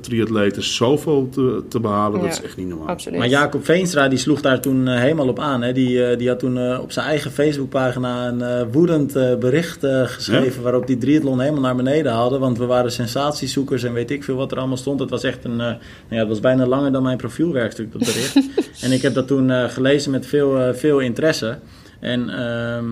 triatleten 0.00 0.62
zoveel 0.62 1.28
te, 1.30 1.62
te 1.68 1.80
behalen. 1.80 2.20
Dat 2.20 2.30
is 2.32 2.42
echt 2.42 2.56
niet 2.56 2.68
normaal. 2.68 2.88
Absoluut. 2.88 3.18
Maar 3.18 3.28
Jacob 3.28 3.64
Veenstra 3.64 4.08
die 4.08 4.18
sloeg 4.18 4.40
daar 4.40 4.60
toen 4.60 4.88
eh, 4.88 4.98
helemaal 5.00 5.28
op 5.28 5.38
aan. 5.38 5.62
Hè. 5.62 5.72
Die, 5.72 6.04
eh, 6.06 6.18
die 6.18 6.28
had 6.28 6.38
toen 6.38 6.58
eh, 6.58 6.78
op 6.82 6.92
zijn 6.92 7.06
eigen 7.06 7.30
Facebookpagina 7.30 8.28
een 8.28 8.70
woedend 8.72 9.12
bericht 9.40 9.84
eh, 9.84 10.02
geschreven. 10.06 10.62
Waarop 10.62 10.86
die 10.86 10.98
triathlon 10.98 11.40
helemaal 11.40 11.60
naar 11.60 11.76
beneden 11.76 12.12
haalde. 12.12 12.38
Want 12.38 12.58
we 12.58 12.66
waren 12.66 12.92
sensatiezoekers 12.92 13.82
en 13.82 13.92
weet 13.92 14.10
ik 14.10 14.24
veel 14.24 14.36
wat 14.36 14.52
er 14.52 14.58
allemaal 14.58 14.76
stond. 14.76 15.00
Het 15.00 15.10
was 15.10 15.22
echt 15.22 15.44
een. 15.44 15.50
eh, 15.52 15.56
nou 15.66 15.78
ja, 16.08 16.16
het 16.18 16.28
was 16.28 16.40
bijna 16.40 16.66
langer 16.66 16.92
dan 16.92 17.02
mijn 17.02 17.16
profielwerkstuk, 17.16 17.92
dat 17.92 18.00
bericht. 18.00 18.36
en 18.84 18.92
ik 18.92 19.02
heb 19.02 19.14
dat 19.14 19.26
toen 19.26 19.50
eh, 19.50 19.64
gelezen 19.68 20.10
met 20.10 20.26
veel, 20.26 20.74
veel 20.74 20.98
interesse. 20.98 21.58
En. 22.00 22.28
ehm, 22.28 22.84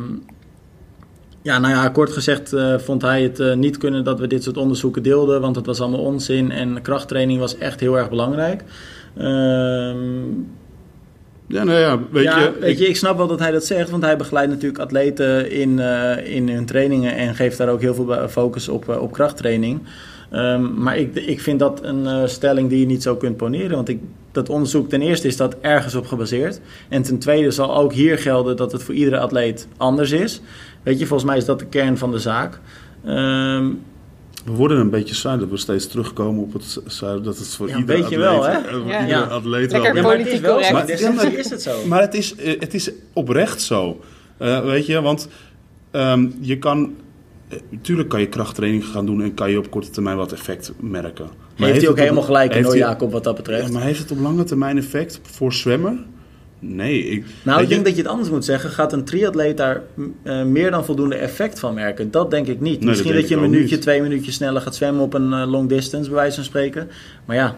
ja, 1.44 1.58
nou 1.58 1.74
ja, 1.74 1.88
kort 1.88 2.10
gezegd 2.12 2.52
eh, 2.52 2.78
vond 2.78 3.02
hij 3.02 3.22
het 3.22 3.40
eh, 3.40 3.54
niet 3.54 3.78
kunnen 3.78 4.04
dat 4.04 4.18
we 4.20 4.26
dit 4.26 4.42
soort 4.42 4.56
onderzoeken 4.56 5.02
deelden, 5.02 5.40
want 5.40 5.56
het 5.56 5.66
was 5.66 5.80
allemaal 5.80 6.00
onzin 6.00 6.50
en 6.50 6.82
krachttraining 6.82 7.38
was 7.40 7.58
echt 7.58 7.80
heel 7.80 7.98
erg 7.98 8.08
belangrijk. 8.08 8.64
Ehm, 9.16 10.22
Ja, 11.46 11.64
nou 11.64 11.78
ja, 11.78 11.98
weet 12.10 12.24
ja, 12.24 12.38
je. 12.40 12.52
weet 12.60 12.70
ik- 12.70 12.78
je, 12.78 12.88
ik 12.88 12.96
snap 12.96 13.16
wel 13.16 13.26
dat 13.26 13.38
hij 13.38 13.50
dat 13.50 13.64
zegt, 13.64 13.90
want 13.90 14.02
hij 14.02 14.16
begeleidt 14.16 14.50
natuurlijk 14.50 14.82
atleten 14.82 15.50
in, 15.50 15.78
eh, 15.78 16.34
in 16.34 16.48
hun 16.48 16.66
trainingen 16.66 17.16
en 17.16 17.34
geeft 17.34 17.58
daar 17.58 17.68
ook 17.68 17.80
heel 17.80 17.94
veel 17.94 18.28
focus 18.28 18.68
op, 18.68 18.88
op 19.00 19.12
krachttraining. 19.12 19.80
Ehm, 20.30 20.82
maar 20.82 20.98
ik, 20.98 21.14
ik 21.14 21.40
vind 21.40 21.58
dat 21.58 21.80
een 21.82 22.28
stelling 22.28 22.68
die 22.68 22.80
je 22.80 22.86
niet 22.86 23.02
zo 23.02 23.16
kunt 23.16 23.36
poneren, 23.36 23.76
want 23.76 23.88
ik, 23.88 24.00
dat 24.32 24.48
onderzoek 24.48 24.88
ten 24.88 25.02
eerste 25.02 25.26
is 25.26 25.36
dat 25.36 25.56
ergens 25.60 25.94
op 25.94 26.06
gebaseerd. 26.06 26.60
En 26.88 27.02
ten 27.02 27.18
tweede 27.18 27.50
zal 27.50 27.76
ook 27.76 27.92
hier 27.92 28.18
gelden 28.18 28.56
dat 28.56 28.72
het 28.72 28.82
voor 28.82 28.94
iedere 28.94 29.18
atleet 29.18 29.68
anders 29.76 30.10
is. 30.10 30.40
Weet 30.84 30.98
je, 30.98 31.06
volgens 31.06 31.28
mij 31.28 31.38
is 31.38 31.44
dat 31.44 31.58
de 31.58 31.66
kern 31.66 31.98
van 31.98 32.10
de 32.10 32.18
zaak. 32.18 32.60
Ehm, 33.04 33.68
We 34.44 34.52
worden 34.52 34.78
een 34.78 34.90
beetje 34.90 35.14
saai 35.14 35.38
dat 35.38 35.48
we 35.50 35.56
steeds 35.56 35.86
terugkomen 35.86 36.42
op 36.42 36.52
het 36.52 36.80
saai 36.86 37.22
dat 37.22 37.38
het 37.38 37.48
voor 37.48 37.68
Ja, 37.68 37.76
iedere 37.76 37.98
weet 38.00 38.10
je 38.10 38.16
atleet, 38.16 38.30
wel, 38.30 38.44
hè? 38.44 38.52
eh, 38.52 38.72
voor 38.72 38.86
Ja. 38.90 39.00
iedere 39.00 39.20
Ja. 39.20 39.26
atleet 39.26 39.72
Lekker 39.72 39.80
wel. 39.94 39.94
ja, 39.94 40.02
maar 40.02 40.12
het 40.18 40.20
is 40.20 40.24
politiek 40.24 40.46
wel 40.46 40.54
Maar- 40.72 40.88
essentie 40.88 41.38
is 41.38 41.50
het 41.50 41.62
zo. 41.62 41.86
Maar 41.86 42.00
het 42.00 42.14
is, 42.14 42.34
eh, 42.36 42.60
het 42.60 42.74
is 42.74 42.90
oprecht 43.12 43.62
zo. 43.62 44.00
Eh, 44.38 44.64
weet 44.64 44.86
je, 44.86 45.00
want 45.00 45.28
ehm, 45.90 46.26
je 46.40 46.58
kan. 46.58 46.94
Natuurlijk 47.70 48.08
kan 48.08 48.20
je 48.20 48.28
krachttraining 48.28 48.84
gaan 48.86 49.06
doen 49.06 49.22
en 49.22 49.34
kan 49.34 49.50
je 49.50 49.58
op 49.58 49.70
korte 49.70 49.90
termijn 49.90 50.16
wat 50.16 50.32
effect 50.32 50.72
merken. 50.80 51.26
Maar 51.56 51.68
heeft 51.68 51.68
hij 51.68 51.68
ook 51.70 51.80
het 51.80 51.88
op- 51.90 51.96
helemaal 51.96 52.22
gelijk 52.22 52.50
in 52.50 52.56
heeft 52.56 52.68
hoor, 52.68 52.76
hij- 52.76 52.86
Jacob, 52.88 53.12
wat 53.12 53.24
dat 53.24 53.36
betreft. 53.36 53.66
Ja, 53.66 53.72
maar 53.72 53.82
heeft 53.82 53.98
het 53.98 54.10
op 54.10 54.18
lange 54.20 54.44
termijn 54.44 54.78
effect 54.78 55.20
voor 55.22 55.52
zwemmer? 55.52 55.92
Nee. 56.66 57.04
Ik, 57.08 57.24
Nou, 57.42 57.62
ik 57.62 57.68
denk 57.68 57.80
je- 57.80 57.86
dat 57.86 57.96
je 57.96 58.02
het 58.02 58.10
anders 58.10 58.30
moet 58.30 58.44
zeggen. 58.44 58.70
Gaat 58.70 58.92
een 58.92 59.04
triatleet 59.04 59.56
daar 59.56 59.82
eh, 60.22 60.44
meer 60.44 60.70
dan 60.70 60.84
voldoende 60.84 61.14
effect 61.14 61.58
van 61.58 61.74
merken? 61.74 62.10
Dat 62.10 62.30
denk 62.30 62.46
ik 62.46 62.60
niet. 62.60 62.84
Misschien 62.84 63.12
dat 63.14 63.28
je 63.28 63.34
een 63.34 63.40
minuutje, 63.50 63.78
twee 63.78 64.02
minuutjes 64.02 64.34
sneller 64.34 64.60
gaat 64.62 64.74
zwemmen 64.74 65.02
op 65.02 65.14
een 65.14 65.32
eh, 65.32 65.50
long 65.50 65.68
distance, 65.68 66.08
bij 66.10 66.18
wijze 66.18 66.34
van 66.34 66.44
spreken. 66.44 66.88
Maar 67.24 67.36
ja, 67.36 67.56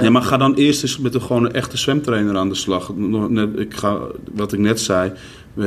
Nee, 0.00 0.10
maar 0.10 0.22
ga 0.22 0.36
dan 0.36 0.54
eerst 0.54 0.82
eens 0.82 0.98
met 0.98 1.14
een, 1.14 1.22
gewoon 1.22 1.44
een 1.44 1.52
echte 1.52 1.76
zwemtrainer 1.76 2.36
aan 2.36 2.48
de 2.48 2.54
slag. 2.54 2.92
Ik 3.56 3.74
ga, 3.74 3.98
wat 4.32 4.52
ik 4.52 4.58
net 4.58 4.80
zei. 4.80 5.12
eh, 5.56 5.66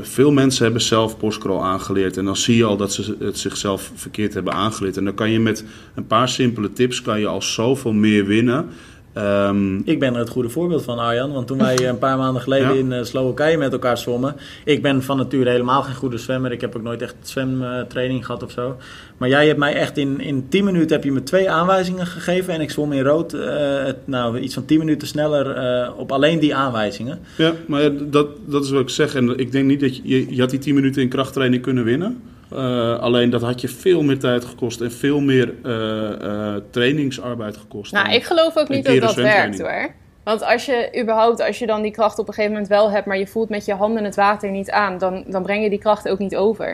veel 0.00 0.32
mensen 0.32 0.64
hebben 0.64 0.82
zelf 0.82 1.16
postcrawl 1.18 1.62
aangeleerd. 1.64 2.16
En 2.16 2.24
dan 2.24 2.36
zie 2.36 2.56
je 2.56 2.64
al 2.64 2.76
dat 2.76 2.92
ze 2.92 3.16
het 3.18 3.38
zichzelf 3.38 3.90
verkeerd 3.94 4.34
hebben 4.34 4.52
aangeleerd. 4.52 4.96
En 4.96 5.04
dan 5.04 5.14
kan 5.14 5.30
je 5.30 5.40
met 5.40 5.64
een 5.94 6.06
paar 6.06 6.28
simpele 6.28 6.72
tips 6.72 7.02
kan 7.02 7.20
je 7.20 7.26
al 7.26 7.42
zoveel 7.42 7.92
meer 7.92 8.24
winnen. 8.26 8.66
Ehm, 9.14 9.76
Ik 9.84 9.98
ben 9.98 10.12
er 10.12 10.18
het 10.18 10.28
goede 10.28 10.48
voorbeeld 10.48 10.82
van, 10.82 10.98
Arjan. 10.98 11.32
Want 11.32 11.46
toen 11.46 11.58
wij 11.58 11.88
een 11.88 11.98
paar 11.98 12.16
maanden 12.18 12.42
geleden 12.42 12.68
Ja. 12.68 12.78
in 12.78 12.92
eh, 12.92 13.02
Slowakije 13.04 13.56
met 13.58 13.72
elkaar 13.72 13.98
zwommen. 13.98 14.36
Ik 14.64 14.82
ben 14.82 15.02
van 15.02 15.16
nature 15.16 15.50
helemaal 15.50 15.82
geen 15.82 15.94
goede 15.94 16.18
zwemmer. 16.18 16.52
Ik 16.52 16.60
heb 16.60 16.76
ook 16.76 16.82
nooit 16.82 17.02
echt 17.02 17.14
zwemtraining 17.22 18.26
gehad 18.26 18.42
of 18.42 18.50
zo. 18.50 18.76
Maar 19.16 19.28
jij 19.28 19.46
hebt 19.46 19.58
mij 19.58 19.74
echt 19.74 19.96
in, 19.98 20.20
in 20.20 20.46
10 20.48 20.64
minuten 20.64 20.96
heb 20.96 21.04
je 21.04 21.12
me 21.12 21.22
twee 21.22 21.50
aanwijzingen 21.50 22.06
gegeven. 22.06 22.54
En 22.54 22.60
ik 22.60 22.70
zwom 22.70 22.92
in 22.92 23.02
rood 23.02 23.32
eh, 23.32 23.40
het- 23.84 24.06
nou, 24.06 24.38
iets 24.38 24.54
van 24.54 24.64
10 24.64 24.78
minuten 24.78 25.08
sneller 25.08 25.50
eh, 25.50 25.90
op 25.98 26.12
alleen 26.12 26.38
die 26.38 26.54
aanwijzingen. 26.54 27.18
ja, 27.36 27.52
maar 27.66 27.90
dat, 28.10 28.26
dat 28.46 28.64
is 28.64 28.70
wat 28.70 28.80
ik 28.82 28.88
zeg. 28.88 29.14
En 29.14 29.38
ik 29.38 29.52
denk 29.52 29.66
niet 29.66 29.80
dat 29.80 29.96
je, 29.96 30.02
je, 30.04 30.34
je 30.34 30.40
had 30.40 30.50
die 30.50 30.58
10 30.58 30.74
minuten 30.74 31.02
in 31.02 31.08
krachttraining 31.08 31.62
kunnen 31.62 31.84
winnen. 31.84 32.20
Eh, 32.50 32.98
alleen 32.98 33.30
dat 33.30 33.42
had 33.42 33.60
je 33.60 33.68
veel 33.68 34.02
meer 34.02 34.18
tijd 34.18 34.44
gekost 34.44 34.80
en 34.80 34.92
veel 34.92 35.20
meer 35.20 35.54
eh, 35.62 36.54
eh, 36.54 36.62
trainingsarbeid 36.70 37.56
gekost. 37.56 37.92
Nou, 37.92 38.12
ik 38.12 38.24
geloof 38.24 38.56
ook 38.56 38.68
niet 38.68 38.84
dat 38.84 39.00
dat 39.00 39.14
werkt 39.14 39.60
hoor. 39.60 39.88
Want 40.24 40.42
als 40.42 40.64
je 40.64 40.98
überhaupt, 41.00 41.40
als 41.40 41.58
je 41.58 41.66
dan 41.66 41.82
die 41.82 41.90
kracht 41.90 42.18
op 42.18 42.28
een 42.28 42.34
gegeven 42.34 42.52
moment 42.52 42.70
wel 42.70 42.90
hebt, 42.90 43.06
maar 43.06 43.18
je 43.18 43.26
voelt 43.26 43.48
met 43.48 43.64
je 43.64 43.74
handen 43.74 44.04
het 44.04 44.14
water 44.14 44.50
niet 44.50 44.70
aan, 44.70 44.98
dan, 44.98 45.24
dan 45.26 45.42
breng 45.42 45.62
je 45.62 45.70
die 45.70 45.78
kracht 45.78 46.08
ook 46.08 46.18
niet 46.18 46.36
over. 46.36 46.66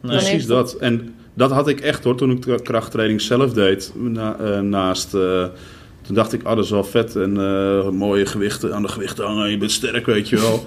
Nee. 0.00 0.12
Precies 0.12 0.28
heeft 0.28 0.48
dat. 0.48 0.74
En 0.74 1.14
dat 1.34 1.50
had 1.50 1.68
ik 1.68 1.80
echt 1.80 2.04
hoor, 2.04 2.16
toen 2.16 2.30
ik 2.30 2.64
krachttraining 2.64 3.20
zelf 3.20 3.52
deed. 3.52 3.92
Na, 3.94 4.60
naast, 4.60 5.10
toen 5.10 6.14
dacht 6.14 6.32
ik, 6.32 6.42
ah, 6.42 6.56
dat 6.56 6.64
is 6.64 6.70
wel 6.70 6.84
vet. 6.84 7.16
En 7.16 7.32
mooie 7.96 8.26
gewichten 8.26 8.74
aan 8.74 8.82
de 8.82 8.88
gewichten 8.88 9.24
hangen. 9.24 9.50
Je 9.50 9.58
bent 9.58 9.72
sterk, 9.72 10.06
weet 10.06 10.28
je 10.28 10.40
wel. 10.40 10.64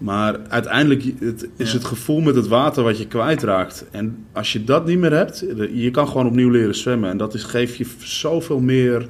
Maar 0.00 0.36
uiteindelijk 0.48 1.04
het, 1.18 1.48
is 1.56 1.72
het 1.72 1.84
gevoel 1.84 2.20
met 2.20 2.34
het 2.34 2.48
water 2.48 2.82
wat 2.82 2.98
je 2.98 3.06
kwijtraakt. 3.06 3.84
En 3.90 4.26
als 4.32 4.52
je 4.52 4.64
dat 4.64 4.86
niet 4.86 4.98
meer 4.98 5.12
hebt, 5.12 5.44
je 5.72 5.90
kan 5.90 6.08
gewoon 6.08 6.26
opnieuw 6.26 6.50
leren 6.50 6.74
zwemmen. 6.74 7.10
En 7.10 7.16
dat 7.16 7.34
is, 7.34 7.44
geeft 7.44 7.76
je 7.76 7.86
zoveel 7.98 8.60
meer 8.60 9.06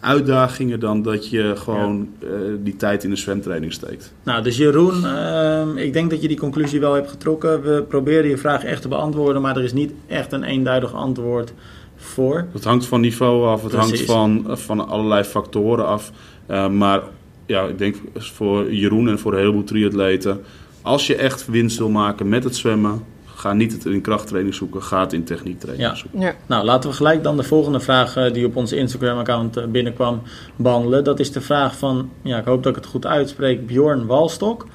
uitdagingen 0.00 0.80
dan 0.80 1.02
dat 1.02 1.30
je 1.30 1.52
gewoon 1.56 2.08
eh, 2.20 2.28
die 2.62 2.76
tijd 2.76 3.04
in 3.04 3.10
de 3.10 3.16
zwemtraining 3.16 3.72
steekt. 3.72 4.12
Nou, 4.22 4.42
dus 4.42 4.56
Jeroen, 4.56 5.06
ehm, 5.06 5.76
ik 5.76 5.92
denk 5.92 6.10
dat 6.10 6.22
je 6.22 6.28
die 6.28 6.36
conclusie 6.36 6.80
wel 6.80 6.94
hebt 6.94 7.10
getrokken. 7.10 7.62
We 7.62 7.84
proberen 7.88 8.28
je 8.30 8.36
vraag 8.36 8.64
echt 8.64 8.82
te 8.82 8.88
beantwoorden, 8.88 9.42
maar 9.42 9.56
er 9.56 9.64
is 9.64 9.72
niet 9.72 9.92
echt 10.06 10.32
een 10.32 10.42
eenduidig 10.42 10.94
antwoord 10.94 11.52
voor. 11.96 12.46
Het 12.52 12.64
hangt 12.64 12.86
van 12.86 13.00
niveau 13.00 13.46
af, 13.46 13.62
het 13.62 13.72
hangt 13.72 14.00
van, 14.00 14.44
van 14.48 14.88
allerlei 14.88 15.24
factoren 15.24 15.86
af. 15.86 16.12
Eh, 16.46 16.68
maar 16.68 17.02
ja, 17.46 17.62
ik 17.62 17.78
denk 17.78 17.96
voor 18.14 18.72
Jeroen 18.72 19.08
en 19.08 19.18
voor 19.18 19.32
een 19.32 19.38
heleboel 19.38 19.64
triatleten... 19.64 20.40
als 20.82 21.06
je 21.06 21.16
echt 21.16 21.46
winst 21.46 21.78
wil 21.78 21.88
maken 21.90 22.28
met 22.28 22.44
het 22.44 22.56
zwemmen... 22.56 23.04
ga 23.24 23.52
niet 23.52 23.72
het 23.72 23.84
in 23.84 24.00
krachttraining 24.00 24.54
zoeken, 24.54 24.82
ga 24.82 25.00
het 25.00 25.12
in 25.12 25.24
techniektraining 25.24 25.88
Ja. 25.88 25.94
zoeken. 25.94 26.20
Ja. 26.20 26.34
Nou, 26.46 26.64
laten 26.64 26.90
we 26.90 26.96
gelijk 26.96 27.22
dan 27.22 27.36
de 27.36 27.42
volgende 27.42 27.80
vraag 27.80 28.16
eh, 28.16 28.32
die 28.32 28.46
op 28.46 28.56
onze 28.56 28.76
Instagram-account 28.76 29.56
eh, 29.56 29.66
binnenkwam 29.66 30.22
behandelen. 30.56 31.04
Dat 31.04 31.20
is 31.20 31.32
de 31.32 31.40
vraag 31.40 31.76
van, 31.78 32.10
ja, 32.22 32.38
ik 32.38 32.44
hoop 32.44 32.62
dat 32.62 32.76
ik 32.76 32.82
het 32.82 32.90
goed 32.90 33.06
uitspreek, 33.06 33.66
Bjorn 33.66 34.06
Walstok. 34.06 34.66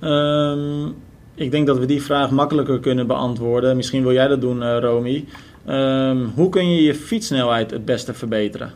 Ehm, 0.00 0.86
ik 1.34 1.50
denk 1.50 1.66
dat 1.66 1.78
we 1.78 1.86
die 1.86 2.02
vraag 2.02 2.30
makkelijker 2.30 2.80
kunnen 2.80 3.06
beantwoorden. 3.06 3.76
Misschien 3.76 4.02
wil 4.02 4.12
jij 4.12 4.28
dat 4.28 4.40
doen, 4.40 4.62
eh, 4.62 4.78
Romy. 4.80 5.24
Ehm, 5.66 6.24
hoe 6.34 6.48
kun 6.48 6.70
je 6.74 6.82
je 6.82 6.94
fietssnelheid 6.94 7.70
het 7.70 7.84
beste 7.84 8.14
verbeteren? 8.14 8.72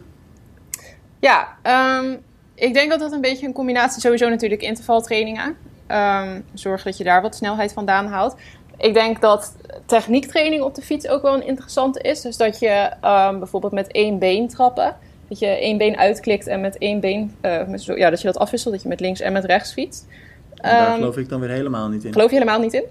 Ja, 1.21 1.49
ehm, 1.63 2.17
ik 2.59 2.75
denk 2.75 2.91
dat 2.91 3.01
dat 3.01 3.13
een 3.13 3.21
beetje 3.21 3.47
een 3.47 3.53
combinatie 3.53 4.01
sowieso 4.01 4.29
natuurlijk 4.29 4.63
intervaltrainingen. 4.63 5.57
Ehm 5.87 6.41
zorg 6.55 6.83
dat 6.83 6.97
je 6.97 7.05
daar 7.05 7.23
wat 7.23 7.35
snelheid 7.37 7.73
vandaan 7.73 8.07
haalt. 8.07 8.37
Ik 8.77 8.95
denk 8.95 9.21
dat 9.21 9.57
techniektraining 9.87 10.63
op 10.63 10.75
de 10.75 10.83
fiets 10.83 11.09
ook 11.09 11.23
wel 11.23 11.35
een 11.35 11.47
interessante 11.47 12.01
is. 12.01 12.21
Dus 12.21 12.37
dat 12.37 12.59
je 12.59 12.91
ehm, 13.01 13.39
bijvoorbeeld 13.39 13.73
met 13.73 13.93
één 13.93 14.19
been 14.19 14.49
trappen. 14.49 14.97
Dat 15.29 15.39
je 15.39 15.47
één 15.47 15.79
been 15.79 15.97
uitklikt 15.97 16.47
en 16.47 16.61
met 16.61 16.79
één 16.79 17.01
been, 17.01 17.35
eh, 17.41 17.67
met 17.67 17.85
ja, 17.85 18.11
dat 18.11 18.21
je 18.21 18.27
dat 18.27 18.39
afwisselt. 18.39 18.73
Dat 18.75 18.83
je 18.83 18.89
met 18.89 19.01
links 19.01 19.21
en 19.21 19.33
met 19.33 19.45
rechts 19.45 19.73
fietst. 19.73 20.07
Daar 20.55 20.87
Ehm, 20.87 20.95
geloof 20.95 21.17
ik 21.17 21.29
dan 21.29 21.41
weer 21.41 21.51
helemaal 21.51 21.89
niet 21.89 22.05
in. 22.05 22.13
geloof 22.13 22.31
je 22.31 22.37
helemaal 22.39 22.61
niet 22.61 22.73
in? 22.73 22.85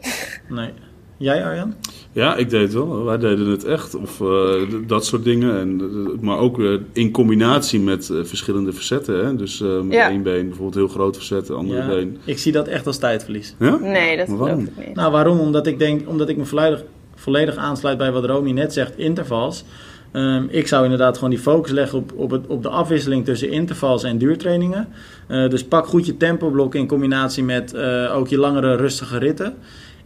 Nee. 0.49 0.73
Jij, 1.17 1.43
Arjan? 1.45 1.73
Ja, 2.11 2.35
ik 2.35 2.49
deed 2.49 2.61
het 2.61 2.73
wel. 2.73 3.03
Wij 3.03 3.17
deden 3.17 3.47
het 3.47 3.63
echt. 3.63 3.95
Of 3.95 4.21
eh, 4.21 4.53
dat 4.87 5.05
soort 5.05 5.23
dingen. 5.23 5.59
En, 5.59 5.81
eh, 5.81 6.21
maar 6.21 6.37
ook 6.37 6.59
eh, 6.59 6.73
in 6.93 7.11
combinatie 7.11 7.79
met 7.79 8.09
eh, 8.09 8.17
verschillende 8.23 8.73
verzetten. 8.73 9.25
Hè? 9.25 9.35
Dus 9.35 9.61
eh, 9.61 9.81
met 9.81 9.93
Ja. 9.93 10.09
één 10.09 10.23
been 10.23 10.45
bijvoorbeeld 10.47 10.75
heel 10.75 10.87
groot 10.87 11.15
verzetten, 11.15 11.55
andere 11.55 11.79
Ja, 11.81 11.87
been. 11.87 12.17
ik 12.25 12.37
zie 12.37 12.51
dat 12.51 12.67
echt 12.67 12.87
als 12.87 12.97
tijdverlies. 12.97 13.55
Ja? 13.59 13.77
Nee, 13.77 14.17
dat 14.17 14.25
geloof 14.25 14.39
waarom? 14.41 14.59
ik 14.75 14.85
niet. 14.87 14.95
Nou, 14.95 15.11
waarom? 15.11 15.39
Omdat 15.39 15.67
ik 15.67 15.79
denk, 15.79 16.09
omdat 16.09 16.29
ik 16.29 16.37
me 16.37 16.45
volledig, 16.45 16.83
volledig 17.15 17.55
aansluit 17.55 17.97
bij 17.97 18.11
wat 18.11 18.25
Romy 18.25 18.51
net 18.51 18.73
zegt, 18.73 18.97
intervals. 18.97 19.63
Ehm, 20.11 20.43
ik 20.49 20.67
zou 20.67 20.83
inderdaad 20.83 21.15
gewoon 21.15 21.29
die 21.29 21.39
focus 21.39 21.71
leggen 21.71 21.97
op, 21.97 22.11
op, 22.15 22.31
het, 22.31 22.47
op 22.47 22.63
de 22.63 22.69
afwisseling 22.69 23.25
tussen 23.25 23.49
intervals 23.51 24.03
en 24.03 24.17
duurtrainingen. 24.17 24.87
Eh, 25.27 25.49
dus 25.49 25.63
pak 25.63 25.85
goed 25.85 26.05
je 26.05 26.17
tempoblok 26.17 26.75
in 26.75 26.87
combinatie 26.87 27.43
met 27.43 27.73
eh, 27.73 28.15
ook 28.15 28.27
je 28.27 28.37
langere 28.37 28.75
rustige 28.75 29.17
ritten. 29.17 29.53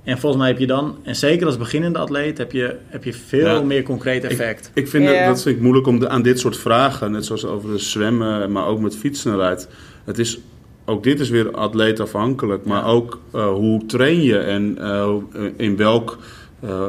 En 0.04 0.18
volgens 0.20 0.41
mij 0.41 0.52
heb 0.52 0.60
je 0.60 0.68
dan, 0.68 0.95
en 1.04 1.16
zeker 1.16 1.45
als 1.45 1.58
beginnende 1.58 1.99
atleet, 1.99 2.38
heb 2.38 2.52
je, 2.52 2.76
heb 2.88 3.04
je 3.04 3.14
veel 3.14 3.45
Ja. 3.45 3.62
meer 3.62 3.84
concreet 3.84 4.24
effect. 4.24 4.72
Ik 4.74 4.88
vind 4.88 5.08
het, 5.10 5.26
dat 5.26 5.41
vind 5.41 5.56
ik 5.56 5.62
moeilijk 5.62 5.88
om 5.88 5.99
de, 5.99 6.10
aan 6.10 6.22
dit 6.22 6.39
soort 6.39 6.58
vragen, 6.58 7.12
net 7.12 7.26
zoals 7.26 7.45
over 7.45 7.72
de 7.72 7.78
zwemmen, 7.78 8.52
maar 8.52 8.66
ook 8.66 8.80
met 8.80 8.95
fietssnelheid. 8.97 9.68
Het 10.06 10.20
is 10.20 10.39
ook 10.86 11.04
dit 11.04 11.20
is 11.20 11.30
weer 11.30 11.52
atleetafhankelijk. 11.52 12.66
Maar 12.66 12.82
Ja. 12.82 12.89
ook 12.89 13.20
eh, 13.34 13.54
hoe 13.54 13.86
train 13.86 14.22
je 14.22 14.38
en 14.38 14.78
eh, 14.80 15.14
in 15.58 15.78
welk... 15.78 16.18
eh, 16.62 16.70
eh, 16.70 16.86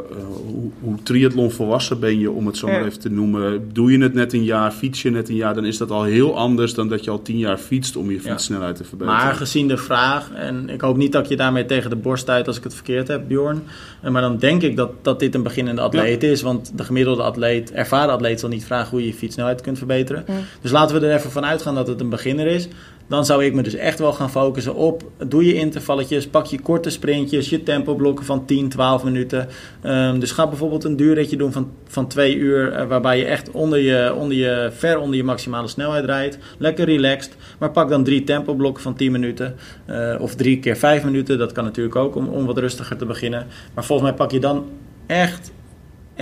hoe, 0.46 0.70
hoe 0.80 1.02
triathlon 1.02 1.50
volwassen 1.50 2.00
ben 2.00 2.18
je, 2.18 2.30
om 2.30 2.46
het 2.46 2.56
zo 2.56 2.66
maar 2.66 2.80
Ja. 2.80 2.86
even 2.86 3.00
te 3.00 3.10
noemen. 3.10 3.68
Doe 3.72 3.92
je 3.92 3.98
het 3.98 4.14
net 4.14 4.32
een 4.32 4.44
jaar, 4.44 4.70
fiets 4.70 5.02
je 5.02 5.10
net 5.10 5.28
een 5.28 5.34
jaar... 5.34 5.54
dan 5.54 5.64
is 5.64 5.78
dat 5.78 5.90
al 5.90 6.02
heel 6.02 6.36
anders 6.38 6.74
dan 6.74 6.88
dat 6.88 7.04
je 7.04 7.10
al 7.10 7.22
tien 7.22 7.38
jaar 7.38 7.56
fietst... 7.58 7.96
om 7.96 8.10
je 8.10 8.16
Ja. 8.22 8.30
fietssnelheid 8.30 8.76
te 8.76 8.84
verbeteren. 8.84 9.20
Maar 9.20 9.34
gezien 9.34 9.68
de 9.68 9.76
vraag, 9.76 10.30
en 10.34 10.68
ik 10.68 10.80
hoop 10.80 10.96
niet 10.96 11.12
dat 11.12 11.22
ik 11.22 11.28
je 11.28 11.36
daarmee 11.36 11.66
tegen 11.66 11.90
de 11.90 11.96
borst 11.96 12.22
stuit 12.22 12.46
als 12.46 12.56
ik 12.56 12.64
het 12.64 12.74
verkeerd 12.74 13.08
heb, 13.08 13.28
Bjorn. 13.28 13.62
Eh, 14.00 14.10
Maar 14.10 14.22
dan 14.22 14.38
denk 14.38 14.62
ik 14.62 14.76
dat, 14.76 14.90
dat 15.02 15.20
dit 15.20 15.34
een 15.34 15.42
beginnende 15.42 15.80
atleet 15.80 16.22
is. 16.22 16.42
Want 16.42 16.72
de 16.76 16.84
gemiddelde 16.84 17.22
atleet, 17.22 17.72
ervaren 17.72 18.12
atleet, 18.14 18.40
zal 18.40 18.48
niet 18.48 18.64
vragen 18.64 18.90
hoe 18.90 19.00
je 19.00 19.06
je 19.06 19.14
fietssnelheid 19.14 19.60
kunt 19.60 19.78
verbeteren. 19.78 20.24
Dus 20.60 20.70
laten 20.70 21.00
we 21.00 21.06
er 21.06 21.16
even 21.16 21.30
van 21.30 21.44
uitgaan 21.44 21.74
dat 21.74 21.86
het 21.86 22.00
een 22.00 22.08
beginner 22.08 22.46
is. 22.46 22.68
Dan 23.06 23.24
zou 23.24 23.44
ik 23.44 23.54
me 23.54 23.62
dus 23.62 23.74
echt 23.74 23.98
wel 23.98 24.12
gaan 24.12 24.30
focussen 24.30 24.74
op, 24.74 25.10
doe 25.26 25.44
je 25.44 25.54
intervalletjes, 25.54 26.26
pak 26.28 26.46
je 26.46 26.60
korte 26.60 26.90
sprintjes, 26.90 27.48
je 27.48 27.62
tempoblokken 27.62 28.24
van 28.24 28.44
10, 28.44 28.68
12 28.68 29.04
minuten. 29.04 29.48
Ehm, 29.80 30.18
dus 30.18 30.30
ga 30.30 30.46
bijvoorbeeld 30.46 30.84
een 30.84 30.96
duurritje 30.96 31.36
doen 31.36 31.52
van, 31.52 31.70
van 31.86 32.06
2 32.06 32.36
uur, 32.36 32.72
eh, 32.72 32.86
waarbij 32.86 33.18
je 33.18 33.24
echt 33.24 33.50
onder 33.50 33.78
je, 33.78 34.14
onder 34.14 34.36
je, 34.36 34.70
ver 34.72 34.98
onder 34.98 35.16
je 35.16 35.24
maximale 35.24 35.68
snelheid 35.68 36.04
rijdt. 36.04 36.38
Lekker 36.58 36.84
relaxed, 36.84 37.36
maar 37.58 37.70
pak 37.70 37.88
dan 37.88 38.04
drie 38.04 38.24
tempoblokken 38.24 38.82
van 38.82 38.94
10 38.94 39.12
minuten. 39.12 39.54
eh, 39.86 40.14
of 40.18 40.34
drie 40.34 40.58
keer 40.58 40.76
5 40.76 41.04
minuten, 41.04 41.38
dat 41.38 41.52
kan 41.52 41.64
natuurlijk 41.64 41.96
ook 41.96 42.14
om, 42.16 42.28
om 42.28 42.46
wat 42.46 42.58
rustiger 42.58 42.96
te 42.96 43.06
beginnen. 43.06 43.46
Maar 43.74 43.84
volgens 43.84 44.08
mij 44.08 44.18
pak 44.18 44.30
je 44.30 44.40
dan 44.40 44.64
echt, 45.06 45.52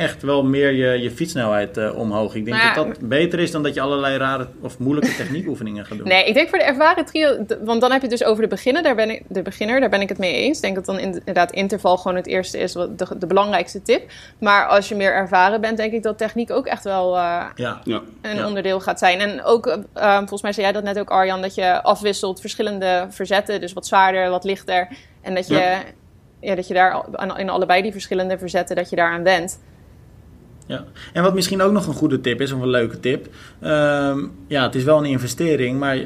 echt 0.01 0.23
wel 0.23 0.45
meer 0.45 0.73
je, 0.73 1.03
je 1.03 1.11
fietssnelheid 1.11 1.77
eh, 1.77 1.99
omhoog. 1.99 2.35
Ik 2.35 2.45
denk 2.45 2.57
Maar- 2.57 2.75
dat 2.75 2.87
dat 2.87 3.09
beter 3.09 3.39
is 3.39 3.51
dan 3.51 3.63
dat 3.63 3.75
je 3.75 3.81
allerlei 3.81 4.17
rare 4.17 4.47
of 4.63 4.79
moeilijke 4.79 5.15
techniekoefeningen 5.17 5.85
gaat 5.87 5.99
doen. 5.99 6.09
Nee, 6.09 6.25
ik 6.25 6.35
denk 6.35 6.49
voor 6.49 6.59
de 6.59 6.65
ervaren 6.65 7.05
trio, 7.05 7.45
want 7.65 7.81
dan 7.81 7.91
heb 7.93 8.01
je 8.03 8.09
het 8.09 8.19
dus 8.19 8.25
over 8.29 8.43
de 8.43 8.49
beginner, 8.49 8.83
daar 8.83 8.95
ben 8.95 9.11
ik, 9.11 9.23
de 9.29 9.43
beginner, 9.43 9.81
daar 9.81 9.89
ben 9.89 10.01
ik 10.01 10.09
het 10.09 10.19
mee 10.19 10.35
eens. 10.35 10.57
Ik 10.57 10.63
denk 10.63 10.75
dat 10.75 10.85
dan 10.85 10.99
inderdaad 10.99 11.53
interval 11.53 11.97
gewoon 11.97 12.17
het 12.17 12.27
eerste 12.27 12.59
is, 12.59 12.75
wat 12.75 12.99
de, 12.99 13.07
de 13.19 13.27
belangrijkste 13.27 13.83
tip. 13.83 14.11
Maar 14.39 14.67
als 14.67 14.89
je 14.89 14.95
meer 14.95 15.13
ervaren 15.13 15.61
bent, 15.61 15.77
denk 15.77 15.93
ik 15.93 16.03
dat 16.03 16.19
techniek 16.19 16.51
ook 16.51 16.67
echt 16.67 16.85
wel 16.85 17.17
eh, 17.17 17.45
Ja. 17.55 17.81
Ja. 17.85 18.01
een 18.23 18.37
Ja. 18.37 18.47
onderdeel 18.47 18.81
gaat 18.81 18.99
zijn. 18.99 19.21
En 19.21 19.43
ook, 19.45 19.67
eh, 19.95 20.17
volgens 20.19 20.43
mij 20.43 20.53
zei 20.53 20.67
jij 20.67 20.75
dat 20.75 20.85
net 20.85 20.99
ook 20.99 21.11
Arjan, 21.11 21.43
dat 21.43 21.55
je 21.55 21.83
afwisselt 21.83 22.41
verschillende 22.41 23.07
verzetten, 23.11 23.61
dus 23.61 23.73
wat 23.73 23.87
zwaarder, 23.87 24.31
wat 24.31 24.45
lichter. 24.45 24.89
En 25.23 25.35
dat 25.35 25.47
je, 25.49 25.55
Ja. 25.55 25.83
ja. 26.41 26.55
dat 26.55 26.69
je 26.69 26.75
daar 26.75 27.05
in 27.37 27.49
allebei 27.51 27.83
die 27.83 27.93
verschillende 27.93 28.39
verzetten, 28.39 28.77
dat 28.77 28.91
je 28.91 28.97
daaraan 28.97 29.23
went. 29.23 29.61
Ja. 30.71 30.85
En 31.13 31.23
wat 31.23 31.35
misschien 31.35 31.63
ook 31.63 31.73
nog 31.73 31.87
een 31.87 31.95
goede 31.95 32.21
tip 32.21 32.41
is, 32.41 32.53
of 32.53 32.61
een 32.61 32.69
leuke 32.69 33.01
tip. 33.01 33.27
ehm, 33.61 34.19
ja, 34.47 34.63
het 34.63 34.75
is 34.75 34.85
wel 34.85 34.99
een 34.99 35.05
investering, 35.05 35.79
maar 35.79 35.99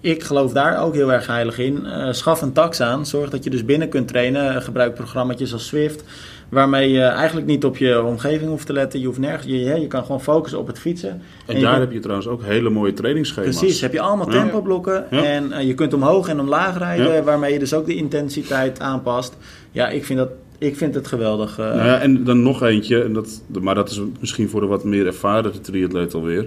ik 0.00 0.22
geloof 0.22 0.52
daar 0.52 0.82
ook 0.82 0.94
heel 0.94 1.12
erg 1.12 1.26
heilig 1.26 1.58
in. 1.58 1.86
Eh, 1.86 2.12
schaf 2.12 2.42
een 2.42 2.52
tax 2.52 2.80
aan. 2.80 3.06
Zorg 3.06 3.30
dat 3.30 3.44
je 3.44 3.50
dus 3.50 3.64
binnen 3.64 3.88
kunt 3.88 4.08
trainen. 4.08 4.54
Eh, 4.54 4.60
Gebruik 4.62 4.94
programma's 4.94 5.52
als 5.52 5.66
Swift. 5.66 6.04
Waarmee 6.48 6.90
je 6.90 7.02
eigenlijk 7.02 7.46
niet 7.46 7.64
op 7.64 7.76
je 7.76 8.02
omgeving 8.02 8.50
hoeft 8.50 8.66
te 8.66 8.72
letten. 8.72 9.00
Je 9.00 9.06
hoeft 9.06 9.18
nergens. 9.18 9.46
Je, 9.46 9.58
je 9.80 9.86
kan 9.86 10.02
gewoon 10.04 10.20
focussen 10.22 10.58
op 10.58 10.66
het 10.66 10.78
fietsen. 10.78 11.22
En 11.46 11.60
daar 11.60 11.70
kan- 11.72 11.80
heb 11.80 11.92
je 11.92 11.98
trouwens 12.00 12.28
ook 12.28 12.42
hele 12.42 12.70
mooie 12.70 12.92
trainingsschema's. 12.92 13.58
Precies, 13.58 13.80
heb 13.80 13.92
je 13.92 14.00
allemaal 14.00 14.26
tempoblokken. 14.26 15.04
Ja. 15.10 15.24
En 15.24 15.52
eh, 15.52 15.66
je 15.66 15.74
kunt 15.74 15.94
omhoog 15.94 16.28
en 16.28 16.40
omlaag 16.40 16.78
rijden. 16.78 17.12
Ja. 17.14 17.22
Waarmee 17.22 17.52
je 17.52 17.58
dus 17.58 17.74
ook 17.74 17.86
de 17.86 17.94
intensiteit 17.94 18.80
aanpast. 18.80 19.36
Ja, 19.70 19.88
ik 19.88 20.04
vind, 20.04 20.18
dat, 20.18 20.28
ik 20.58 20.76
vind 20.76 20.94
het 20.94 21.06
geweldig. 21.06 21.58
eh. 21.58 21.64
Nou 21.64 21.86
ja, 21.86 21.98
en 21.98 22.24
dan 22.24 22.42
nog 22.42 22.62
eentje, 22.62 23.02
en 23.02 23.12
dat, 23.12 23.42
maar 23.60 23.74
dat 23.74 23.90
is 23.90 24.00
misschien 24.20 24.48
voor 24.48 24.60
de 24.60 24.66
wat 24.66 24.84
meer 24.84 25.06
ervaren 25.06 25.62
triatleet 25.62 26.14
alweer. 26.14 26.46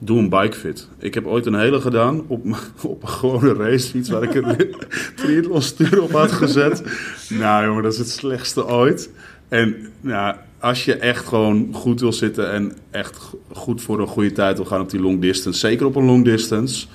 Doe 0.00 0.18
een 0.18 0.28
bikefit. 0.28 0.88
Ik 0.98 1.14
heb 1.14 1.26
ooit 1.26 1.46
een 1.46 1.58
hele 1.58 1.80
gedaan 1.80 2.22
op, 2.26 2.44
op 2.82 3.02
een 3.02 3.08
gewone 3.08 3.54
racefiets 3.54 4.08
waar 4.08 4.22
ik 4.22 4.34
een 4.34 4.56
triathlon 5.16 5.62
stuur 5.62 6.02
op 6.02 6.12
had 6.12 6.32
gezet. 6.32 6.82
Nou 7.28 7.64
jongen, 7.66 7.82
dat 7.82 7.92
is 7.92 7.98
het 7.98 8.10
slechtste 8.10 8.66
ooit. 8.66 9.10
En 9.48 9.76
nou, 10.00 10.36
als 10.60 10.84
je 10.84 10.94
echt 10.94 11.26
gewoon 11.26 11.68
goed 11.72 12.00
wil 12.00 12.12
zitten 12.12 12.50
en 12.50 12.72
echt 12.90 13.18
goed 13.52 13.82
voor 13.82 14.00
een 14.00 14.06
goede 14.06 14.32
tijd 14.32 14.56
wil 14.56 14.66
gaan 14.66 14.80
op 14.80 14.90
die 14.90 15.00
long 15.00 15.20
distance, 15.20 15.58
zeker 15.58 15.86
op 15.86 15.96
een 15.96 16.04
long 16.04 16.24
distance 16.24 16.86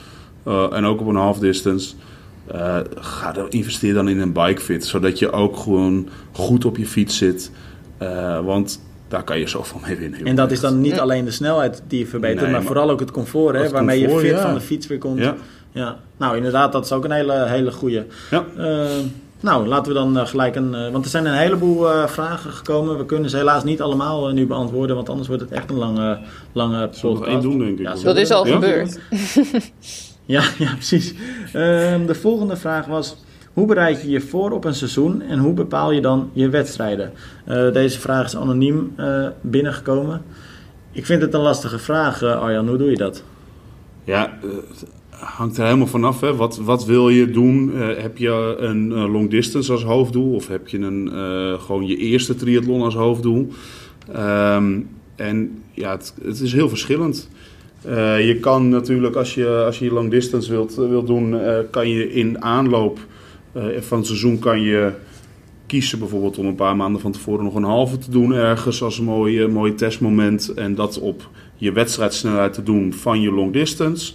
eh, 0.44 0.68
en 0.72 0.86
ook 0.86 1.00
op 1.02 1.08
een 1.08 1.16
half 1.16 1.40
distance, 1.40 1.96
eh, 2.48 2.78
ga 3.00 3.32
dan, 3.32 3.50
investeer 3.50 3.94
dan 3.94 4.08
in 4.10 4.20
een 4.20 4.34
bikefit, 4.34 4.86
zodat 4.86 5.20
je 5.20 5.32
ook 5.32 5.58
gewoon 5.58 6.08
goed 6.32 6.66
op 6.66 6.78
je 6.78 6.86
fiets 6.86 7.18
zit. 7.18 7.52
Eh, 7.98 8.40
want 8.46 8.82
daar 9.08 9.24
kan 9.24 9.40
je 9.40 9.48
zoveel 9.48 9.80
mee 9.88 9.96
winnen. 9.96 10.26
En 10.26 10.36
dat 10.36 10.52
is 10.52 10.60
dan 10.60 10.82
niet 10.82 10.96
Ja. 10.96 11.02
alleen 11.02 11.26
de 11.26 11.32
snelheid 11.32 11.82
die 11.88 12.00
je 12.00 12.08
verbetert, 12.08 12.42
Nee, 12.42 12.50
maar, 12.52 12.60
maar- 12.60 12.68
vooral 12.68 12.90
ook 12.90 13.00
het 13.00 13.12
comfort, 13.12 13.56
hè, 13.56 13.62
Het 13.62 13.72
waarmee 13.72 14.00
comfort, 14.00 14.22
je 14.22 14.28
fit 14.30 14.38
ja. 14.38 14.44
van 14.46 14.54
de 14.54 14.60
fiets 14.62 14.88
weer 14.88 14.98
komt. 14.98 15.20
Ja. 15.20 15.36
Ja. 15.72 15.98
Nou, 16.18 16.36
inderdaad, 16.38 16.72
dat 16.72 16.86
is 16.86 16.92
ook 16.92 17.04
een 17.04 17.12
hele, 17.12 17.46
hele 17.46 17.72
goede. 17.72 18.06
Ja. 18.32 18.46
nou, 19.40 19.68
laten 19.68 19.88
we 19.94 19.98
dan 20.00 20.18
eh, 20.18 20.26
gelijk 20.28 20.56
een. 20.56 20.76
eh, 20.76 20.92
want 20.92 21.04
er 21.06 21.12
zijn 21.12 21.26
een 21.26 21.34
heleboel 21.38 21.90
eh, 21.92 22.08
vragen 22.08 22.52
gekomen. 22.52 22.98
We 22.98 23.06
kunnen 23.06 23.30
ze 23.30 23.38
helaas 23.38 23.64
niet 23.64 23.82
allemaal 23.82 24.28
eh, 24.28 24.34
nu 24.34 24.48
beantwoorden, 24.48 24.96
want 24.96 25.10
anders 25.10 25.28
wordt 25.28 25.44
het 25.44 25.52
echt 25.52 25.70
een 25.70 25.78
lange, 25.78 26.20
lange 26.52 26.76
Zullen 26.78 26.90
we 27.02 27.08
nog 27.08 27.14
podcast. 27.14 27.28
één 27.32 27.42
doen, 27.42 27.60
denk 27.60 27.80
ik? 27.80 27.86
Ja, 27.86 27.96
Dat 28.04 28.18
is 28.18 28.32
al 28.32 28.48
Ja? 28.48 28.54
gebeurd. 28.54 29.00
Ja, 30.26 30.44
ja 30.58 30.74
precies. 30.74 31.14
Ehm, 31.54 32.06
de 32.06 32.16
volgende 32.16 32.58
vraag 32.58 32.86
was: 32.86 33.18
hoe 33.54 33.68
bereid 33.68 34.02
je 34.02 34.10
je 34.10 34.22
voor 34.22 34.52
op 34.52 34.66
een 34.66 34.76
seizoen 34.76 35.22
en 35.22 35.40
hoe 35.40 35.54
bepaal 35.54 35.92
je 35.92 36.02
dan 36.02 36.30
je 36.34 36.50
wedstrijden? 36.50 37.12
Eh, 37.46 37.72
deze 37.72 38.00
vraag 38.00 38.26
is 38.26 38.36
anoniem 38.36 38.94
eh, 38.96 39.28
binnengekomen. 39.42 40.22
Ik 40.92 41.06
vind 41.06 41.22
het 41.22 41.34
een 41.34 41.42
lastige 41.42 41.80
vraag, 41.80 42.22
eh, 42.22 42.42
Arjan. 42.42 42.68
Hoe 42.68 42.78
doe 42.78 42.90
je 42.90 42.98
dat? 42.98 43.24
Ja, 44.04 44.38
het 44.42 44.86
hangt 45.10 45.58
er 45.58 45.64
helemaal 45.64 45.88
vanaf. 45.88 46.20
Wat, 46.20 46.58
wat 46.58 46.86
wil 46.86 47.10
je 47.10 47.32
doen? 47.32 47.72
Heb 47.76 48.18
je 48.18 48.56
een 48.60 48.88
long 48.94 49.30
distance 49.30 49.72
als 49.72 49.84
hoofddoel? 49.84 50.34
Of 50.34 50.48
heb 50.48 50.68
je 50.68 50.78
een, 50.78 51.10
gewoon 51.60 51.86
je 51.86 51.98
eerste 51.98 52.36
triathlon 52.36 52.82
als 52.82 52.96
hoofddoel? 52.96 53.52
Ehm, 54.12 54.80
en 55.16 55.64
ja, 55.72 55.92
het 56.22 56.42
is 56.42 56.54
heel 56.54 56.70
verschillend. 56.70 57.30
Eh, 57.86 58.28
je 58.28 58.40
kan 58.40 58.70
natuurlijk, 58.70 59.16
als 59.16 59.34
je 59.34 59.64
als 59.66 59.80
je 59.80 59.94
long 59.94 60.12
distance 60.12 60.52
wilt, 60.52 60.78
eh, 60.78 60.90
wilt 60.90 61.08
doen, 61.08 61.40
eh, 61.40 61.60
kan 61.72 61.90
je 61.90 62.14
in 62.14 62.44
aanloop 62.44 63.00
van 63.80 63.98
het 63.98 64.08
seizoen 64.08 64.40
kan 64.40 64.62
je 64.62 64.92
kiezen 65.66 66.00
bijvoorbeeld 66.00 66.38
om 66.38 66.46
een 66.46 66.56
paar 66.56 66.76
maanden 66.76 67.02
van 67.02 67.12
tevoren 67.12 67.44
nog 67.44 67.56
een 67.56 67.64
halve 67.64 67.98
te 67.98 68.12
doen 68.12 68.34
ergens 68.34 68.84
als 68.84 68.98
een 68.98 69.06
mooi, 69.06 69.48
mooi 69.48 69.76
testmoment. 69.76 70.50
En 70.50 70.76
dat 70.76 71.00
op 71.00 71.30
je 71.56 71.72
wedstrijdsnelheid 71.72 72.54
te 72.54 72.64
doen 72.64 72.94
van 72.94 73.22
je 73.22 73.32
long 73.32 73.54
distance. 73.54 74.14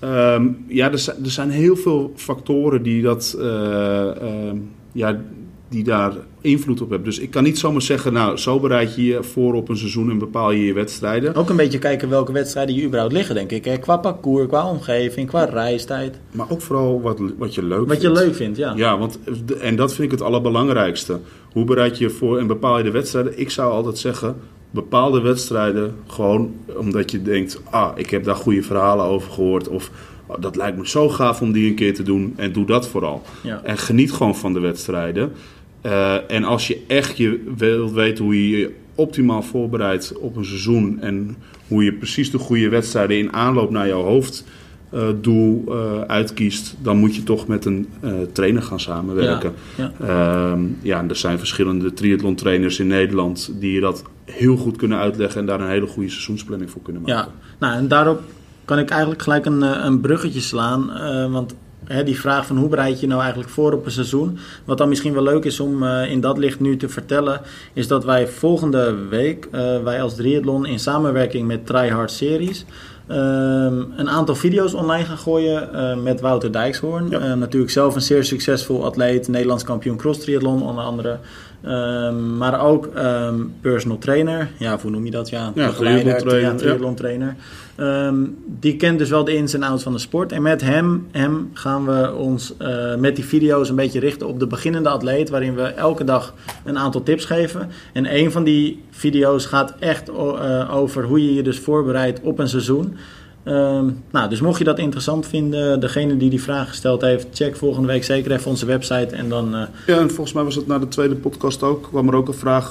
Ehm, 0.00 0.48
ja, 0.66 0.90
er 0.90 0.98
zijn, 0.98 1.24
er 1.24 1.30
zijn 1.30 1.50
heel 1.50 1.76
veel 1.76 2.12
factoren 2.16 2.82
die, 2.82 3.02
dat, 3.02 3.36
eh, 3.38 4.22
ehm, 4.22 4.56
ja, 4.92 5.20
die 5.68 5.84
daar 5.84 6.12
invloed 6.40 6.80
op 6.80 6.90
hebben. 6.90 7.08
Dus 7.08 7.18
ik 7.18 7.30
kan 7.30 7.42
niet 7.42 7.58
zomaar 7.58 7.82
zeggen, 7.82 8.12
nou, 8.12 8.36
zo 8.36 8.60
bereid 8.60 8.94
je 8.94 9.04
je 9.04 9.22
voor 9.22 9.54
op 9.54 9.68
een 9.68 9.76
seizoen 9.76 10.10
en 10.10 10.18
bepaal 10.18 10.50
je 10.50 10.64
je 10.64 10.72
wedstrijden. 10.72 11.34
Ook 11.34 11.50
een 11.50 11.56
beetje 11.56 11.78
kijken 11.78 12.08
welke 12.08 12.32
wedstrijden 12.32 12.74
je 12.74 12.84
überhaupt 12.84 13.12
liggen, 13.12 13.34
denk 13.34 13.50
ik. 13.50 13.64
Hè? 13.64 13.78
Qua 13.78 13.96
parcours, 13.96 14.46
qua 14.48 14.70
omgeving, 14.70 15.28
qua 15.28 15.44
reistijd. 15.44 16.18
Maar 16.30 16.46
ook 16.50 16.62
vooral 16.62 17.00
wat, 17.00 17.20
wat 17.38 17.54
je 17.54 17.62
leuk 17.62 17.88
Wat 17.88 18.00
je 18.00 18.06
vindt. 18.06 18.20
leuk 18.20 18.34
vindt, 18.34 18.58
ja. 18.58 18.72
Ja, 18.76 18.98
want, 18.98 19.18
en 19.60 19.76
dat 19.76 19.94
vind 19.94 20.12
ik 20.12 20.18
het 20.18 20.26
allerbelangrijkste. 20.26 21.20
Hoe 21.52 21.64
bereid 21.64 21.98
je 21.98 22.04
je 22.04 22.10
voor 22.10 22.38
en 22.38 22.46
bepaal 22.46 22.78
je 22.78 22.84
de 22.84 22.90
wedstrijden? 22.90 23.38
Ik 23.38 23.50
zou 23.50 23.72
altijd 23.72 23.98
zeggen, 23.98 24.36
bepaalde 24.70 25.20
wedstrijden 25.20 25.94
gewoon 26.06 26.54
omdat 26.76 27.10
je 27.10 27.22
denkt... 27.22 27.60
ah, 27.70 27.90
ik 27.94 28.10
heb 28.10 28.24
daar 28.24 28.36
goede 28.36 28.62
verhalen 28.62 29.04
over 29.04 29.32
gehoord... 29.32 29.68
of 29.68 29.90
oh, 30.26 30.36
dat 30.40 30.56
lijkt 30.56 30.76
me 30.78 30.88
zo 30.88 31.08
gaaf 31.08 31.40
om 31.40 31.52
die 31.52 31.68
een 31.68 31.74
keer 31.74 31.94
te 31.94 32.02
doen 32.02 32.32
en 32.36 32.52
doe 32.52 32.66
dat 32.66 32.88
vooral. 32.88 33.22
Ja. 33.42 33.60
En 33.64 33.78
geniet 33.78 34.12
gewoon 34.12 34.36
van 34.36 34.52
de 34.52 34.60
wedstrijden. 34.60 35.32
Eh, 35.80 36.30
en 36.30 36.44
als 36.44 36.66
je 36.66 36.82
echt 36.86 37.16
je 37.16 37.52
wilt 37.56 37.92
weten 37.92 38.24
hoe 38.24 38.50
je 38.50 38.58
je 38.58 38.74
optimaal 38.94 39.42
voorbereidt 39.42 40.18
op 40.18 40.36
een 40.36 40.44
seizoen... 40.44 41.00
en 41.00 41.36
hoe 41.68 41.84
je 41.84 41.92
precies 41.92 42.30
de 42.30 42.38
goede 42.38 42.68
wedstrijden 42.68 43.18
in 43.18 43.32
aanloop 43.32 43.70
naar 43.70 43.86
jouw 43.86 44.02
hoofddoel 44.02 45.64
eh, 45.68 46.00
uitkiest... 46.00 46.76
dan 46.82 46.96
moet 46.96 47.14
je 47.14 47.22
toch 47.22 47.46
met 47.46 47.64
een 47.64 47.88
eh, 48.00 48.12
trainer 48.32 48.62
gaan 48.62 48.80
samenwerken. 48.80 49.52
Ja, 49.76 49.92
Ehm, 50.00 50.60
ja, 50.82 51.04
er 51.08 51.16
zijn 51.16 51.38
verschillende 51.38 51.92
triathlon 51.92 52.34
trainers 52.34 52.78
in 52.78 52.86
Nederland... 52.86 53.52
die 53.60 53.72
je 53.72 53.80
dat 53.80 54.02
heel 54.24 54.56
goed 54.56 54.76
kunnen 54.76 54.98
uitleggen... 54.98 55.40
en 55.40 55.46
daar 55.46 55.60
een 55.60 55.68
hele 55.68 55.86
goede 55.86 56.10
seizoensplanning 56.10 56.70
voor 56.70 56.82
kunnen 56.82 57.02
maken. 57.02 57.16
Ja, 57.16 57.28
nou 57.58 57.78
en 57.78 57.88
daarop 57.88 58.22
kan 58.64 58.78
ik 58.78 58.90
eigenlijk 58.90 59.22
gelijk 59.22 59.46
een, 59.46 59.62
een 59.86 60.00
bruggetje 60.00 60.40
slaan. 60.40 60.90
want 61.30 61.54
hè, 61.84 62.04
die 62.04 62.20
vraag 62.20 62.46
van 62.46 62.56
hoe 62.56 62.68
bereid 62.68 63.00
je 63.00 63.06
nou 63.06 63.20
eigenlijk 63.20 63.50
voor 63.50 63.72
op 63.72 63.84
een 63.84 63.92
seizoen. 63.92 64.38
Wat 64.64 64.78
dan 64.78 64.88
misschien 64.88 65.12
wel 65.12 65.22
leuk 65.22 65.44
is 65.44 65.60
om 65.60 65.82
eh, 65.82 66.10
in 66.10 66.20
dat 66.20 66.38
licht 66.38 66.60
nu 66.60 66.76
te 66.76 66.88
vertellen. 66.88 67.40
Is 67.72 67.86
dat 67.86 68.04
wij 68.04 68.28
volgende 68.28 68.94
week, 69.08 69.48
eh, 69.50 69.82
wij 69.82 70.02
als 70.02 70.14
Triathlon 70.14 70.66
in 70.66 70.78
samenwerking 70.78 71.46
met 71.46 71.66
Tryhard 71.66 72.10
Series. 72.10 72.64
ehm, 73.06 73.82
een 73.96 74.10
aantal 74.10 74.34
video's 74.34 74.74
online 74.74 75.04
gaan 75.04 75.18
gooien 75.18 75.74
eh, 75.74 75.96
met 75.96 76.20
Wouter 76.20 76.52
Dijkshoorn. 76.52 77.10
Ja. 77.10 77.34
Natuurlijk 77.34 77.72
zelf 77.72 77.94
een 77.94 78.00
zeer 78.00 78.24
succesvol 78.24 78.84
atleet, 78.84 79.28
Nederlands 79.28 79.64
kampioen 79.64 79.96
cross 79.96 80.20
triathlon 80.20 80.62
onder 80.62 80.84
andere. 80.84 81.18
Ehm, 81.62 82.36
maar 82.36 82.60
ook 82.60 82.86
ehm, 82.94 83.34
personal 83.60 83.98
trainer. 83.98 84.48
Ja, 84.56 84.78
hoe 84.82 84.90
noem 84.90 85.04
je 85.04 85.10
dat? 85.10 85.28
Ja, 85.28 85.52
triathlon 85.52 85.74
trainer, 85.74 86.40
ja, 86.40 86.54
triathlon 86.54 86.94
trainer. 86.94 87.36
Ehm, 87.80 88.16
die 88.46 88.76
kent 88.76 88.98
dus 88.98 89.08
wel 89.10 89.24
de 89.24 89.36
ins 89.36 89.54
en 89.54 89.62
outs 89.62 89.82
van 89.82 89.92
de 89.92 89.98
sport. 89.98 90.32
En 90.32 90.42
met 90.42 90.60
hem, 90.60 91.06
hem 91.10 91.50
gaan 91.52 91.86
we 91.86 92.14
ons 92.14 92.54
eh, 92.58 92.94
met 92.94 93.16
die 93.16 93.24
video's 93.24 93.68
een 93.68 93.76
beetje 93.76 94.00
richten 94.00 94.26
op 94.28 94.38
de 94.40 94.46
beginnende 94.46 94.88
atleet. 94.88 95.30
Waarin 95.30 95.54
we 95.54 95.62
elke 95.62 96.04
dag 96.04 96.34
een 96.64 96.78
aantal 96.78 97.02
tips 97.02 97.24
geven. 97.24 97.68
En 97.92 98.16
een 98.16 98.32
van 98.32 98.44
die 98.44 98.82
video's 98.90 99.46
gaat 99.46 99.74
echt 99.78 100.08
eh, 100.08 100.74
over 100.74 101.04
hoe 101.04 101.24
je 101.24 101.34
je 101.34 101.42
dus 101.42 101.58
voorbereidt 101.58 102.20
op 102.22 102.38
een 102.38 102.48
seizoen. 102.48 102.96
Ehm, 103.44 103.84
nou, 104.10 104.28
dus 104.28 104.40
mocht 104.40 104.58
je 104.58 104.64
dat 104.64 104.78
interessant 104.78 105.26
vinden, 105.26 105.80
degene 105.80 106.16
die 106.16 106.30
die 106.30 106.42
vraag 106.42 106.68
gesteld 106.68 107.00
heeft, 107.00 107.26
check 107.32 107.56
volgende 107.56 107.88
week 107.88 108.04
zeker 108.04 108.32
even 108.32 108.50
onze 108.50 108.66
website. 108.66 109.14
En 109.16 109.28
dan 109.28 109.54
eh, 109.54 109.62
Ja, 109.86 109.98
en 109.98 110.08
volgens 110.10 110.32
mij 110.32 110.44
was 110.44 110.54
het 110.54 110.66
na 110.66 110.78
de 110.78 110.88
tweede 110.88 111.14
podcast 111.14 111.62
ook, 111.62 111.82
kwam 111.82 112.08
er 112.08 112.14
ook 112.14 112.28
een 112.28 112.34
vraag. 112.34 112.70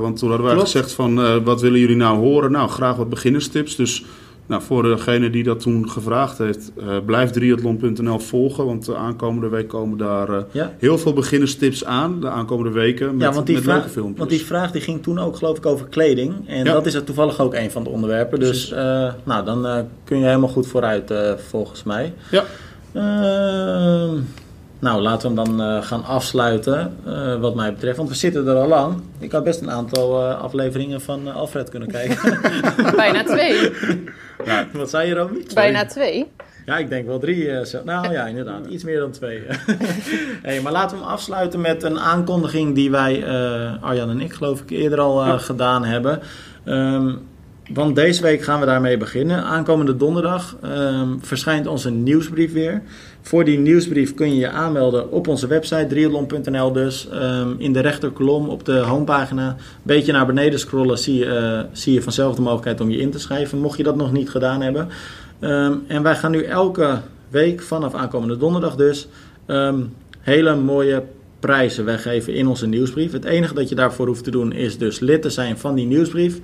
want 0.00 0.18
toen 0.18 0.28
hadden 0.28 0.46
wij 0.46 0.54
Klopt. 0.56 0.70
gezegd 0.70 0.92
van, 0.92 1.42
wat 1.44 1.60
willen 1.60 1.78
jullie 1.80 1.96
nou 1.96 2.18
horen? 2.18 2.52
Nou, 2.52 2.68
graag 2.68 2.96
wat 2.96 3.08
beginnerstips. 3.08 3.76
Dus 3.76 4.04
nou, 4.52 4.64
voor 4.64 4.82
degene 4.82 5.30
die 5.30 5.42
dat 5.42 5.60
toen 5.60 5.90
gevraagd 5.90 6.38
heeft, 6.38 6.72
eh, 6.78 6.96
blijf 7.06 7.30
triathlon.nl 7.30 8.18
volgen. 8.18 8.66
Want 8.66 8.84
de 8.84 8.96
aankomende 8.96 9.48
week 9.48 9.68
komen 9.68 9.98
daar 9.98 10.28
eh, 10.28 10.42
ja. 10.50 10.72
heel 10.78 10.98
veel 10.98 11.12
beginnerstips 11.12 11.84
aan. 11.84 12.20
De 12.20 12.28
aankomende 12.28 12.70
weken 12.70 13.16
met, 13.16 13.26
ja, 13.26 13.32
want 13.32 13.46
die, 13.46 13.54
met 13.54 13.64
vraag, 13.64 13.90
filmpjes. 13.90 14.18
want 14.18 14.30
die 14.30 14.44
vraag 14.44 14.70
die 14.70 14.80
ging 14.80 15.02
toen 15.02 15.18
ook 15.18 15.36
geloof 15.36 15.56
ik 15.56 15.66
over 15.66 15.86
kleding. 15.86 16.48
En 16.48 16.64
Ja. 16.64 16.72
dat 16.72 16.86
is 16.86 16.94
er 16.94 17.04
toevallig 17.04 17.40
ook 17.40 17.54
een 17.54 17.70
van 17.70 17.84
de 17.84 17.90
onderwerpen. 17.90 18.40
Dus 18.40 18.70
eh, 18.70 19.12
nou, 19.24 19.44
dan 19.44 19.66
eh, 19.66 19.78
kun 20.04 20.18
je 20.18 20.24
helemaal 20.24 20.48
goed 20.48 20.66
vooruit 20.66 21.10
eh, 21.10 21.32
volgens 21.48 21.82
mij. 21.82 22.12
Ja. 22.30 22.44
Nou, 24.82 25.00
laten 25.02 25.34
we 25.34 25.40
hem 25.40 25.56
dan 25.56 25.66
eh, 25.66 25.82
gaan 25.82 26.04
afsluiten 26.04 26.96
eh, 27.06 27.40
wat 27.40 27.54
mij 27.54 27.72
betreft. 27.72 27.96
Want 27.96 28.08
we 28.08 28.14
zitten 28.14 28.46
er 28.46 28.54
al 28.56 28.68
lang. 28.68 29.02
Ik 29.18 29.32
had 29.32 29.44
best 29.44 29.60
een 29.60 29.70
aantal 29.70 30.20
eh, 30.30 30.40
afleveringen 30.40 31.00
van 31.00 31.32
Alfred 31.32 31.68
kunnen 31.68 31.88
kijken. 31.88 32.38
Bijna 32.96 33.24
twee. 33.24 33.70
wat 34.72 34.90
zei 34.90 35.08
je, 35.08 35.14
Romy? 35.14 35.44
Bijna 35.54 35.84
twee. 35.86 36.26
Ja, 36.66 36.76
ik 36.78 36.88
denk 36.88 37.06
wel 37.06 37.18
drie. 37.18 37.66
zo- 37.66 37.80
nou 37.84 38.12
ja, 38.12 38.26
inderdaad. 38.26 38.66
Iets 38.66 38.84
meer 38.84 38.98
dan 38.98 39.10
twee. 39.10 39.42
hey, 40.42 40.60
maar 40.60 40.72
laten 40.72 40.96
we 40.96 41.02
hem 41.02 41.12
afsluiten 41.12 41.60
met 41.60 41.82
een 41.82 41.98
aankondiging 42.00 42.74
die 42.74 42.90
wij, 42.90 43.24
Arjan 43.80 44.10
en 44.10 44.20
ik 44.20 44.32
geloof 44.32 44.60
ik, 44.60 44.70
eerder 44.70 45.00
al 45.00 45.24
Ja. 45.26 45.38
gedaan 45.38 45.84
hebben. 45.84 46.20
Ehm, 46.64 47.12
want 47.74 47.96
deze 47.96 48.22
week 48.22 48.42
gaan 48.42 48.60
we 48.60 48.66
daarmee 48.66 48.96
beginnen. 48.96 49.44
Aankomende 49.44 49.96
donderdag 49.96 50.56
ehm, 50.62 51.08
verschijnt 51.20 51.66
onze 51.66 51.90
nieuwsbrief 51.90 52.52
weer. 52.52 52.82
Voor 53.20 53.44
die 53.44 53.58
nieuwsbrief 53.58 54.14
kun 54.14 54.28
je 54.28 54.36
je 54.36 54.50
aanmelden 54.50 55.10
op 55.10 55.28
onze 55.28 55.46
website, 55.46 55.86
triathlon.nl 55.86 56.72
dus. 56.72 57.08
Ehm, 57.08 57.48
in 57.58 57.72
de 57.72 57.80
rechterkolom 57.80 58.48
op 58.48 58.64
de 58.64 58.78
homepagina, 58.78 59.48
een 59.48 59.56
beetje 59.82 60.12
naar 60.12 60.26
beneden 60.26 60.58
scrollen, 60.58 60.98
zie 60.98 61.18
je, 61.18 61.26
eh, 61.26 61.60
zie 61.72 61.92
je 61.92 62.02
vanzelf 62.02 62.34
de 62.34 62.42
mogelijkheid 62.42 62.80
om 62.80 62.90
je 62.90 62.98
in 62.98 63.10
te 63.10 63.18
schrijven. 63.18 63.58
Mocht 63.58 63.76
je 63.76 63.82
dat 63.82 63.96
nog 63.96 64.12
niet 64.12 64.30
gedaan 64.30 64.60
hebben. 64.60 64.88
Ehm, 65.38 65.74
en 65.86 66.02
wij 66.02 66.16
gaan 66.16 66.30
nu 66.30 66.42
elke 66.42 67.00
week, 67.28 67.62
vanaf 67.62 67.94
aankomende 67.94 68.36
donderdag 68.36 68.76
dus, 68.76 69.08
hele 70.20 70.56
mooie 70.56 71.02
prijzen 71.40 71.84
weggeven 71.84 72.34
in 72.34 72.46
onze 72.46 72.66
nieuwsbrief. 72.66 73.12
Het 73.12 73.24
enige 73.24 73.54
dat 73.54 73.68
je 73.68 73.74
daarvoor 73.74 74.06
hoeft 74.06 74.24
te 74.24 74.30
doen 74.30 74.52
is 74.52 74.78
dus 74.78 75.00
lid 75.00 75.22
te 75.22 75.30
zijn 75.30 75.58
van 75.58 75.74
die 75.74 75.86
nieuwsbrief. 75.86 76.40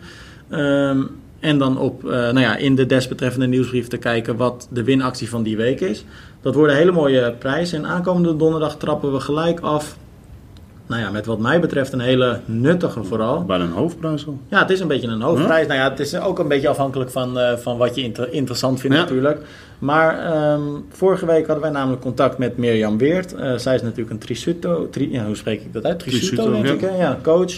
Ehm, 0.50 1.02
en 1.40 1.58
dan 1.58 1.78
op, 1.78 2.04
eh, 2.04 2.10
nou 2.10 2.40
ja, 2.40 2.56
in 2.56 2.74
de 2.74 2.86
desbetreffende 2.86 3.46
nieuwsbrief 3.46 3.88
te 3.88 3.96
kijken 3.96 4.36
wat 4.36 4.68
de 4.70 4.84
winactie 4.84 5.28
van 5.28 5.42
die 5.42 5.56
week 5.56 5.80
is. 5.80 6.04
Dat 6.40 6.54
worden 6.54 6.76
hele 6.76 6.92
mooie 6.92 7.32
prijzen. 7.38 7.78
En 7.78 7.90
aankomende 7.90 8.36
donderdag 8.36 8.76
trappen 8.76 9.12
we 9.12 9.20
gelijk 9.20 9.60
af. 9.60 9.96
Nou 10.86 11.00
ja, 11.00 11.10
met 11.10 11.26
wat 11.26 11.38
mij 11.38 11.60
betreft 11.60 11.92
een 11.92 12.00
hele 12.00 12.40
nuttige 12.44 13.02
vooral. 13.04 13.44
Bijna 13.44 13.64
een 13.64 13.70
hoofdprijs 13.72 14.26
al. 14.26 14.38
Ja, 14.48 14.58
het 14.58 14.70
is 14.70 14.80
een 14.80 14.88
beetje 14.88 15.08
een 15.08 15.20
hoofdprijs. 15.22 15.66
Nou 15.66 15.78
ja, 15.78 15.90
het 15.90 16.00
is 16.00 16.18
ook 16.18 16.38
een 16.38 16.48
beetje 16.48 16.68
afhankelijk 16.68 17.10
van, 17.10 17.38
eh, 17.38 17.56
van 17.56 17.76
wat 17.76 17.94
je 17.94 18.02
inter- 18.02 18.32
interessant 18.32 18.80
vindt 18.80 18.96
Ja. 18.96 19.02
natuurlijk. 19.02 19.40
Maar 19.78 20.18
ehm, 20.18 20.62
vorige 20.90 21.26
week 21.26 21.46
hadden 21.46 21.64
wij 21.64 21.70
namelijk 21.72 22.02
contact 22.02 22.38
met 22.38 22.56
Mirjam 22.56 22.98
Weert. 22.98 23.34
Eh, 23.34 23.54
zij 23.56 23.74
is 23.74 23.82
natuurlijk 23.82 24.10
een 24.10 24.18
Trisuto, 24.18 24.88
tri, 24.90 25.12
ja, 25.12 25.26
hoe 25.26 25.36
spreek 25.36 25.60
ik 25.60 25.72
dat 25.72 25.84
uit? 25.84 25.98
Trisuto, 25.98 26.50
denk 26.52 26.80
ja. 26.80 26.88
ik, 26.88 26.96
ja, 26.98 27.18
coach. 27.22 27.52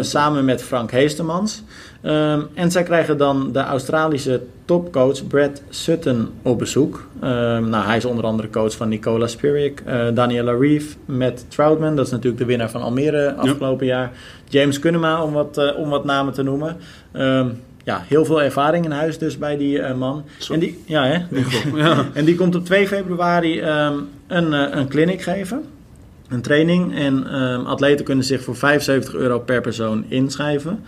Samen 0.00 0.44
met 0.44 0.62
Frank 0.62 0.90
Heestemans. 0.90 1.62
Ehm, 2.02 2.40
en 2.54 2.70
zij 2.70 2.82
krijgen 2.82 3.18
dan 3.18 3.52
de 3.52 3.58
Australische 3.58 4.40
topcoach 4.64 5.26
Brad 5.26 5.62
Sutton 5.68 6.28
op 6.42 6.58
bezoek. 6.58 7.06
Ehm, 7.20 7.68
nou, 7.68 7.86
hij 7.86 7.96
is 7.96 8.04
onder 8.04 8.24
andere 8.24 8.50
coach 8.50 8.76
van 8.76 8.88
Nicola 8.88 9.26
Spirik, 9.26 9.82
eh 9.84 10.06
Daniela 10.14 10.52
Reeve, 10.52 10.96
Matt 11.04 11.44
Troutman, 11.48 11.96
dat 11.96 12.06
is 12.06 12.12
natuurlijk 12.12 12.40
de 12.40 12.46
winnaar 12.46 12.70
van 12.70 12.82
Almere 12.82 13.34
afgelopen 13.34 13.86
jaar. 13.86 14.10
James 14.48 14.78
Kunnema, 14.78 15.22
om 15.22 15.32
wat, 15.32 15.58
eh, 15.58 15.78
om 15.78 15.88
wat 15.88 16.04
namen 16.04 16.32
te 16.32 16.42
noemen. 16.42 16.76
Ehm, 17.12 17.48
ja, 17.84 18.02
heel 18.06 18.24
veel 18.24 18.42
ervaring 18.42 18.84
in 18.84 18.90
huis 18.90 19.18
dus 19.18 19.38
bij 19.38 19.56
die 19.56 19.80
eh, 19.82 19.94
man. 19.94 20.24
Zo. 20.38 20.52
En 20.52 20.60
die, 20.60 20.82
ja, 20.86 21.04
hè? 21.04 21.18
Ja. 21.74 22.06
En 22.14 22.24
die 22.24 22.34
komt 22.34 22.54
op 22.54 22.64
2 22.64 22.86
februari 22.86 23.62
een, 23.62 24.52
een 24.78 24.88
clinic 24.88 25.22
geven. 25.22 25.64
Een 26.28 26.42
training. 26.42 26.94
En 26.98 27.26
atleten 27.66 28.04
kunnen 28.04 28.24
zich 28.24 28.42
voor 28.42 28.56
75 28.56 29.14
euro 29.14 29.38
per 29.38 29.60
persoon 29.60 30.04
inschrijven. 30.08 30.84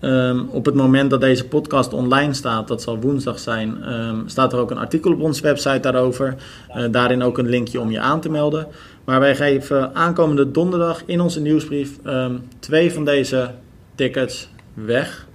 Ehm, 0.00 0.40
op 0.50 0.64
het 0.64 0.74
moment 0.74 1.10
dat 1.10 1.20
deze 1.20 1.48
podcast 1.48 1.92
online 1.92 2.34
staat, 2.34 2.68
dat 2.68 2.82
zal 2.82 2.98
woensdag 2.98 3.38
zijn, 3.38 3.82
ehm, 3.82 4.16
staat 4.26 4.52
er 4.52 4.58
ook 4.58 4.70
een 4.70 4.78
artikel 4.78 5.12
op 5.12 5.20
onze 5.20 5.42
website 5.42 5.80
daarover. 5.80 6.34
Eh, 6.68 6.84
daarin 6.90 7.22
ook 7.22 7.38
een 7.38 7.48
linkje 7.48 7.80
om 7.80 7.90
je 7.90 8.00
aan 8.00 8.20
te 8.20 8.30
melden. 8.30 8.66
Maar 9.04 9.20
wij 9.20 9.36
geven 9.36 9.94
aankomende 9.94 10.50
donderdag 10.50 11.02
in 11.06 11.20
onze 11.20 11.40
nieuwsbrief 11.40 11.98
ehm, 12.04 12.34
twee 12.58 12.92
van 12.92 13.04
deze 13.04 13.50
tickets 13.94 14.48
weg. 14.74 15.26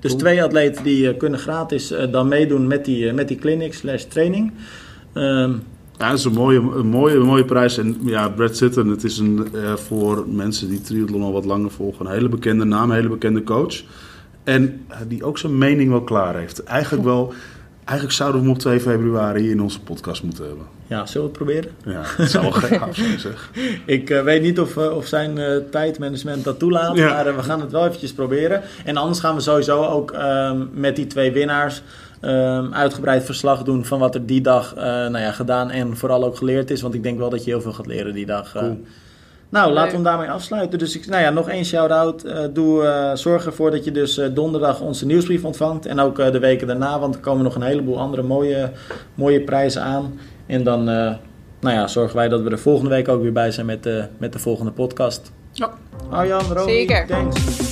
Dus 0.00 0.14
twee 0.14 0.42
atleten 0.42 0.84
die 0.84 1.08
eh, 1.08 1.18
kunnen 1.18 1.38
gratis 1.38 1.90
eh, 1.90 2.12
dan 2.12 2.28
meedoen 2.28 2.66
met 2.66 2.84
die, 2.84 3.12
met 3.12 3.28
die 3.28 3.38
clinic 3.38 3.74
slash 3.74 4.02
training. 4.02 4.52
Ja, 6.00 6.08
dat 6.08 6.18
is 6.18 6.24
een 6.24 6.32
mooie, 6.32 6.58
een 6.58 6.86
mooie, 6.86 7.14
een 7.16 7.26
mooie 7.26 7.44
prijs. 7.44 7.78
En 7.78 7.96
ja, 8.04 8.28
Brad 8.28 8.56
Sutton, 8.56 8.88
het 8.88 9.04
is 9.04 9.18
een, 9.18 9.48
eh, 9.54 9.74
voor 9.74 10.24
mensen 10.28 10.68
die 10.68 10.80
triathlon 10.80 11.22
al 11.22 11.32
wat 11.32 11.44
langer 11.44 11.70
volgen, 11.70 12.06
een 12.06 12.12
hele 12.12 12.28
bekende 12.28 12.64
naam, 12.64 12.90
een 12.90 12.96
hele 12.96 13.08
bekende 13.08 13.42
coach. 13.44 13.82
En 14.44 14.84
eh, 14.88 14.96
die 15.08 15.24
ook 15.24 15.38
zijn 15.38 15.58
mening 15.58 15.90
wel 15.90 16.02
klaar 16.02 16.36
heeft. 16.36 16.62
Eigenlijk 16.64 17.04
wel, 17.04 17.32
eigenlijk 17.84 18.18
zouden 18.18 18.40
we 18.40 18.46
hem 18.46 18.56
op 18.56 18.60
2 18.62 18.80
februari 18.80 19.50
in 19.50 19.60
onze 19.62 19.80
podcast 19.80 20.22
moeten 20.22 20.44
hebben. 20.46 20.64
ja, 20.86 21.06
zullen 21.06 21.30
we 21.32 21.38
het 21.38 21.44
proberen? 21.44 21.70
Ja, 21.84 22.02
dat 22.16 22.30
zou 22.30 22.42
wel 22.44 22.52
gaaf 22.52 22.96
zijn 22.96 23.18
zeg. 23.20 23.50
Ik 23.86 24.10
eh, 24.10 24.22
weet 24.22 24.42
niet 24.42 24.60
of, 24.60 24.76
of 24.76 25.06
zijn 25.06 25.38
tijdmanagement 25.70 26.44
dat 26.44 26.58
toelaat, 26.58 26.96
Ja. 26.96 27.08
maar 27.22 27.36
we 27.36 27.42
gaan 27.42 27.60
het 27.60 27.72
wel 27.72 27.86
eventjes 27.86 28.12
proberen. 28.12 28.62
En 28.84 28.96
anders 28.96 29.20
gaan 29.20 29.34
we 29.34 29.40
sowieso 29.40 29.82
ook 29.84 30.10
ehm, 30.10 30.58
met 30.72 30.96
die 30.96 31.06
twee 31.06 31.32
winnaars 31.32 31.82
ehm, 32.20 32.72
uitgebreid 32.72 33.24
verslag 33.24 33.62
doen 33.62 33.84
van 33.84 33.98
wat 33.98 34.14
er 34.14 34.26
die 34.26 34.40
dag 34.40 34.74
eh, 34.74 34.82
nou 34.84 35.18
ja, 35.18 35.32
gedaan 35.32 35.70
en 35.70 35.96
vooral 35.96 36.24
ook 36.24 36.36
geleerd 36.36 36.70
is. 36.70 36.80
Want 36.82 36.94
ik 36.94 37.02
denk 37.02 37.18
wel 37.18 37.30
dat 37.30 37.44
je 37.44 37.50
heel 37.50 37.60
veel 37.60 37.72
gaat 37.72 37.86
leren 37.86 38.14
die 38.14 38.26
dag. 38.26 38.54
eh. 38.54 38.60
Cool. 38.62 38.80
Nou, 39.48 39.72
laten 39.72 39.88
we 39.88 39.94
hem 39.94 40.04
daarmee 40.04 40.30
afsluiten. 40.30 40.78
Dus 40.78 40.96
ik, 40.96 41.06
nou 41.06 41.22
ja, 41.22 41.30
nog 41.30 41.48
één 41.48 41.64
shout-out. 41.64 42.22
Eh, 42.24 42.44
doe, 42.52 42.84
eh, 42.84 43.14
zorg 43.16 43.46
ervoor 43.46 43.70
dat 43.70 43.84
je 43.84 43.90
dus 43.90 44.18
eh, 44.18 44.28
donderdag 44.34 44.80
onze 44.80 45.06
nieuwsbrief 45.06 45.44
ontvangt. 45.44 45.86
En 45.86 46.00
ook 46.00 46.18
eh, 46.18 46.32
de 46.32 46.38
weken 46.38 46.66
daarna, 46.66 46.98
want 46.98 47.14
er 47.14 47.20
komen 47.20 47.44
nog 47.44 47.54
een 47.54 47.62
heleboel 47.62 47.98
andere 47.98 48.22
mooie, 48.22 48.70
mooie 49.14 49.40
prijzen 49.40 49.82
aan. 49.82 50.18
En 50.46 50.64
dan 50.64 50.80
eh, 50.88 51.14
nou 51.60 51.74
ja, 51.76 51.86
zorgen 51.86 52.16
wij 52.16 52.28
dat 52.28 52.40
we 52.40 52.50
er 52.50 52.58
volgende 52.58 52.90
week 52.90 53.08
ook 53.08 53.22
weer 53.22 53.32
bij 53.32 53.50
zijn 53.50 53.66
met, 53.66 53.82
de 53.82 54.04
met 54.18 54.32
de 54.32 54.38
volgende 54.38 54.72
podcast. 54.72 55.32
Ja. 55.52 55.70
Arjan, 56.10 56.42
Romy, 56.52 56.70
Zeker. 56.70 57.06
thanks. 57.06 57.69